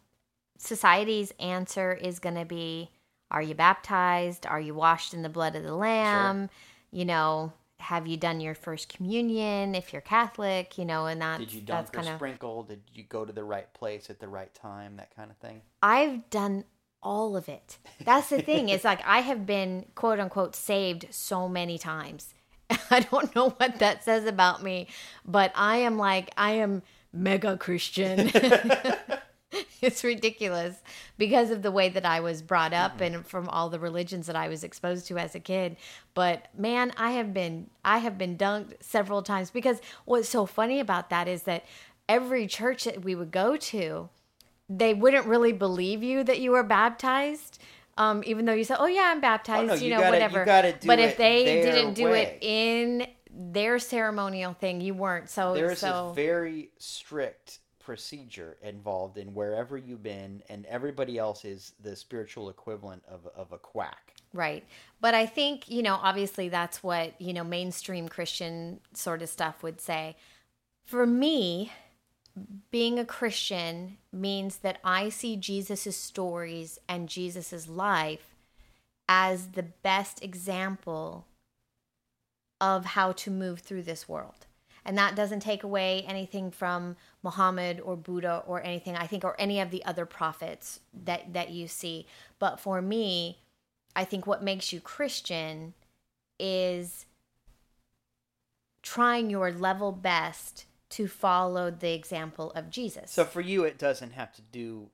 society's 0.59 1.33
answer 1.41 1.93
is 1.93 2.19
going 2.19 2.37
to 2.37 2.45
be 2.45 2.91
Are 3.31 3.43
you 3.43 3.55
baptized? 3.55 4.47
Are 4.47 4.61
you 4.61 4.75
washed 4.75 5.15
in 5.15 5.23
the 5.23 5.29
blood 5.29 5.57
of 5.57 5.63
the 5.65 5.75
Lamb? 5.75 6.49
Sure. 6.49 6.51
You 6.93 7.05
know, 7.07 7.53
have 7.79 8.07
you 8.07 8.17
done 8.17 8.41
your 8.41 8.55
first 8.55 8.89
communion 8.89 9.75
if 9.75 9.93
you're 9.93 10.03
Catholic? 10.03 10.79
You 10.79 10.85
know, 10.85 11.07
and 11.07 11.21
that's 11.23 11.41
did 11.41 11.53
you 11.53 11.61
dunk 11.61 11.91
that's 11.91 11.91
or 11.93 12.03
kinda, 12.03 12.17
sprinkle? 12.17 12.63
Did 12.65 12.83
you 12.93 13.05
go 13.05 13.25
to 13.25 13.33
the 13.33 13.45
right 13.45 13.73
place 13.75 14.11
at 14.11 14.21
the 14.21 14.29
right 14.29 14.53
time? 14.55 14.97
That 14.97 15.15
kind 15.17 15.31
of 15.31 15.37
thing. 15.39 15.63
I've 15.83 16.29
done 16.31 16.65
all 17.03 17.37
of 17.37 17.49
it. 17.49 17.79
That's 18.05 18.31
the 18.31 18.43
thing. 18.43 18.69
It's 18.69 18.85
like 18.85 19.01
I 19.05 19.21
have 19.21 19.47
been 19.47 19.87
quote 19.95 20.21
unquote 20.21 20.55
saved 20.55 21.07
so 21.11 21.49
many 21.49 21.79
times. 21.79 22.35
I 22.91 23.01
don't 23.01 23.35
know 23.35 23.51
what 23.51 23.79
that 23.79 24.05
says 24.05 24.25
about 24.25 24.63
me, 24.63 24.89
but 25.25 25.53
I 25.55 25.79
am 25.79 25.99
like, 25.99 26.31
I 26.37 26.53
am 26.53 26.83
mega 27.13 27.57
Christian. 27.57 28.31
it's 29.83 30.05
ridiculous 30.05 30.77
because 31.19 31.51
of 31.51 31.63
the 31.63 31.71
way 31.71 31.89
that 31.89 32.07
I 32.07 32.21
was 32.21 32.41
brought 32.41 32.73
up 32.73 32.95
mm-hmm. 32.95 33.15
and 33.15 33.27
from 33.27 33.49
all 33.49 33.69
the 33.69 33.81
religions 33.81 34.27
that 34.27 34.37
I 34.37 34.49
was 34.49 34.65
exposed 34.65 35.07
to 35.09 35.19
as 35.19 35.35
a 35.35 35.41
kid. 35.41 35.77
But 36.15 36.49
man, 36.57 36.93
I 36.97 37.13
have 37.13 37.35
been 37.35 37.69
I 37.85 37.99
have 37.99 38.17
been 38.17 38.39
dunked 38.39 38.75
several 38.81 39.23
times 39.23 39.51
because 39.51 39.81
what's 40.05 40.29
so 40.29 40.47
funny 40.47 40.81
about 40.81 41.11
that 41.11 41.29
is 41.29 41.43
that 41.43 41.65
every 42.09 42.47
church 42.47 42.85
that 42.85 43.05
we 43.05 43.15
would 43.15 43.31
go 43.31 43.57
to, 43.57 44.09
they 44.79 44.95
wouldn't 44.95 45.27
really 45.27 45.53
believe 45.53 46.03
you 46.03 46.25
that 46.25 46.41
you 46.41 46.53
were 46.53 46.63
baptized 46.63 47.59
um, 47.99 48.23
even 48.25 48.47
though 48.47 48.55
you 48.55 48.65
said, 48.65 48.79
"Oh 48.81 48.87
yeah, 48.87 49.11
I'm 49.13 49.21
baptized," 49.21 49.71
oh, 49.71 49.75
no, 49.75 49.81
you, 49.81 49.85
you, 49.85 49.91
know, 49.91 50.01
gotta, 50.01 50.13
whatever. 50.13 50.45
but 50.87 50.99
if 50.99 51.17
they 51.17 51.45
didn't 51.45 51.95
do 51.95 52.07
way. 52.07 52.23
it 52.23 52.39
in 52.41 53.07
their 53.31 53.79
ceremonial 53.79 54.55
thing, 54.55 54.81
you 54.81 54.95
weren't. 54.95 55.29
So 55.29 55.55
there 55.55 55.71
is 55.71 55.81
so... 55.81 56.09
a 56.11 56.15
very 56.15 56.71
strict 56.79 57.59
procedure 57.79 58.57
involved 58.63 59.19
in 59.19 59.35
wherever 59.35 59.77
you've 59.77 60.03
been, 60.03 60.43
and 60.49 60.65
everybody 60.67 61.19
else 61.19 61.45
is 61.45 61.75
the 61.83 61.95
spiritual 61.95 62.49
equivalent 62.49 63.03
of 63.07 63.27
of 63.37 63.53
a 63.53 63.59
quack. 63.59 64.15
Right. 64.33 64.65
But 65.03 65.15
I 65.15 65.27
think, 65.27 65.69
you 65.69 65.83
know, 65.83 65.99
obviously 66.01 66.49
that's 66.49 66.83
what, 66.83 67.21
you 67.21 67.35
know, 67.35 67.45
mainstream 67.45 68.09
Christian 68.09 68.81
sort 68.95 69.21
of 69.21 69.29
stuff 69.29 69.63
would 69.63 69.79
say. 69.79 70.17
For 70.87 71.07
me, 71.07 71.71
being 72.71 72.99
a 72.99 73.05
Christian 73.05 73.99
means 74.13 74.59
that 74.59 74.79
I 74.83 75.09
see 75.09 75.37
Jesus' 75.37 75.97
stories 75.97 76.79
and 76.89 77.09
Jesus' 77.09 77.69
life 77.69 78.35
as 79.09 79.49
the 79.49 79.63
best 79.63 80.23
example 80.23 81.27
of 82.61 82.85
how 82.85 83.13
to 83.13 83.31
move 83.31 83.61
through 83.61 83.83
this 83.83 84.09
world. 84.09 84.47
And 84.85 84.99
that 84.99 85.15
doesn't 85.15 85.41
take 85.41 85.63
away 85.63 86.05
anything 86.09 86.51
from 86.51 86.97
Muhammad 87.23 87.81
or 87.81 87.97
Buddha 87.97 88.43
or 88.47 88.63
anything, 88.63 88.97
I 88.97 89.07
think, 89.07 89.25
or 89.25 89.39
any 89.39 89.61
of 89.61 89.71
the 89.71 89.85
other 89.85 90.07
prophets 90.07 90.81
that, 91.05 91.35
that 91.35 91.51
you 91.51 91.69
see. 91.69 92.07
But 92.39 92.59
for 92.59 92.83
me, 92.83 93.39
I 93.95 94.05
think 94.05 94.27
what 94.27 94.43
makes 94.43 94.73
you 94.73 94.81
Christian 94.81 95.75
is 96.39 97.07
trying 98.83 99.31
your 99.31 99.53
level 99.53 99.93
best 99.93 100.67
to 100.93 101.09
follow 101.09 101.71
the 101.71 101.93
example 101.93 102.53
of 102.53 102.71
Jesus. 102.71 103.11
So 103.11 103.25
for 103.25 103.41
you, 103.41 103.65
it 103.65 103.79
doesn't 103.79 104.13
have 104.13 104.33
to 104.35 104.43
do 104.43 104.91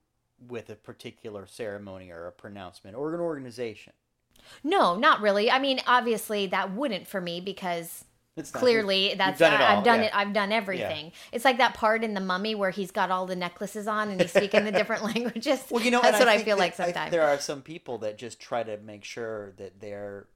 with 0.47 0.71
a 0.71 0.77
particular 0.77 1.47
ceremony 1.47 2.11
or 2.11 2.27
a 2.27 2.33
pronouncement 2.33 2.97
or 2.97 3.15
an 3.15 3.21
organization. 3.21 3.93
No, 4.63 4.97
not 4.97 5.21
really. 5.21 5.51
I 5.51 5.59
mean, 5.59 5.81
obviously 5.87 6.47
that 6.49 6.73
wouldn't 6.73 7.07
for 7.07 7.21
me 7.21 7.41
because 7.41 8.05
clearly 8.53 9.15
that's 9.19 9.41
done 9.41 9.53
I, 9.53 9.75
have 9.75 9.85
done 9.85 10.01
yeah. 10.01 10.07
it. 10.07 10.13
I've 10.15 10.33
done 10.33 10.53
everything. 10.53 11.07
Yeah. 11.07 11.13
It's 11.33 11.45
like 11.45 11.59
that 11.59 11.75
part 11.75 12.05
in 12.05 12.15
the 12.15 12.21
Mummy 12.21 12.55
where 12.55 12.71
he's 12.71 12.93
got 12.93 13.11
all 13.11 13.27
the 13.27 13.37
necklaces 13.37 13.89
on 13.89 14.09
and 14.09 14.21
he's 14.21 14.31
speaking 14.31 14.65
the 14.65 14.73
different 14.73 15.03
languages. 15.15 15.65
Well, 15.71 15.83
you 15.83 15.91
know, 15.91 16.01
that's 16.01 16.21
what 16.21 16.29
I, 16.29 16.35
I 16.35 16.45
feel 16.45 16.57
like 16.57 16.75
sometimes. 16.75 17.09
I, 17.09 17.11
there 17.11 17.27
are 17.27 17.41
some 17.41 17.63
people 17.63 17.99
that 17.99 18.19
just 18.19 18.39
try 18.39 18.63
to 18.63 18.77
make 18.79 19.05
sure 19.05 19.53
that 19.57 19.81
they're 19.81 20.29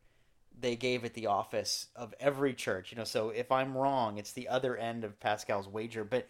they 0.63 0.77
gave 0.77 1.05
it 1.05 1.15
the 1.15 1.27
office 1.27 1.89
of 1.95 2.15
every 2.19 2.55
church. 2.55 2.91
You 2.91 2.99
know, 2.99 3.05
so 3.05 3.31
if 3.31 3.53
I'm 3.53 3.77
wrong, 3.77 4.17
it's 4.17 4.33
the 4.33 4.49
other 4.49 4.77
end 4.77 5.05
of 5.05 5.21
Pascal's 5.21 5.69
wager. 5.69 6.05
But 6.05 6.27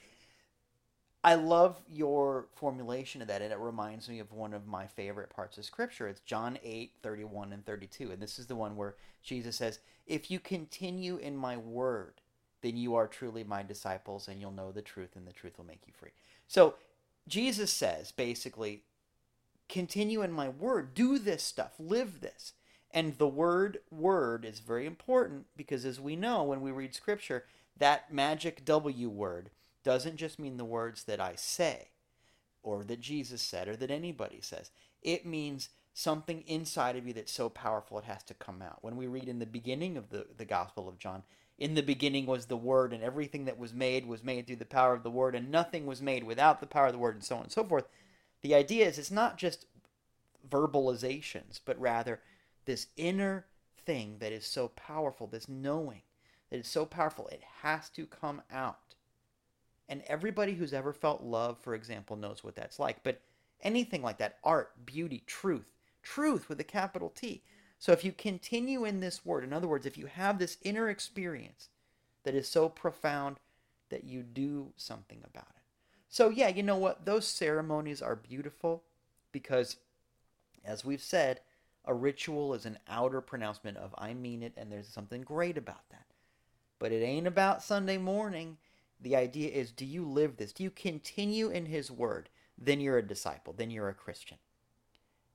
I 1.23 1.37
love 1.37 1.81
your 1.89 2.49
formulation 2.55 3.23
of 3.23 3.29
that, 3.29 3.43
and 3.43 3.53
it 3.53 3.59
reminds 3.59 4.09
me 4.09 4.19
of 4.19 4.33
one 4.33 4.53
of 4.53 4.67
my 4.67 4.87
favorite 4.87 5.31
parts 5.31 5.57
of 5.59 5.65
Scripture. 5.65 6.09
It's 6.09 6.21
John 6.21 6.59
8, 6.65 6.95
31 7.03 7.53
and 7.53 7.65
32. 7.65 8.11
And 8.11 8.21
this 8.21 8.39
is 8.41 8.47
the 8.47 8.57
one 8.57 8.75
where 8.75 8.97
Jesus 9.23 9.55
says, 9.55 9.79
If 10.07 10.31
you 10.31 10.41
continue 10.41 11.19
in 11.19 11.37
my 11.37 11.57
word, 11.57 12.15
then 12.63 12.77
you 12.77 12.97
are 12.97 13.07
truly 13.07 13.45
my 13.45 13.63
disciples, 13.63 14.27
and 14.27 14.41
you'll 14.41 14.51
know 14.51 14.73
the 14.73 14.83
truth, 14.83 15.15
and 15.15 15.27
the 15.27 15.33
truth 15.33 15.59
will 15.59 15.67
make 15.67 15.83
you 15.87 15.93
free. 15.97 16.11
So 16.49 16.75
Jesus 17.29 17.71
says, 17.71 18.13
basically, 18.13 18.83
continue 19.69 20.23
in 20.23 20.33
my 20.33 20.49
word, 20.49 20.95
do 20.95 21.19
this 21.19 21.43
stuff, 21.43 21.73
live 21.79 22.21
this. 22.21 22.53
And 22.93 23.17
the 23.17 23.29
word 23.29 23.79
word 23.91 24.45
is 24.45 24.61
very 24.61 24.87
important 24.87 25.47
because, 25.57 25.85
as 25.85 26.01
we 26.01 26.15
know 26.15 26.43
when 26.43 26.61
we 26.61 26.71
read 26.71 26.95
scripture, 26.95 27.45
that 27.79 28.13
magic 28.13 28.65
W 28.65 29.09
word 29.09 29.51
doesn't 29.83 30.17
just 30.17 30.39
mean 30.39 30.57
the 30.57 30.65
words 30.65 31.05
that 31.05 31.21
I 31.21 31.35
say 31.37 31.89
or 32.63 32.85
that 32.85 33.01
Jesus 33.01 33.43
said 33.43 33.67
or 33.67 33.77
that 33.77 33.91
anybody 33.91 34.41
says. 34.41 34.71
It 35.03 35.27
means 35.27 35.71
something 35.95 36.45
inside 36.47 36.97
of 36.97 37.07
you 37.07 37.13
that's 37.13 37.33
so 37.33 37.49
powerful 37.49 37.99
it 37.99 38.05
has 38.05 38.23
to 38.25 38.35
come 38.35 38.63
out. 38.63 38.79
When 38.83 38.97
we 38.97 39.07
read 39.07 39.29
in 39.29 39.39
the 39.39 39.47
beginning 39.47 39.97
of 39.97 40.11
the, 40.11 40.27
the 40.37 40.45
Gospel 40.45 40.89
of 40.89 40.99
John, 40.99 41.23
in 41.59 41.75
the 41.75 41.83
beginning 41.83 42.27
was 42.27 42.47
the 42.47 42.57
Word, 42.57 42.93
and 42.93 43.03
everything 43.03 43.45
that 43.45 43.59
was 43.59 43.75
made 43.75 44.07
was 44.07 44.25
made 44.25 44.47
through 44.47 44.57
the 44.57 44.65
power 44.65 44.95
of 44.95 45.03
the 45.03 45.11
Word, 45.11 45.35
and 45.35 45.51
nothing 45.51 45.87
was 45.87 46.01
made 46.01 46.25
without 46.25 46.61
the 46.61 46.67
power 46.67 46.87
of 46.87 46.93
the 46.93 46.99
Word, 46.99 47.15
and 47.15 47.25
so 47.25 47.37
on 47.37 47.43
and 47.45 47.53
so 47.53 47.65
forth. 47.65 47.87
The 48.41 48.55
idea 48.55 48.87
is 48.87 48.99
it's 48.99 49.11
not 49.11 49.37
just 49.37 49.67
verbalizations, 50.49 51.61
but 51.65 51.81
rather 51.81 52.21
this 52.65 52.89
inner 52.97 53.47
thing 53.85 54.17
that 54.21 54.33
is 54.33 54.47
so 54.47 54.69
powerful, 54.69 55.27
this 55.27 55.49
knowing 55.49 56.03
that 56.51 56.59
is 56.59 56.69
so 56.69 56.85
powerful, 56.85 57.29
it 57.29 57.43
has 57.63 57.89
to 57.91 58.07
come 58.07 58.43
out. 58.51 58.95
And 59.89 60.03
everybody 60.07 60.55
who's 60.55 60.73
ever 60.73 60.93
felt 60.93 61.23
love, 61.23 61.59
for 61.59 61.75
example, 61.75 62.17
knows 62.17 62.45
what 62.45 62.55
that's 62.55 62.79
like. 62.79 63.03
But 63.03 63.21
anything 63.63 64.03
like 64.03 64.19
that, 64.19 64.39
art, 64.45 64.87
beauty, 64.87 65.23
truth, 65.27 65.67
truth 66.03 66.49
with 66.49 66.61
a 66.61 66.65
capital 66.65 67.11
T. 67.11 67.43
So 67.79 67.93
if 67.93 68.05
you 68.05 68.13
continue 68.13 68.85
in 68.85 69.01
this 69.01 69.25
word, 69.25 69.45
in 69.45 69.53
other 69.53 69.67
words, 69.67 69.87
if 69.87 69.99
you 69.99 70.07
have 70.07 70.39
this 70.39 70.57
inner 70.63 70.89
experience 70.89 71.69
that 72.25 72.35
is 72.35 72.49
so 72.49 72.69
profound 72.69 73.39
that 73.91 74.05
you 74.05 74.23
do 74.23 74.73
something 74.77 75.23
about 75.27 75.49
it. 75.57 75.63
So, 76.09 76.29
yeah, 76.29 76.49
you 76.49 76.63
know 76.63 76.77
what? 76.77 77.05
Those 77.05 77.27
ceremonies 77.27 78.03
are 78.03 78.15
beautiful 78.15 78.85
because, 79.33 79.77
as 80.65 80.85
we've 80.85 81.03
said, 81.03 81.41
a 81.85 81.95
ritual 81.95 82.55
is 82.55 82.67
an 82.67 82.79
outer 82.89 83.21
pronouncement 83.21 83.77
of 83.77 83.95
I 83.99 84.15
mean 84.15 84.43
it 84.43 84.53
and 84.57 84.71
there's 84.71 84.89
something 84.89 85.23
great 85.23 85.59
about 85.59 85.89
that. 85.91 86.07
But 86.79 86.93
it 86.93 87.03
ain't 87.03 87.27
about 87.27 87.63
Sunday 87.63 87.99
morning. 87.99 88.59
The 89.01 89.17
idea 89.17 89.51
is 89.51 89.73
do 89.73 89.85
you 89.85 90.05
live 90.05 90.37
this? 90.37 90.53
Do 90.53 90.63
you 90.63 90.71
continue 90.71 91.49
in 91.49 91.67
his 91.67 91.91
word? 91.91 92.29
Then 92.59 92.81
you're 92.81 92.99
a 92.99 93.07
disciple. 93.07 93.53
Then 93.53 93.71
you're 93.71 93.89
a 93.89 93.95
Christian. 93.95 94.39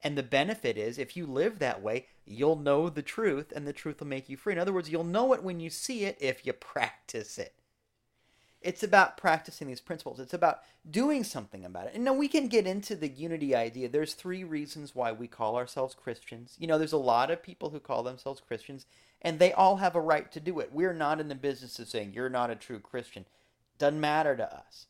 And 0.04 0.18
the 0.18 0.24
benefit 0.24 0.78
is 0.78 0.98
if 0.98 1.18
you 1.18 1.26
live 1.26 1.60
that 1.60 1.82
way, 1.82 2.06
you'll 2.26 2.56
know 2.56 2.90
the 2.90 3.02
truth 3.02 3.52
and 3.56 3.66
the 3.66 3.74
truth 3.74 4.00
will 4.00 4.08
make 4.08 4.30
you 4.30 4.38
free. 4.38 4.54
In 4.54 4.60
other 4.60 4.74
words, 4.74 4.90
you'll 4.90 5.04
know 5.04 5.34
it 5.34 5.44
when 5.44 5.60
you 5.60 5.70
see 5.70 6.06
it 6.06 6.18
if 6.22 6.46
you 6.46 6.54
practice 6.54 7.38
it. 7.38 7.54
It's 8.62 8.84
about 8.84 9.18
practicing 9.18 9.68
these 9.68 9.82
principles. 9.82 10.20
It's 10.20 10.34
about 10.34 10.62
doing 10.90 11.24
something 11.24 11.64
about 11.64 11.88
it. 11.88 11.94
And 11.94 12.04
now 12.04 12.14
we 12.14 12.28
can 12.28 12.48
get 12.48 12.66
into 12.66 12.96
the 12.96 13.08
unity 13.08 13.56
idea. 13.56 13.88
There's 13.88 14.14
three 14.14 14.44
reasons 14.44 14.96
why 14.96 15.12
we 15.12 15.28
call 15.28 15.56
ourselves 15.56 15.94
Christians. 15.94 16.56
You 16.58 16.68
know, 16.68 16.78
there's 16.78 16.92
a 16.92 16.98
lot 16.98 17.30
of 17.30 17.44
people 17.44 17.70
who 17.70 17.80
call 17.80 18.04
themselves 18.04 18.42
Christians, 18.46 18.86
and 19.22 19.38
they 19.38 19.54
all 19.54 19.78
have 19.78 19.96
a 19.96 20.02
right 20.02 20.32
to 20.32 20.40
do 20.40 20.60
it. 20.60 20.74
We're 20.74 20.94
not 20.94 21.20
in 21.20 21.28
the 21.28 21.36
business 21.36 21.78
of 21.78 21.88
saying 21.88 22.14
you're 22.14 22.30
not 22.30 22.50
a 22.50 22.56
true 22.56 22.80
Christian. 22.80 23.26
Doesn't 23.78 24.02
matter 24.02 24.36
to 24.36 24.56
us. 24.56 24.88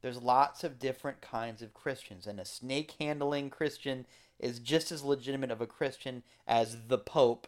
There's 0.00 0.20
lots 0.20 0.64
of 0.64 0.78
different 0.78 1.20
kinds 1.20 1.62
of 1.62 1.74
Christians, 1.74 2.26
and 2.26 2.40
a 2.40 2.44
snake 2.44 2.94
handling 2.98 3.50
Christian 3.50 4.06
is 4.40 4.58
just 4.58 4.90
as 4.90 5.04
legitimate 5.04 5.50
of 5.50 5.60
a 5.60 5.66
Christian 5.66 6.24
as 6.46 6.88
the 6.88 6.98
Pope, 6.98 7.46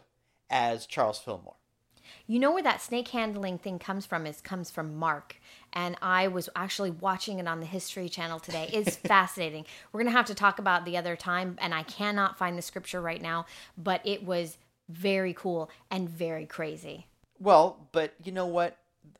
as 0.49 0.85
Charles 0.85 1.19
Fillmore. 1.19 1.55
You 2.27 2.39
know 2.39 2.51
where 2.51 2.63
that 2.63 2.81
snake 2.81 3.09
handling 3.09 3.57
thing 3.57 3.79
comes 3.79 4.05
from 4.05 4.25
is 4.25 4.41
comes 4.41 4.71
from 4.71 4.95
Mark. 4.95 5.37
And 5.73 5.97
I 6.01 6.27
was 6.27 6.49
actually 6.55 6.91
watching 6.91 7.39
it 7.39 7.47
on 7.47 7.59
the 7.59 7.65
History 7.65 8.09
Channel 8.09 8.39
today. 8.39 8.69
It's 8.71 8.95
fascinating. 8.95 9.65
We're 9.91 10.01
going 10.01 10.11
to 10.11 10.17
have 10.17 10.27
to 10.27 10.35
talk 10.35 10.59
about 10.59 10.85
the 10.85 10.97
other 10.97 11.15
time 11.15 11.57
and 11.59 11.73
I 11.73 11.83
cannot 11.83 12.37
find 12.37 12.57
the 12.57 12.61
scripture 12.61 13.01
right 13.01 13.21
now, 13.21 13.45
but 13.77 14.01
it 14.05 14.23
was 14.25 14.57
very 14.89 15.33
cool 15.33 15.69
and 15.89 16.09
very 16.09 16.45
crazy. 16.45 17.07
Well, 17.39 17.87
but 17.91 18.13
you 18.23 18.31
know 18.31 18.45
what? 18.45 18.77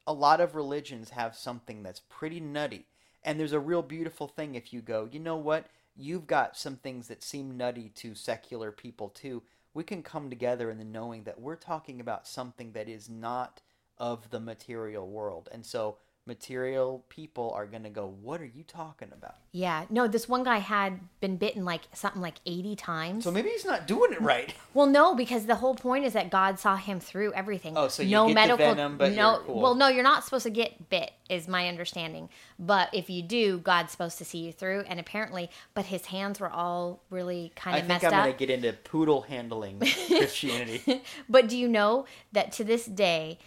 A 0.08 0.14
lot 0.14 0.42
of 0.42 0.56
religions 0.56 1.12
have 1.12 1.36
something 1.36 1.84
that's 1.84 2.02
pretty 2.10 2.40
nutty. 2.40 2.86
And 3.24 3.40
there's 3.40 3.54
a 3.54 3.60
real 3.60 3.82
beautiful 3.82 4.28
thing 4.28 4.56
if 4.56 4.72
you 4.72 4.82
go, 4.82 5.10
you 5.12 5.20
know 5.20 5.36
what? 5.36 5.66
You've 5.98 6.28
got 6.28 6.58
some 6.58 6.76
things 6.76 7.08
that 7.08 7.24
seem 7.24 7.58
nutty 7.58 7.90
to 7.96 8.14
secular 8.16 8.72
people 8.72 9.10
too 9.10 9.42
we 9.76 9.84
can 9.84 10.02
come 10.02 10.30
together 10.32 10.72
in 10.72 10.80
the 10.80 10.84
knowing 10.84 11.26
that 11.26 11.40
we're 11.40 11.56
talking 11.56 12.00
about 12.00 12.26
something 12.26 12.72
that 12.72 12.90
is 12.90 13.08
not 13.10 13.62
of 14.00 14.32
the 14.32 14.40
material 14.40 15.08
world. 15.08 15.50
And 15.52 15.64
so 15.64 15.98
material 16.28 17.06
people 17.10 17.52
are 17.56 17.66
going 17.66 17.84
to 17.84 17.90
go, 17.90 18.14
What 18.22 18.42
are 18.42 18.46
you 18.46 18.64
talking 18.64 19.10
about? 19.14 19.36
Yeah. 19.52 19.86
No, 19.90 20.08
this 20.08 20.28
one 20.28 20.44
guy 20.44 20.58
had 20.58 21.00
been 21.22 21.38
bitten 21.38 21.66
like 21.66 21.84
something 21.94 22.22
like 22.22 22.36
80 22.46 22.76
times. 22.76 23.24
So 23.24 23.32
maybe 23.32 23.50
he's 23.50 23.66
not 23.66 23.88
doing 23.88 24.14
it 24.14 24.22
right. 24.22 24.54
Well, 24.76 24.88
no, 24.88 25.16
because 25.16 25.46
the 25.46 25.56
whole 25.56 25.74
point 25.74 26.04
is 26.04 26.12
that 26.14 26.30
God 26.30 26.60
saw 26.60 26.76
him 26.76 27.00
through 27.00 27.32
everything. 27.32 27.78
Oh, 27.78 27.88
so 27.88 28.04
no 28.04 28.28
medical, 28.28 28.58
venom, 28.58 28.98
but 28.98 29.14
no, 29.14 29.42
cool. 29.46 29.62
Well, 29.62 29.76
no, 29.76 29.88
you're 29.88 30.04
not 30.04 30.26
supposed 30.26 30.44
to 30.44 30.50
get 30.50 30.90
bit, 30.90 31.12
is 31.30 31.48
my 31.48 31.70
understanding. 31.70 32.28
But 32.60 32.90
if 32.94 33.10
you 33.10 33.22
do, 33.22 33.60
God's 33.60 33.94
supposed 33.94 34.18
to 34.18 34.26
see 34.26 34.40
you 34.40 34.52
through. 34.52 34.84
And 34.88 35.00
apparently, 35.00 35.50
but 35.76 35.86
his 35.86 36.08
hands 36.08 36.42
were 36.42 36.50
all 36.50 37.02
really 37.10 37.54
kind 37.56 37.78
of 37.78 37.88
messed 37.88 38.04
up. 38.04 38.12
I 38.12 38.16
think 38.16 38.20
I'm 38.20 38.26
going 38.26 38.38
to 38.38 38.46
get 38.46 38.50
into 38.50 38.74
poodle 38.84 39.22
handling 39.22 39.80
Christianity. 39.80 41.02
but 41.30 41.48
do 41.48 41.58
you 41.58 41.70
know 41.70 42.06
that 42.34 42.52
to 42.54 42.66
this 42.66 42.86
day, 42.86 43.40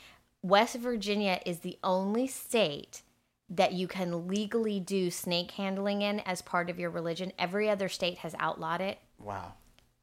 West 0.42 0.76
Virginia 0.76 1.40
is 1.44 1.60
the 1.60 1.78
only 1.82 2.26
state 2.26 3.02
that 3.50 3.72
you 3.72 3.88
can 3.88 4.28
legally 4.28 4.78
do 4.78 5.10
snake 5.10 5.52
handling 5.52 6.02
in 6.02 6.20
as 6.20 6.42
part 6.42 6.68
of 6.68 6.78
your 6.78 6.90
religion. 6.90 7.32
Every 7.38 7.68
other 7.68 7.88
state 7.88 8.18
has 8.18 8.34
outlawed 8.38 8.80
it. 8.80 8.98
Wow. 9.18 9.54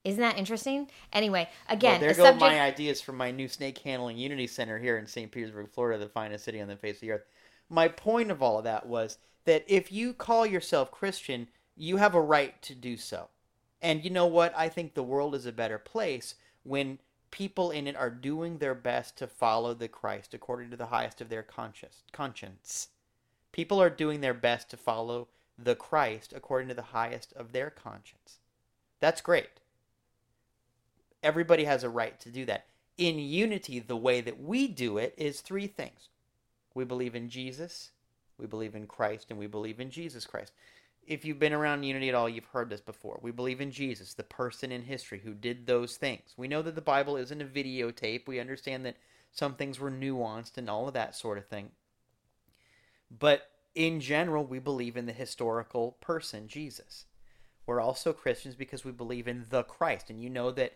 Isn't 0.03 0.21
that 0.21 0.37
interesting? 0.37 0.87
Anyway, 1.13 1.49
again, 1.67 1.93
well, 1.93 1.99
there 2.01 2.13
go 2.13 2.23
subject... 2.23 2.41
my 2.41 2.61
ideas 2.61 3.01
for 3.01 3.11
my 3.11 3.31
new 3.31 3.47
snake 3.47 3.79
handling 3.79 4.17
unity 4.17 4.47
center 4.47 4.77
here 4.77 4.97
in 4.97 5.07
St. 5.07 5.31
Petersburg, 5.31 5.69
Florida, 5.69 6.03
the 6.03 6.09
finest 6.09 6.45
city 6.45 6.61
on 6.61 6.67
the 6.67 6.75
face 6.75 6.97
of 6.97 7.01
the 7.01 7.11
earth. 7.11 7.25
My 7.69 7.87
point 7.87 8.29
of 8.29 8.41
all 8.43 8.59
of 8.59 8.65
that 8.65 8.85
was 8.85 9.17
that 9.45 9.63
if 9.67 9.91
you 9.91 10.13
call 10.13 10.45
yourself 10.45 10.91
Christian, 10.91 11.47
you 11.75 11.97
have 11.97 12.13
a 12.13 12.21
right 12.21 12.61
to 12.63 12.75
do 12.75 12.97
so. 12.97 13.29
And 13.81 14.03
you 14.03 14.09
know 14.09 14.27
what? 14.27 14.53
I 14.55 14.69
think 14.69 14.93
the 14.93 15.03
world 15.03 15.33
is 15.33 15.45
a 15.45 15.51
better 15.51 15.77
place 15.79 16.35
when 16.63 16.99
people 17.35 17.69
in 17.69 17.85
it 17.85 17.97
are 17.97 18.09
doing 18.09 18.59
their 18.59 18.73
best 18.73 19.17
to 19.17 19.27
follow 19.27 19.73
the 19.73 19.89
Christ 19.89 20.33
according 20.33 20.69
to 20.69 20.77
the 20.77 20.85
highest 20.85 21.19
of 21.19 21.27
their 21.27 21.43
conscience. 21.43 22.01
conscience. 22.13 22.87
People 23.51 23.81
are 23.81 23.89
doing 23.89 24.21
their 24.21 24.33
best 24.33 24.69
to 24.69 24.77
follow 24.77 25.27
the 25.61 25.75
Christ 25.75 26.31
according 26.33 26.69
to 26.69 26.73
the 26.73 26.81
highest 26.81 27.33
of 27.33 27.51
their 27.51 27.69
conscience. 27.69 28.39
That's 29.01 29.19
great. 29.19 29.59
Everybody 31.21 31.65
has 31.65 31.83
a 31.83 31.89
right 31.89 32.17
to 32.21 32.29
do 32.29 32.45
that. 32.45 32.67
In 32.97 33.19
unity, 33.19 33.79
the 33.79 33.97
way 33.97 34.21
that 34.21 34.41
we 34.41 34.69
do 34.69 34.97
it 34.97 35.13
is 35.17 35.41
three 35.41 35.67
things 35.67 36.07
we 36.73 36.85
believe 36.85 37.15
in 37.15 37.27
Jesus, 37.27 37.91
we 38.37 38.45
believe 38.45 38.75
in 38.75 38.87
Christ, 38.87 39.27
and 39.29 39.37
we 39.37 39.47
believe 39.47 39.81
in 39.81 39.89
Jesus 39.89 40.25
Christ 40.25 40.53
if 41.07 41.25
you've 41.25 41.39
been 41.39 41.53
around 41.53 41.83
Unity 41.83 42.09
at 42.09 42.15
all, 42.15 42.27
you've 42.27 42.45
heard 42.45 42.69
this 42.69 42.81
before. 42.81 43.19
We 43.21 43.31
believe 43.31 43.61
in 43.61 43.71
Jesus, 43.71 44.13
the 44.13 44.23
person 44.23 44.71
in 44.71 44.83
history 44.83 45.21
who 45.23 45.33
did 45.33 45.67
those 45.67 45.97
things. 45.97 46.33
We 46.37 46.47
know 46.47 46.61
that 46.61 46.75
the 46.75 46.81
Bible 46.81 47.17
isn't 47.17 47.41
a 47.41 47.45
videotape. 47.45 48.27
We 48.27 48.39
understand 48.39 48.85
that 48.85 48.97
some 49.31 49.55
things 49.55 49.79
were 49.79 49.91
nuanced 49.91 50.57
and 50.57 50.69
all 50.69 50.87
of 50.87 50.93
that 50.93 51.15
sort 51.15 51.37
of 51.37 51.45
thing. 51.47 51.71
But 53.11 53.49
in 53.75 53.99
general, 53.99 54.45
we 54.45 54.59
believe 54.59 54.97
in 54.97 55.05
the 55.05 55.13
historical 55.13 55.97
person, 56.01 56.47
Jesus. 56.47 57.05
We're 57.65 57.81
also 57.81 58.13
Christians 58.13 58.55
because 58.55 58.85
we 58.85 58.91
believe 58.91 59.27
in 59.27 59.45
the 59.49 59.63
Christ. 59.63 60.09
And 60.09 60.21
you 60.21 60.29
know 60.29 60.51
that 60.51 60.73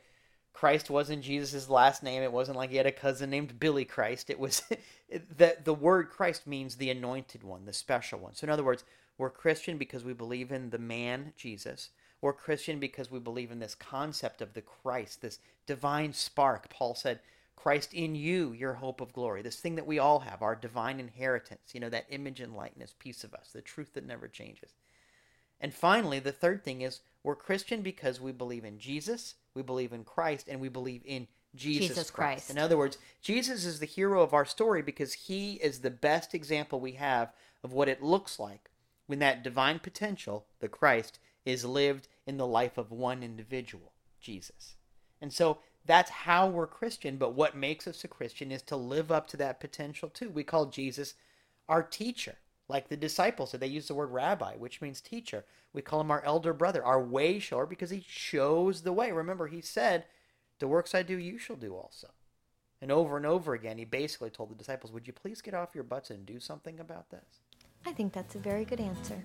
Christ 0.53 0.89
wasn't 0.89 1.23
Jesus' 1.23 1.69
last 1.69 2.03
name. 2.03 2.21
It 2.21 2.31
wasn't 2.31 2.57
like 2.57 2.69
he 2.69 2.77
had 2.77 2.85
a 2.85 2.91
cousin 2.91 3.29
named 3.29 3.59
Billy 3.59 3.85
Christ. 3.85 4.29
It 4.29 4.39
was 4.39 4.63
that 5.37 5.65
the 5.65 5.73
word 5.73 6.09
Christ 6.09 6.45
means 6.45 6.75
the 6.75 6.89
anointed 6.89 7.43
one, 7.43 7.65
the 7.65 7.73
special 7.73 8.19
one. 8.19 8.35
So, 8.35 8.45
in 8.45 8.51
other 8.51 8.63
words, 8.63 8.83
we're 9.19 9.29
Christian 9.29 9.77
because 9.77 10.05
we 10.05 10.13
believe 10.13 10.49
in 10.49 10.69
the 10.69 10.79
man, 10.79 11.33
Jesus. 11.35 11.89
We're 12.21 12.31
Christian 12.31 12.79
because 12.79 13.11
we 13.11 13.19
believe 13.19 13.51
in 13.51 13.59
this 13.59 13.75
concept 13.75 14.41
of 14.41 14.53
the 14.53 14.61
Christ, 14.61 15.21
this 15.21 15.39
divine 15.67 16.13
spark. 16.13 16.69
Paul 16.69 16.95
said, 16.95 17.19
Christ 17.57 17.93
in 17.93 18.15
you, 18.15 18.53
your 18.53 18.75
hope 18.75 19.01
of 19.01 19.11
glory. 19.11 19.41
This 19.41 19.57
thing 19.57 19.75
that 19.75 19.85
we 19.85 19.99
all 19.99 20.19
have, 20.19 20.41
our 20.41 20.55
divine 20.55 21.01
inheritance, 21.01 21.73
you 21.73 21.81
know, 21.81 21.89
that 21.89 22.05
image 22.09 22.39
and 22.39 22.55
likeness 22.55 22.95
piece 22.97 23.25
of 23.25 23.33
us, 23.33 23.49
the 23.51 23.61
truth 23.61 23.93
that 23.93 24.07
never 24.07 24.29
changes. 24.29 24.71
And 25.59 25.73
finally, 25.73 26.19
the 26.19 26.31
third 26.31 26.63
thing 26.63 26.81
is 26.81 27.01
we're 27.21 27.35
Christian 27.35 27.81
because 27.81 28.21
we 28.21 28.31
believe 28.31 28.63
in 28.63 28.79
Jesus, 28.79 29.35
we 29.53 29.61
believe 29.61 29.91
in 29.91 30.05
Christ, 30.05 30.47
and 30.47 30.61
we 30.61 30.69
believe 30.69 31.01
in 31.03 31.27
Jesus, 31.55 31.89
Jesus 31.89 32.09
Christ. 32.09 32.45
Christ. 32.45 32.49
In 32.51 32.57
other 32.57 32.77
words, 32.77 32.97
Jesus 33.21 33.65
is 33.65 33.81
the 33.81 33.85
hero 33.85 34.23
of 34.23 34.33
our 34.33 34.45
story 34.45 34.81
because 34.81 35.11
he 35.11 35.55
is 35.55 35.79
the 35.79 35.89
best 35.89 36.33
example 36.33 36.79
we 36.79 36.93
have 36.93 37.33
of 37.65 37.73
what 37.73 37.89
it 37.89 38.01
looks 38.01 38.39
like 38.39 38.68
when 39.09 39.17
that 39.17 39.41
divine 39.41 39.79
potential, 39.79 40.45
the 40.59 40.67
Christ, 40.67 41.17
is 41.43 41.65
lived 41.65 42.07
in 42.27 42.37
the 42.37 42.45
life 42.45 42.77
of 42.77 42.91
one 42.91 43.23
individual, 43.23 43.93
Jesus. 44.21 44.75
And 45.19 45.33
so 45.33 45.57
that's 45.83 46.11
how 46.11 46.47
we're 46.47 46.67
Christian, 46.67 47.17
but 47.17 47.33
what 47.33 47.57
makes 47.57 47.87
us 47.87 48.03
a 48.03 48.07
Christian 48.07 48.51
is 48.51 48.61
to 48.61 48.75
live 48.75 49.11
up 49.11 49.25
to 49.29 49.37
that 49.37 49.59
potential 49.59 50.09
too. 50.09 50.29
We 50.29 50.43
call 50.43 50.67
Jesus 50.67 51.15
our 51.67 51.81
teacher, 51.81 52.35
like 52.67 52.89
the 52.89 52.95
disciples. 52.95 53.51
They 53.51 53.65
use 53.65 53.87
the 53.87 53.95
word 53.95 54.11
rabbi, 54.11 54.53
which 54.57 54.79
means 54.79 55.01
teacher. 55.01 55.43
We 55.73 55.81
call 55.81 56.01
him 56.01 56.11
our 56.11 56.23
elder 56.23 56.53
brother, 56.53 56.85
our 56.85 57.01
way 57.01 57.39
shower, 57.39 57.65
because 57.65 57.89
he 57.89 58.05
shows 58.07 58.83
the 58.83 58.93
way. 58.93 59.11
Remember, 59.11 59.47
he 59.47 59.61
said, 59.61 60.05
The 60.59 60.67
works 60.67 60.93
I 60.93 61.01
do, 61.01 61.17
you 61.17 61.39
shall 61.39 61.55
do 61.55 61.73
also. 61.73 62.09
And 62.79 62.91
over 62.91 63.17
and 63.17 63.25
over 63.25 63.55
again, 63.55 63.79
he 63.79 63.85
basically 63.85 64.29
told 64.29 64.51
the 64.51 64.55
disciples, 64.55 64.93
Would 64.93 65.07
you 65.07 65.13
please 65.13 65.41
get 65.41 65.55
off 65.55 65.73
your 65.73 65.83
butts 65.83 66.11
and 66.11 66.27
do 66.27 66.39
something 66.39 66.79
about 66.79 67.09
this? 67.09 67.41
I 67.85 67.91
think 67.91 68.13
that's 68.13 68.35
a 68.35 68.39
very 68.39 68.65
good 68.65 68.79
answer. 68.79 69.23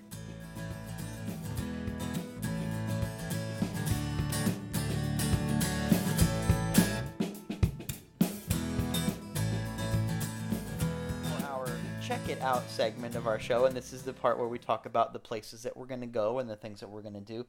check 12.05 12.29
it 12.29 12.39
out 12.41 12.69
segment 12.69 13.15
of 13.15 13.25
our 13.25 13.39
show, 13.39 13.65
and 13.65 13.75
this 13.75 13.91
is 13.91 14.03
the 14.03 14.13
part 14.13 14.37
where 14.37 14.47
we 14.47 14.59
talk 14.59 14.85
about 14.85 15.11
the 15.11 15.17
places 15.17 15.63
that 15.63 15.75
we're 15.75 15.87
going 15.87 16.01
to 16.01 16.05
go 16.05 16.37
and 16.37 16.47
the 16.47 16.55
things 16.55 16.79
that 16.79 16.87
we're 16.87 17.01
going 17.01 17.15
to 17.15 17.19
do. 17.19 17.47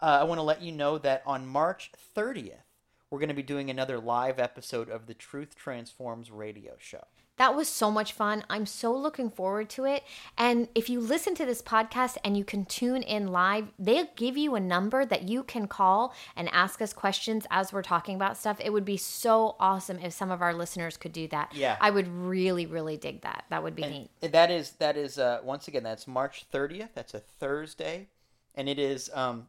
Uh, 0.00 0.18
I 0.20 0.24
want 0.24 0.38
to 0.38 0.42
let 0.42 0.60
you 0.60 0.72
know 0.72 0.98
that 0.98 1.22
on 1.24 1.46
March 1.46 1.92
30th, 2.16 2.64
we're 3.10 3.20
going 3.20 3.28
to 3.28 3.34
be 3.34 3.44
doing 3.44 3.70
another 3.70 4.00
live 4.00 4.40
episode 4.40 4.88
of 4.88 5.06
the 5.06 5.14
Truth 5.14 5.54
Transforms 5.54 6.32
radio 6.32 6.72
show. 6.80 7.04
That 7.42 7.56
was 7.56 7.66
so 7.66 7.90
much 7.90 8.12
fun. 8.12 8.44
I'm 8.48 8.66
so 8.66 8.94
looking 8.94 9.28
forward 9.28 9.68
to 9.70 9.84
it. 9.84 10.04
And 10.38 10.68
if 10.76 10.88
you 10.88 11.00
listen 11.00 11.34
to 11.34 11.44
this 11.44 11.60
podcast 11.60 12.16
and 12.22 12.36
you 12.36 12.44
can 12.44 12.64
tune 12.64 13.02
in 13.02 13.32
live, 13.32 13.72
they'll 13.80 14.06
give 14.14 14.36
you 14.36 14.54
a 14.54 14.60
number 14.60 15.04
that 15.04 15.24
you 15.24 15.42
can 15.42 15.66
call 15.66 16.14
and 16.36 16.48
ask 16.52 16.80
us 16.80 16.92
questions 16.92 17.44
as 17.50 17.72
we're 17.72 17.82
talking 17.82 18.14
about 18.14 18.36
stuff. 18.36 18.58
It 18.60 18.72
would 18.72 18.84
be 18.84 18.96
so 18.96 19.56
awesome 19.58 19.98
if 19.98 20.12
some 20.12 20.30
of 20.30 20.40
our 20.40 20.54
listeners 20.54 20.96
could 20.96 21.12
do 21.12 21.26
that. 21.28 21.52
Yeah. 21.52 21.76
I 21.80 21.90
would 21.90 22.06
really, 22.06 22.64
really 22.64 22.96
dig 22.96 23.22
that. 23.22 23.44
That 23.50 23.64
would 23.64 23.74
be 23.74 23.82
and 23.82 23.92
neat. 23.92 24.10
That 24.30 24.52
is, 24.52 24.70
that 24.74 24.96
is, 24.96 25.18
uh, 25.18 25.40
once 25.42 25.66
again, 25.66 25.82
that's 25.82 26.06
March 26.06 26.46
30th. 26.48 26.90
That's 26.94 27.12
a 27.12 27.18
Thursday. 27.18 28.06
And 28.54 28.68
it 28.68 28.78
is 28.78 29.10
um, 29.12 29.48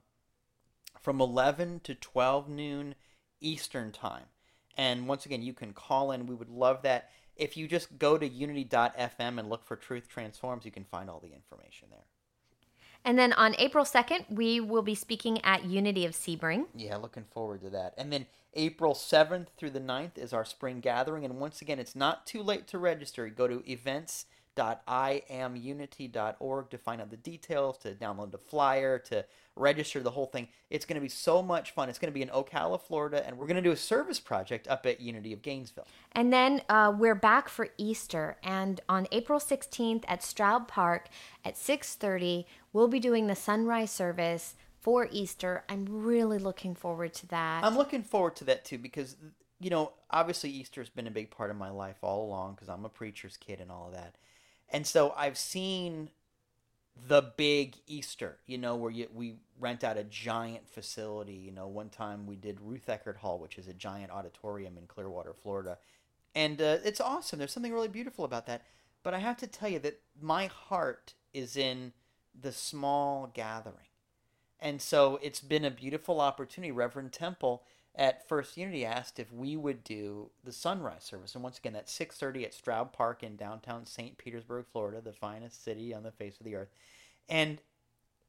from 1.00 1.22
11 1.22 1.82
to 1.84 1.94
12 1.94 2.50
noon 2.50 2.96
Eastern 3.39 3.91
time. 3.91 4.24
And 4.76 5.08
once 5.08 5.28
again, 5.28 5.44
you 5.44 5.54
can 5.54 5.74
call 5.74 6.12
in. 6.12 6.26
We 6.26 6.34
would 6.34 6.50
love 6.50 6.82
that 6.82 7.12
if 7.36 7.57
you 7.57 7.67
just 7.67 7.97
go 7.97 8.17
to 8.17 8.27
unity.fm 8.27 9.39
and 9.39 9.49
look 9.49 9.65
for 9.65 9.75
Truth 9.75 10.07
Transforms, 10.07 10.65
you 10.65 10.71
can 10.71 10.84
find 10.84 11.09
all 11.09 11.19
the 11.19 11.34
information 11.34 11.88
there. 11.91 12.05
And 13.05 13.19
then 13.19 13.34
on 13.34 13.55
April 13.57 13.84
2nd, 13.84 14.29
we 14.29 14.59
will 14.59 14.81
be 14.81 14.95
speaking 14.95 15.43
at 15.43 15.65
Unity 15.65 16.05
of 16.05 16.13
Sebring. 16.13 16.67
Yeah, 16.73 16.95
looking 16.95 17.25
forward 17.31 17.61
to 17.61 17.69
that. 17.71 17.93
And 17.97 18.13
then 18.13 18.27
April 18.53 18.93
7th 18.93 19.47
through 19.57 19.71
the 19.71 19.81
9th 19.81 20.17
is 20.17 20.31
our 20.31 20.45
spring 20.45 20.79
gathering. 20.79 21.25
And 21.25 21.39
once 21.39 21.61
again, 21.61 21.79
it's 21.79 21.95
not 21.95 22.25
too 22.25 22.41
late 22.41 22.67
to 22.67 22.77
register. 22.77 23.27
Go 23.27 23.47
to 23.47 23.63
events.iamunity.org 24.58 26.70
to 26.70 26.78
find 26.78 27.01
out 27.01 27.10
the 27.10 27.18
details, 27.18 27.78
to 27.80 27.93
download 27.93 28.32
the 28.32 28.38
flyer, 28.38 28.99
to 28.99 29.26
register 29.56 30.01
the 30.01 30.12
whole 30.12 30.26
thing. 30.26 30.47
It's 30.70 30.86
going 30.86 30.95
to 30.95 31.01
be 31.01 31.10
so 31.10 31.41
much 31.41 31.72
fun. 31.72 31.89
It's 31.89 31.99
going 31.99 32.12
to 32.12 32.14
be 32.14 32.22
in 32.22 32.30
Ocala, 32.30 32.82
Florida, 32.82 33.26
and 33.26 33.38
we're 33.38 33.47
going 33.47 33.58
to 33.58 33.62
do 33.62 33.72
a 33.72 33.78
service 33.78 34.20
project 34.20 34.68
up 34.68 34.86
at 34.86 35.01
Unity 35.01 35.34
of 35.34 35.41
Gainesville. 35.41 35.88
And 36.14 36.32
then 36.32 36.62
uh, 36.70 36.93
we're 36.97 37.16
back 37.16 37.49
for 37.49 37.70
Easter, 37.78 38.38
and 38.43 38.82
on 38.89 39.08
April 39.12 39.39
16th 39.39 40.04
at 40.08 40.22
Straub 40.22 40.68
Park 40.68 41.08
at 41.45 41.56
6:30, 41.56 42.45
we'll 42.72 42.88
be 42.88 42.99
doing 42.99 43.28
the 43.28 43.36
sunrise 43.36 43.91
service 43.91 44.56
for 44.80 45.08
Easter. 45.12 45.64
I'm 45.70 45.86
really 45.88 46.39
looking 46.39 46.76
forward 46.76 47.14
to 47.16 47.28
that. 47.28 47.64
I'm 47.64 47.78
looking 47.78 48.04
forward 48.04 48.36
to 48.38 48.43
that 48.45 48.66
too 48.66 48.78
because 48.78 49.16
you 49.60 49.70
know, 49.70 49.93
obviously 50.12 50.49
Easter's 50.49 50.89
been 50.89 51.08
a 51.08 51.12
big 51.12 51.32
part 51.32 51.49
of 51.49 51.56
my 51.56 51.70
life 51.70 51.95
all 52.01 52.26
along 52.26 52.56
because 52.56 52.68
I'm 52.68 52.84
a 52.84 52.89
preacher's 52.89 53.38
kid 53.38 53.62
and 53.62 53.72
all 53.72 53.88
of 53.88 53.93
that. 53.93 54.16
And 54.74 54.86
so 54.88 55.13
I've 55.15 55.38
seen 55.38 56.09
the 57.07 57.21
big 57.38 57.76
Easter, 57.88 58.39
you 58.47 58.57
know, 58.57 58.76
where 58.76 58.91
you, 58.91 59.07
we 59.13 59.36
rent 59.59 59.84
out 59.84 59.97
a 59.97 60.03
giant 60.03 60.67
facility. 60.67 61.34
You 61.34 61.51
know, 61.51 61.67
one 61.67 61.89
time 61.89 62.26
we 62.26 62.36
did 62.36 62.59
Ruth 62.59 62.88
Eckerd 62.88 63.17
Hall, 63.17 63.39
which 63.39 63.57
is 63.57 63.67
a 63.67 63.74
giant 63.74 64.11
auditorium 64.11 64.78
in 64.78 64.88
Clearwater, 64.88 65.34
Florida. 65.34 65.78
And 66.36 66.59
uh, 66.59 66.78
it's 66.84 66.99
awesome. 66.99 67.39
There's 67.39 67.53
something 67.53 67.71
really 67.71 67.88
beautiful 67.88 68.26
about 68.26 68.47
that. 68.47 68.63
But 69.03 69.13
I 69.13 69.19
have 69.19 69.38
to 69.38 69.47
tell 69.47 69.69
you 69.69 69.80
that 69.80 69.99
my 70.19 70.47
heart 70.47 71.13
is 71.34 71.55
in 71.55 71.93
the 72.39 72.51
small 72.51 73.32
gathering. 73.34 73.76
And 74.59 74.82
so 74.82 75.19
it's 75.21 75.41
been 75.41 75.65
a 75.65 75.71
beautiful 75.71 76.19
opportunity. 76.19 76.71
Reverend 76.71 77.11
Temple 77.11 77.63
at 77.96 78.28
First 78.28 78.58
Unity 78.58 78.86
asked 78.86 79.20
if 79.20 79.32
we 79.32 79.56
would 79.56 79.84
do 79.84 80.32
the 80.44 80.52
sunrise 80.52 81.04
service. 81.04 81.36
And 81.36 81.44
once 81.44 81.58
again, 81.58 81.74
that's 81.74 81.98
6.30 81.98 82.44
at 82.44 82.54
Straub 82.54 82.91
Park 82.91 83.24
in 83.24 83.36
downtown 83.36 83.86
St. 83.86 84.18
Petersburg, 84.18 84.66
Florida, 84.72 85.02
the 85.02 85.14
finest 85.14 85.64
city 85.64 85.94
on 85.94 86.04
the 86.04 86.12
face 86.12 86.39
of 86.39 86.46
the 86.46 86.56
earth. 86.56 86.70
And 87.30 87.62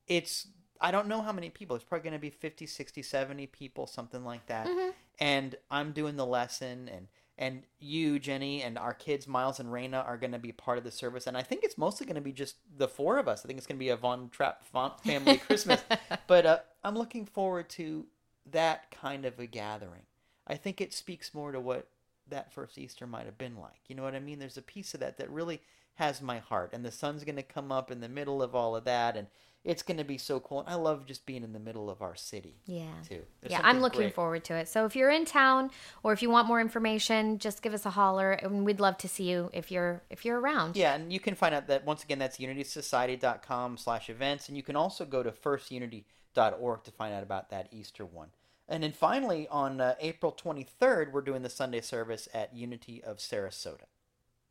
it's, 0.06 0.48
I 0.80 0.90
don't 0.90 1.08
know 1.08 1.22
how 1.22 1.32
many 1.32 1.48
people. 1.48 1.76
It's 1.76 1.84
probably 1.84 2.04
going 2.04 2.18
to 2.18 2.18
be 2.18 2.30
50, 2.30 2.66
60, 2.66 3.02
70 3.02 3.46
people, 3.46 3.86
something 3.86 4.24
like 4.24 4.46
that. 4.46 4.66
Mm-hmm. 4.66 4.90
And 5.18 5.56
I'm 5.70 5.92
doing 5.92 6.16
the 6.16 6.26
lesson 6.26 6.88
and– 6.92 7.08
and 7.36 7.62
you, 7.80 8.18
Jenny, 8.18 8.62
and 8.62 8.78
our 8.78 8.94
kids, 8.94 9.26
Miles 9.26 9.58
and 9.58 9.68
Raina, 9.68 10.06
are 10.06 10.16
going 10.16 10.32
to 10.32 10.38
be 10.38 10.52
part 10.52 10.78
of 10.78 10.84
the 10.84 10.92
service. 10.92 11.26
And 11.26 11.36
I 11.36 11.42
think 11.42 11.64
it's 11.64 11.76
mostly 11.76 12.06
going 12.06 12.14
to 12.14 12.20
be 12.20 12.32
just 12.32 12.56
the 12.76 12.86
four 12.86 13.18
of 13.18 13.26
us. 13.26 13.44
I 13.44 13.48
think 13.48 13.58
it's 13.58 13.66
going 13.66 13.76
to 13.76 13.84
be 13.84 13.88
a 13.88 13.96
Von 13.96 14.28
Trapp 14.28 14.64
family 15.04 15.38
Christmas. 15.38 15.82
but 16.28 16.46
uh, 16.46 16.58
I'm 16.84 16.96
looking 16.96 17.26
forward 17.26 17.68
to 17.70 18.06
that 18.50 18.90
kind 18.90 19.24
of 19.24 19.38
a 19.38 19.46
gathering. 19.46 20.02
I 20.46 20.56
think 20.56 20.80
it 20.80 20.92
speaks 20.92 21.34
more 21.34 21.52
to 21.52 21.60
what 21.60 21.88
that 22.28 22.52
first 22.52 22.78
Easter 22.78 23.06
might 23.06 23.26
have 23.26 23.38
been 23.38 23.56
like. 23.56 23.80
You 23.88 23.94
know 23.94 24.02
what 24.02 24.14
I 24.14 24.20
mean? 24.20 24.38
There's 24.38 24.56
a 24.56 24.62
piece 24.62 24.94
of 24.94 25.00
that 25.00 25.18
that 25.18 25.30
really 25.30 25.60
has 25.94 26.20
my 26.20 26.38
heart. 26.38 26.70
And 26.72 26.84
the 26.84 26.90
sun's 26.90 27.24
going 27.24 27.36
to 27.36 27.42
come 27.42 27.70
up 27.70 27.90
in 27.90 28.00
the 28.00 28.08
middle 28.08 28.42
of 28.42 28.54
all 28.54 28.76
of 28.76 28.84
that. 28.84 29.16
And 29.16 29.28
it's 29.62 29.82
going 29.82 29.96
to 29.96 30.04
be 30.04 30.18
so 30.18 30.40
cool. 30.40 30.60
And 30.60 30.68
I 30.68 30.74
love 30.74 31.06
just 31.06 31.24
being 31.24 31.42
in 31.42 31.52
the 31.52 31.58
middle 31.58 31.88
of 31.88 32.02
our 32.02 32.14
city. 32.14 32.56
Yeah. 32.66 32.92
Too. 33.08 33.22
There's 33.40 33.52
yeah, 33.52 33.60
I'm 33.62 33.80
looking 33.80 34.02
great. 34.02 34.14
forward 34.14 34.44
to 34.44 34.54
it. 34.54 34.68
So 34.68 34.84
if 34.84 34.94
you're 34.94 35.10
in 35.10 35.24
town 35.24 35.70
or 36.02 36.12
if 36.12 36.22
you 36.22 36.28
want 36.28 36.48
more 36.48 36.60
information, 36.60 37.38
just 37.38 37.62
give 37.62 37.72
us 37.72 37.86
a 37.86 37.90
holler 37.90 38.32
and 38.32 38.64
we'd 38.64 38.80
love 38.80 38.98
to 38.98 39.08
see 39.08 39.24
you 39.24 39.50
if 39.54 39.70
you're 39.70 40.02
if 40.10 40.24
you're 40.24 40.38
around. 40.38 40.76
Yeah, 40.76 40.94
and 40.94 41.12
you 41.12 41.20
can 41.20 41.34
find 41.34 41.54
out 41.54 41.68
that 41.68 41.86
once 41.86 42.04
again 42.04 42.18
that's 42.18 42.38
unitysociety.com 42.38 43.78
slash 43.78 44.10
events 44.10 44.48
and 44.48 44.56
you 44.56 44.62
can 44.62 44.76
also 44.76 45.06
go 45.06 45.22
to 45.22 45.30
firstunity.org 45.30 46.04
to 46.34 46.90
find 46.96 47.14
out 47.14 47.22
about 47.22 47.50
that 47.50 47.68
Easter 47.70 48.04
one. 48.04 48.28
And 48.68 48.82
then 48.82 48.92
finally 48.92 49.46
on 49.48 49.80
uh, 49.80 49.94
April 50.00 50.32
23rd, 50.32 51.12
we're 51.12 51.20
doing 51.20 51.42
the 51.42 51.50
Sunday 51.50 51.80
service 51.80 52.28
at 52.32 52.54
Unity 52.54 53.02
of 53.04 53.18
Sarasota. 53.18 53.86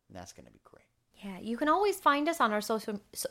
And 0.08 0.16
that's 0.16 0.32
going 0.32 0.46
to 0.46 0.52
be 0.52 0.60
great. 0.64 0.84
Yeah, 1.24 1.38
you 1.40 1.56
can 1.56 1.68
always 1.68 1.96
find 1.96 2.28
us 2.28 2.40
on 2.40 2.52
our 2.52 2.60
social 2.60 3.00
so, 3.12 3.28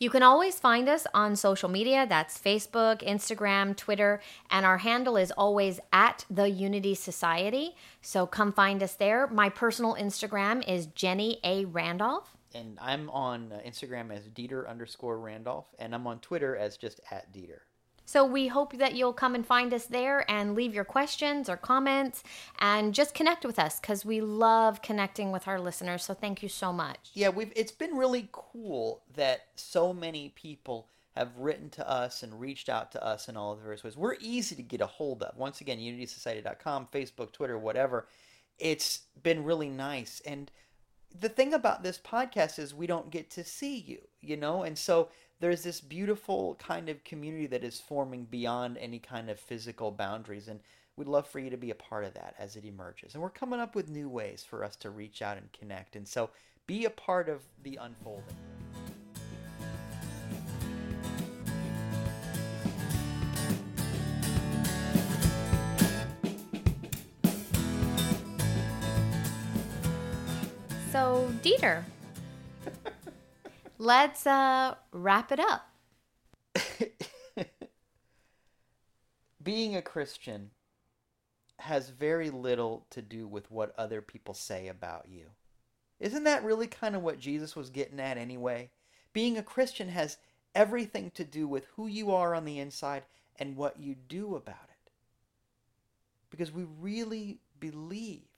you 0.00 0.08
can 0.08 0.22
always 0.22 0.58
find 0.58 0.88
us 0.88 1.06
on 1.12 1.36
social 1.36 1.68
media. 1.68 2.06
That's 2.08 2.38
Facebook, 2.38 3.06
Instagram, 3.06 3.76
Twitter, 3.76 4.22
and 4.50 4.64
our 4.64 4.78
handle 4.78 5.18
is 5.18 5.30
always 5.30 5.78
at 5.92 6.24
the 6.30 6.48
Unity 6.48 6.94
Society. 6.94 7.76
So 8.00 8.26
come 8.26 8.50
find 8.50 8.82
us 8.82 8.94
there. 8.94 9.26
My 9.26 9.50
personal 9.50 9.94
Instagram 9.96 10.66
is 10.66 10.86
Jenny 10.86 11.38
A. 11.44 11.66
Randolph. 11.66 12.34
And 12.54 12.78
I'm 12.80 13.08
on 13.10 13.52
uh, 13.52 13.60
Instagram 13.66 14.14
as 14.14 14.28
Dieter 14.28 14.68
underscore 14.68 15.18
Randolph, 15.18 15.66
and 15.78 15.94
I'm 15.94 16.06
on 16.06 16.20
Twitter 16.20 16.56
as 16.56 16.76
just 16.76 17.00
at 17.10 17.32
Dieter. 17.32 17.60
So 18.10 18.24
we 18.24 18.48
hope 18.48 18.76
that 18.78 18.96
you'll 18.96 19.12
come 19.12 19.36
and 19.36 19.46
find 19.46 19.72
us 19.72 19.86
there 19.86 20.28
and 20.28 20.56
leave 20.56 20.74
your 20.74 20.84
questions 20.84 21.48
or 21.48 21.56
comments 21.56 22.24
and 22.58 22.92
just 22.92 23.14
connect 23.14 23.44
with 23.44 23.56
us 23.56 23.78
because 23.78 24.04
we 24.04 24.20
love 24.20 24.82
connecting 24.82 25.30
with 25.30 25.46
our 25.46 25.60
listeners. 25.60 26.02
So 26.04 26.14
thank 26.14 26.42
you 26.42 26.48
so 26.48 26.72
much. 26.72 27.10
Yeah, 27.14 27.28
we've 27.28 27.52
it's 27.54 27.70
been 27.70 27.96
really 27.96 28.28
cool 28.32 29.02
that 29.14 29.42
so 29.54 29.92
many 29.92 30.30
people 30.30 30.88
have 31.14 31.36
written 31.36 31.70
to 31.70 31.88
us 31.88 32.24
and 32.24 32.40
reached 32.40 32.68
out 32.68 32.90
to 32.92 33.04
us 33.04 33.28
in 33.28 33.36
all 33.36 33.52
of 33.52 33.58
the 33.58 33.64
various 33.64 33.84
ways. 33.84 33.96
We're 33.96 34.16
easy 34.20 34.56
to 34.56 34.62
get 34.62 34.80
a 34.80 34.86
hold 34.86 35.22
of. 35.22 35.36
Once 35.36 35.60
again, 35.60 35.78
unitysociety.com, 35.78 36.88
Facebook, 36.92 37.30
Twitter, 37.30 37.58
whatever. 37.58 38.08
It's 38.58 39.02
been 39.22 39.44
really 39.44 39.68
nice. 39.68 40.20
And 40.26 40.50
the 41.18 41.28
thing 41.28 41.54
about 41.54 41.82
this 41.82 41.98
podcast 41.98 42.58
is 42.58 42.74
we 42.74 42.86
don't 42.86 43.10
get 43.10 43.30
to 43.32 43.44
see 43.44 43.76
you, 43.76 43.98
you 44.20 44.36
know? 44.36 44.62
And 44.62 44.76
so 44.78 45.08
there's 45.40 45.62
this 45.62 45.80
beautiful 45.80 46.56
kind 46.56 46.88
of 46.88 47.02
community 47.04 47.46
that 47.48 47.64
is 47.64 47.80
forming 47.80 48.24
beyond 48.24 48.78
any 48.78 48.98
kind 48.98 49.30
of 49.30 49.40
physical 49.40 49.90
boundaries 49.90 50.48
and 50.48 50.60
we'd 50.96 51.08
love 51.08 51.26
for 51.26 51.38
you 51.38 51.48
to 51.48 51.56
be 51.56 51.70
a 51.70 51.74
part 51.74 52.04
of 52.04 52.12
that 52.14 52.34
as 52.38 52.56
it 52.56 52.64
emerges. 52.64 53.14
And 53.14 53.22
we're 53.22 53.30
coming 53.30 53.58
up 53.58 53.74
with 53.74 53.88
new 53.88 54.08
ways 54.08 54.44
for 54.48 54.62
us 54.62 54.76
to 54.76 54.90
reach 54.90 55.22
out 55.22 55.38
and 55.38 55.50
connect. 55.52 55.96
And 55.96 56.06
so 56.06 56.30
be 56.66 56.84
a 56.84 56.90
part 56.90 57.28
of 57.28 57.40
the 57.62 57.78
unfolding 57.80 58.36
so 70.90 71.30
dieter 71.42 71.84
let's 73.80 74.26
uh, 74.26 74.76
wrap 74.92 75.32
it 75.32 75.40
up. 75.40 75.66
Being 79.42 79.74
a 79.74 79.82
Christian 79.82 80.50
has 81.58 81.88
very 81.88 82.30
little 82.30 82.86
to 82.90 83.02
do 83.02 83.26
with 83.26 83.50
what 83.50 83.74
other 83.76 84.00
people 84.02 84.34
say 84.34 84.68
about 84.68 85.06
you. 85.08 85.26
Isn't 85.98 86.24
that 86.24 86.44
really 86.44 86.66
kind 86.66 86.94
of 86.94 87.02
what 87.02 87.18
Jesus 87.18 87.56
was 87.56 87.70
getting 87.70 87.98
at 88.00 88.16
anyway? 88.16 88.70
Being 89.12 89.36
a 89.36 89.42
Christian 89.42 89.88
has 89.88 90.18
everything 90.54 91.10
to 91.12 91.24
do 91.24 91.48
with 91.48 91.66
who 91.76 91.86
you 91.86 92.12
are 92.12 92.34
on 92.34 92.44
the 92.44 92.58
inside 92.58 93.02
and 93.38 93.56
what 93.56 93.80
you 93.80 93.94
do 93.94 94.36
about 94.36 94.68
it. 94.68 94.92
Because 96.30 96.52
we 96.52 96.64
really 96.80 97.40
believe 97.58 98.29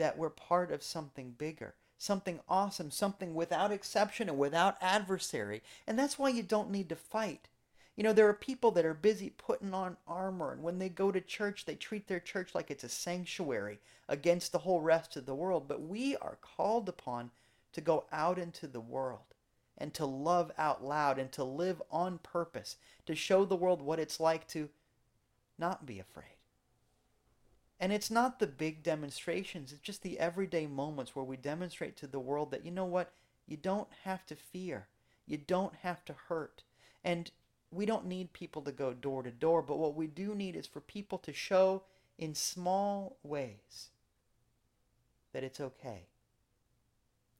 that 0.00 0.18
we're 0.18 0.30
part 0.30 0.72
of 0.72 0.82
something 0.82 1.34
bigger 1.38 1.74
something 2.00 2.40
awesome, 2.48 2.90
something 2.90 3.34
without 3.34 3.70
exception 3.70 4.30
and 4.30 4.38
without 4.38 4.78
adversary. 4.80 5.62
And 5.86 5.98
that's 5.98 6.18
why 6.18 6.30
you 6.30 6.42
don't 6.42 6.70
need 6.70 6.88
to 6.88 6.96
fight. 6.96 7.46
You 7.94 8.04
know, 8.04 8.14
there 8.14 8.28
are 8.28 8.34
people 8.34 8.70
that 8.70 8.86
are 8.86 8.94
busy 8.94 9.28
putting 9.36 9.74
on 9.74 9.98
armor, 10.08 10.52
and 10.52 10.62
when 10.62 10.78
they 10.78 10.88
go 10.88 11.12
to 11.12 11.20
church, 11.20 11.66
they 11.66 11.74
treat 11.74 12.08
their 12.08 12.18
church 12.18 12.54
like 12.54 12.70
it's 12.70 12.84
a 12.84 12.88
sanctuary 12.88 13.80
against 14.08 14.50
the 14.50 14.60
whole 14.60 14.80
rest 14.80 15.16
of 15.16 15.26
the 15.26 15.34
world. 15.34 15.68
But 15.68 15.82
we 15.82 16.16
are 16.16 16.38
called 16.40 16.88
upon 16.88 17.30
to 17.74 17.82
go 17.82 18.06
out 18.10 18.38
into 18.38 18.66
the 18.66 18.80
world 18.80 19.34
and 19.76 19.92
to 19.92 20.06
love 20.06 20.50
out 20.56 20.82
loud 20.82 21.18
and 21.18 21.30
to 21.32 21.44
live 21.44 21.82
on 21.90 22.16
purpose, 22.18 22.76
to 23.04 23.14
show 23.14 23.44
the 23.44 23.56
world 23.56 23.82
what 23.82 23.98
it's 23.98 24.18
like 24.18 24.48
to 24.48 24.70
not 25.58 25.84
be 25.84 25.98
afraid. 25.98 26.39
And 27.80 27.92
it's 27.92 28.10
not 28.10 28.38
the 28.38 28.46
big 28.46 28.82
demonstrations, 28.82 29.72
it's 29.72 29.80
just 29.80 30.02
the 30.02 30.18
everyday 30.18 30.66
moments 30.66 31.16
where 31.16 31.24
we 31.24 31.38
demonstrate 31.38 31.96
to 31.96 32.06
the 32.06 32.20
world 32.20 32.50
that, 32.50 32.64
you 32.64 32.70
know 32.70 32.84
what, 32.84 33.12
you 33.46 33.56
don't 33.56 33.88
have 34.04 34.26
to 34.26 34.36
fear, 34.36 34.86
you 35.26 35.38
don't 35.38 35.74
have 35.76 36.04
to 36.04 36.14
hurt. 36.28 36.62
And 37.02 37.30
we 37.70 37.86
don't 37.86 38.06
need 38.06 38.34
people 38.34 38.60
to 38.62 38.72
go 38.72 38.92
door 38.92 39.22
to 39.22 39.30
door, 39.30 39.62
but 39.62 39.78
what 39.78 39.94
we 39.94 40.06
do 40.06 40.34
need 40.34 40.56
is 40.56 40.66
for 40.66 40.80
people 40.80 41.16
to 41.18 41.32
show 41.32 41.84
in 42.18 42.34
small 42.34 43.16
ways 43.22 43.88
that 45.32 45.44
it's 45.44 45.60
okay. 45.60 46.06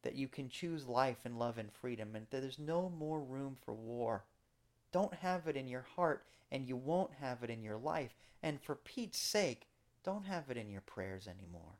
That 0.02 0.14
you 0.14 0.28
can 0.28 0.48
choose 0.48 0.86
life 0.86 1.18
and 1.24 1.38
love 1.38 1.58
and 1.58 1.70
freedom, 1.70 2.16
and 2.16 2.26
that 2.30 2.40
there's 2.40 2.58
no 2.58 2.88
more 2.88 3.20
room 3.20 3.56
for 3.62 3.74
war. 3.74 4.24
Don't 4.92 5.14
have 5.14 5.46
it 5.46 5.56
in 5.56 5.68
your 5.68 5.86
heart, 5.96 6.24
and 6.50 6.66
you 6.66 6.76
won't 6.76 7.12
have 7.20 7.42
it 7.42 7.50
in 7.50 7.62
your 7.62 7.76
life. 7.76 8.14
And 8.42 8.62
for 8.62 8.74
Pete's 8.74 9.18
sake, 9.18 9.66
don't 10.02 10.26
have 10.26 10.50
it 10.50 10.56
in 10.56 10.70
your 10.70 10.80
prayers 10.80 11.28
anymore. 11.28 11.78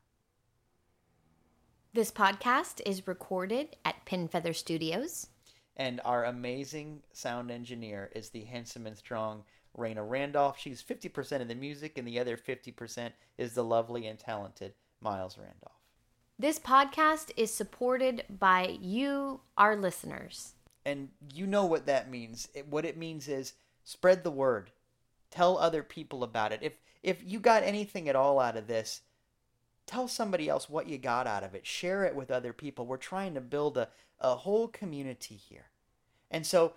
This 1.93 2.11
podcast 2.11 2.81
is 2.85 3.07
recorded 3.07 3.75
at 3.83 4.05
Pin 4.05 4.27
Feather 4.27 4.53
Studios. 4.53 5.27
And 5.75 5.99
our 6.05 6.25
amazing 6.25 7.01
sound 7.11 7.49
engineer 7.49 8.11
is 8.15 8.29
the 8.29 8.43
handsome 8.43 8.85
and 8.85 8.97
strong 8.97 9.43
Raina 9.77 10.07
Randolph. 10.07 10.59
She's 10.59 10.83
50% 10.83 11.41
of 11.41 11.47
the 11.47 11.55
music, 11.55 11.97
and 11.97 12.07
the 12.07 12.19
other 12.19 12.37
50% 12.37 13.11
is 13.37 13.53
the 13.53 13.63
lovely 13.63 14.07
and 14.07 14.19
talented 14.19 14.73
Miles 15.01 15.37
Randolph. 15.37 15.79
This 16.37 16.59
podcast 16.59 17.31
is 17.37 17.53
supported 17.53 18.23
by 18.29 18.77
you, 18.81 19.41
our 19.57 19.75
listeners. 19.75 20.53
And 20.85 21.09
you 21.33 21.47
know 21.47 21.65
what 21.65 21.85
that 21.85 22.09
means. 22.09 22.47
It, 22.53 22.67
what 22.67 22.85
it 22.85 22.97
means 22.97 23.27
is 23.27 23.53
spread 23.83 24.23
the 24.23 24.31
word. 24.31 24.71
Tell 25.29 25.57
other 25.57 25.83
people 25.83 26.23
about 26.23 26.51
it. 26.51 26.59
If 26.61 26.79
if 27.03 27.23
you 27.25 27.39
got 27.39 27.63
anything 27.63 28.09
at 28.09 28.15
all 28.15 28.39
out 28.39 28.57
of 28.57 28.67
this, 28.67 29.01
tell 29.85 30.07
somebody 30.07 30.47
else 30.47 30.69
what 30.69 30.87
you 30.87 30.97
got 30.97 31.27
out 31.27 31.43
of 31.43 31.55
it. 31.55 31.65
Share 31.65 32.05
it 32.05 32.15
with 32.15 32.31
other 32.31 32.53
people. 32.53 32.85
We're 32.85 32.97
trying 32.97 33.33
to 33.33 33.41
build 33.41 33.77
a, 33.77 33.89
a 34.19 34.35
whole 34.35 34.67
community 34.67 35.35
here. 35.35 35.65
And 36.29 36.45
so 36.45 36.73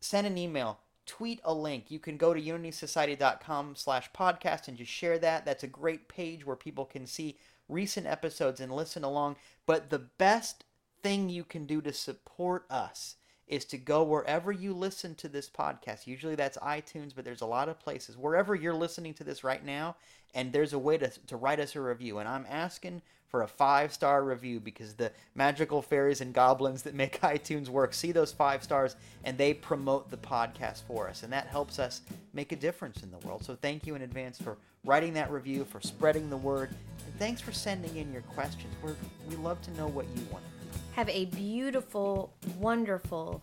send 0.00 0.26
an 0.26 0.36
email, 0.36 0.80
tweet 1.06 1.40
a 1.44 1.54
link. 1.54 1.90
You 1.90 1.98
can 1.98 2.16
go 2.16 2.34
to 2.34 2.40
unitysociety.com 2.40 3.76
slash 3.76 4.10
podcast 4.12 4.68
and 4.68 4.76
just 4.76 4.90
share 4.90 5.18
that. 5.18 5.44
That's 5.44 5.64
a 5.64 5.68
great 5.68 6.08
page 6.08 6.44
where 6.44 6.56
people 6.56 6.84
can 6.84 7.06
see 7.06 7.38
recent 7.68 8.06
episodes 8.06 8.60
and 8.60 8.72
listen 8.72 9.04
along. 9.04 9.36
But 9.66 9.90
the 9.90 9.98
best 9.98 10.64
thing 11.02 11.28
you 11.28 11.44
can 11.44 11.66
do 11.66 11.80
to 11.82 11.92
support 11.92 12.66
us 12.70 13.16
is 13.48 13.64
to 13.66 13.78
go 13.78 14.02
wherever 14.02 14.52
you 14.52 14.72
listen 14.72 15.14
to 15.16 15.28
this 15.28 15.48
podcast. 15.48 16.06
Usually 16.06 16.34
that's 16.34 16.56
iTunes, 16.58 17.14
but 17.14 17.24
there's 17.24 17.42
a 17.42 17.46
lot 17.46 17.68
of 17.68 17.78
places. 17.78 18.16
Wherever 18.16 18.54
you're 18.54 18.74
listening 18.74 19.14
to 19.14 19.24
this 19.24 19.44
right 19.44 19.64
now, 19.64 19.96
and 20.34 20.52
there's 20.52 20.72
a 20.72 20.78
way 20.78 20.96
to, 20.98 21.10
to 21.26 21.36
write 21.36 21.60
us 21.60 21.76
a 21.76 21.80
review. 21.80 22.18
And 22.18 22.28
I'm 22.28 22.46
asking 22.48 23.02
for 23.28 23.42
a 23.42 23.48
five 23.48 23.92
star 23.92 24.24
review 24.24 24.60
because 24.60 24.94
the 24.94 25.10
magical 25.34 25.82
fairies 25.82 26.20
and 26.20 26.34
goblins 26.34 26.82
that 26.82 26.94
make 26.94 27.20
iTunes 27.22 27.68
work 27.68 27.94
see 27.94 28.12
those 28.12 28.32
five 28.32 28.62
stars 28.62 28.96
and 29.24 29.36
they 29.36 29.54
promote 29.54 30.10
the 30.10 30.16
podcast 30.16 30.82
for 30.86 31.08
us. 31.08 31.22
And 31.22 31.32
that 31.32 31.46
helps 31.46 31.78
us 31.78 32.02
make 32.32 32.52
a 32.52 32.56
difference 32.56 33.02
in 33.02 33.10
the 33.10 33.18
world. 33.26 33.44
So 33.44 33.56
thank 33.56 33.86
you 33.86 33.94
in 33.94 34.02
advance 34.02 34.38
for 34.38 34.58
writing 34.84 35.14
that 35.14 35.30
review, 35.30 35.64
for 35.64 35.80
spreading 35.80 36.28
the 36.28 36.36
word, 36.36 36.70
and 37.06 37.18
thanks 37.18 37.40
for 37.40 37.52
sending 37.52 37.96
in 37.96 38.12
your 38.12 38.22
questions. 38.22 38.74
We're, 38.82 38.96
we 39.28 39.36
love 39.36 39.60
to 39.62 39.70
know 39.72 39.86
what 39.86 40.06
you 40.16 40.22
want 40.30 40.44
have 40.92 41.08
a 41.08 41.26
beautiful, 41.26 42.34
wonderful, 42.58 43.42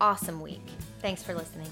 awesome 0.00 0.40
week. 0.40 0.66
Thanks 1.00 1.22
for 1.22 1.34
listening. 1.34 1.68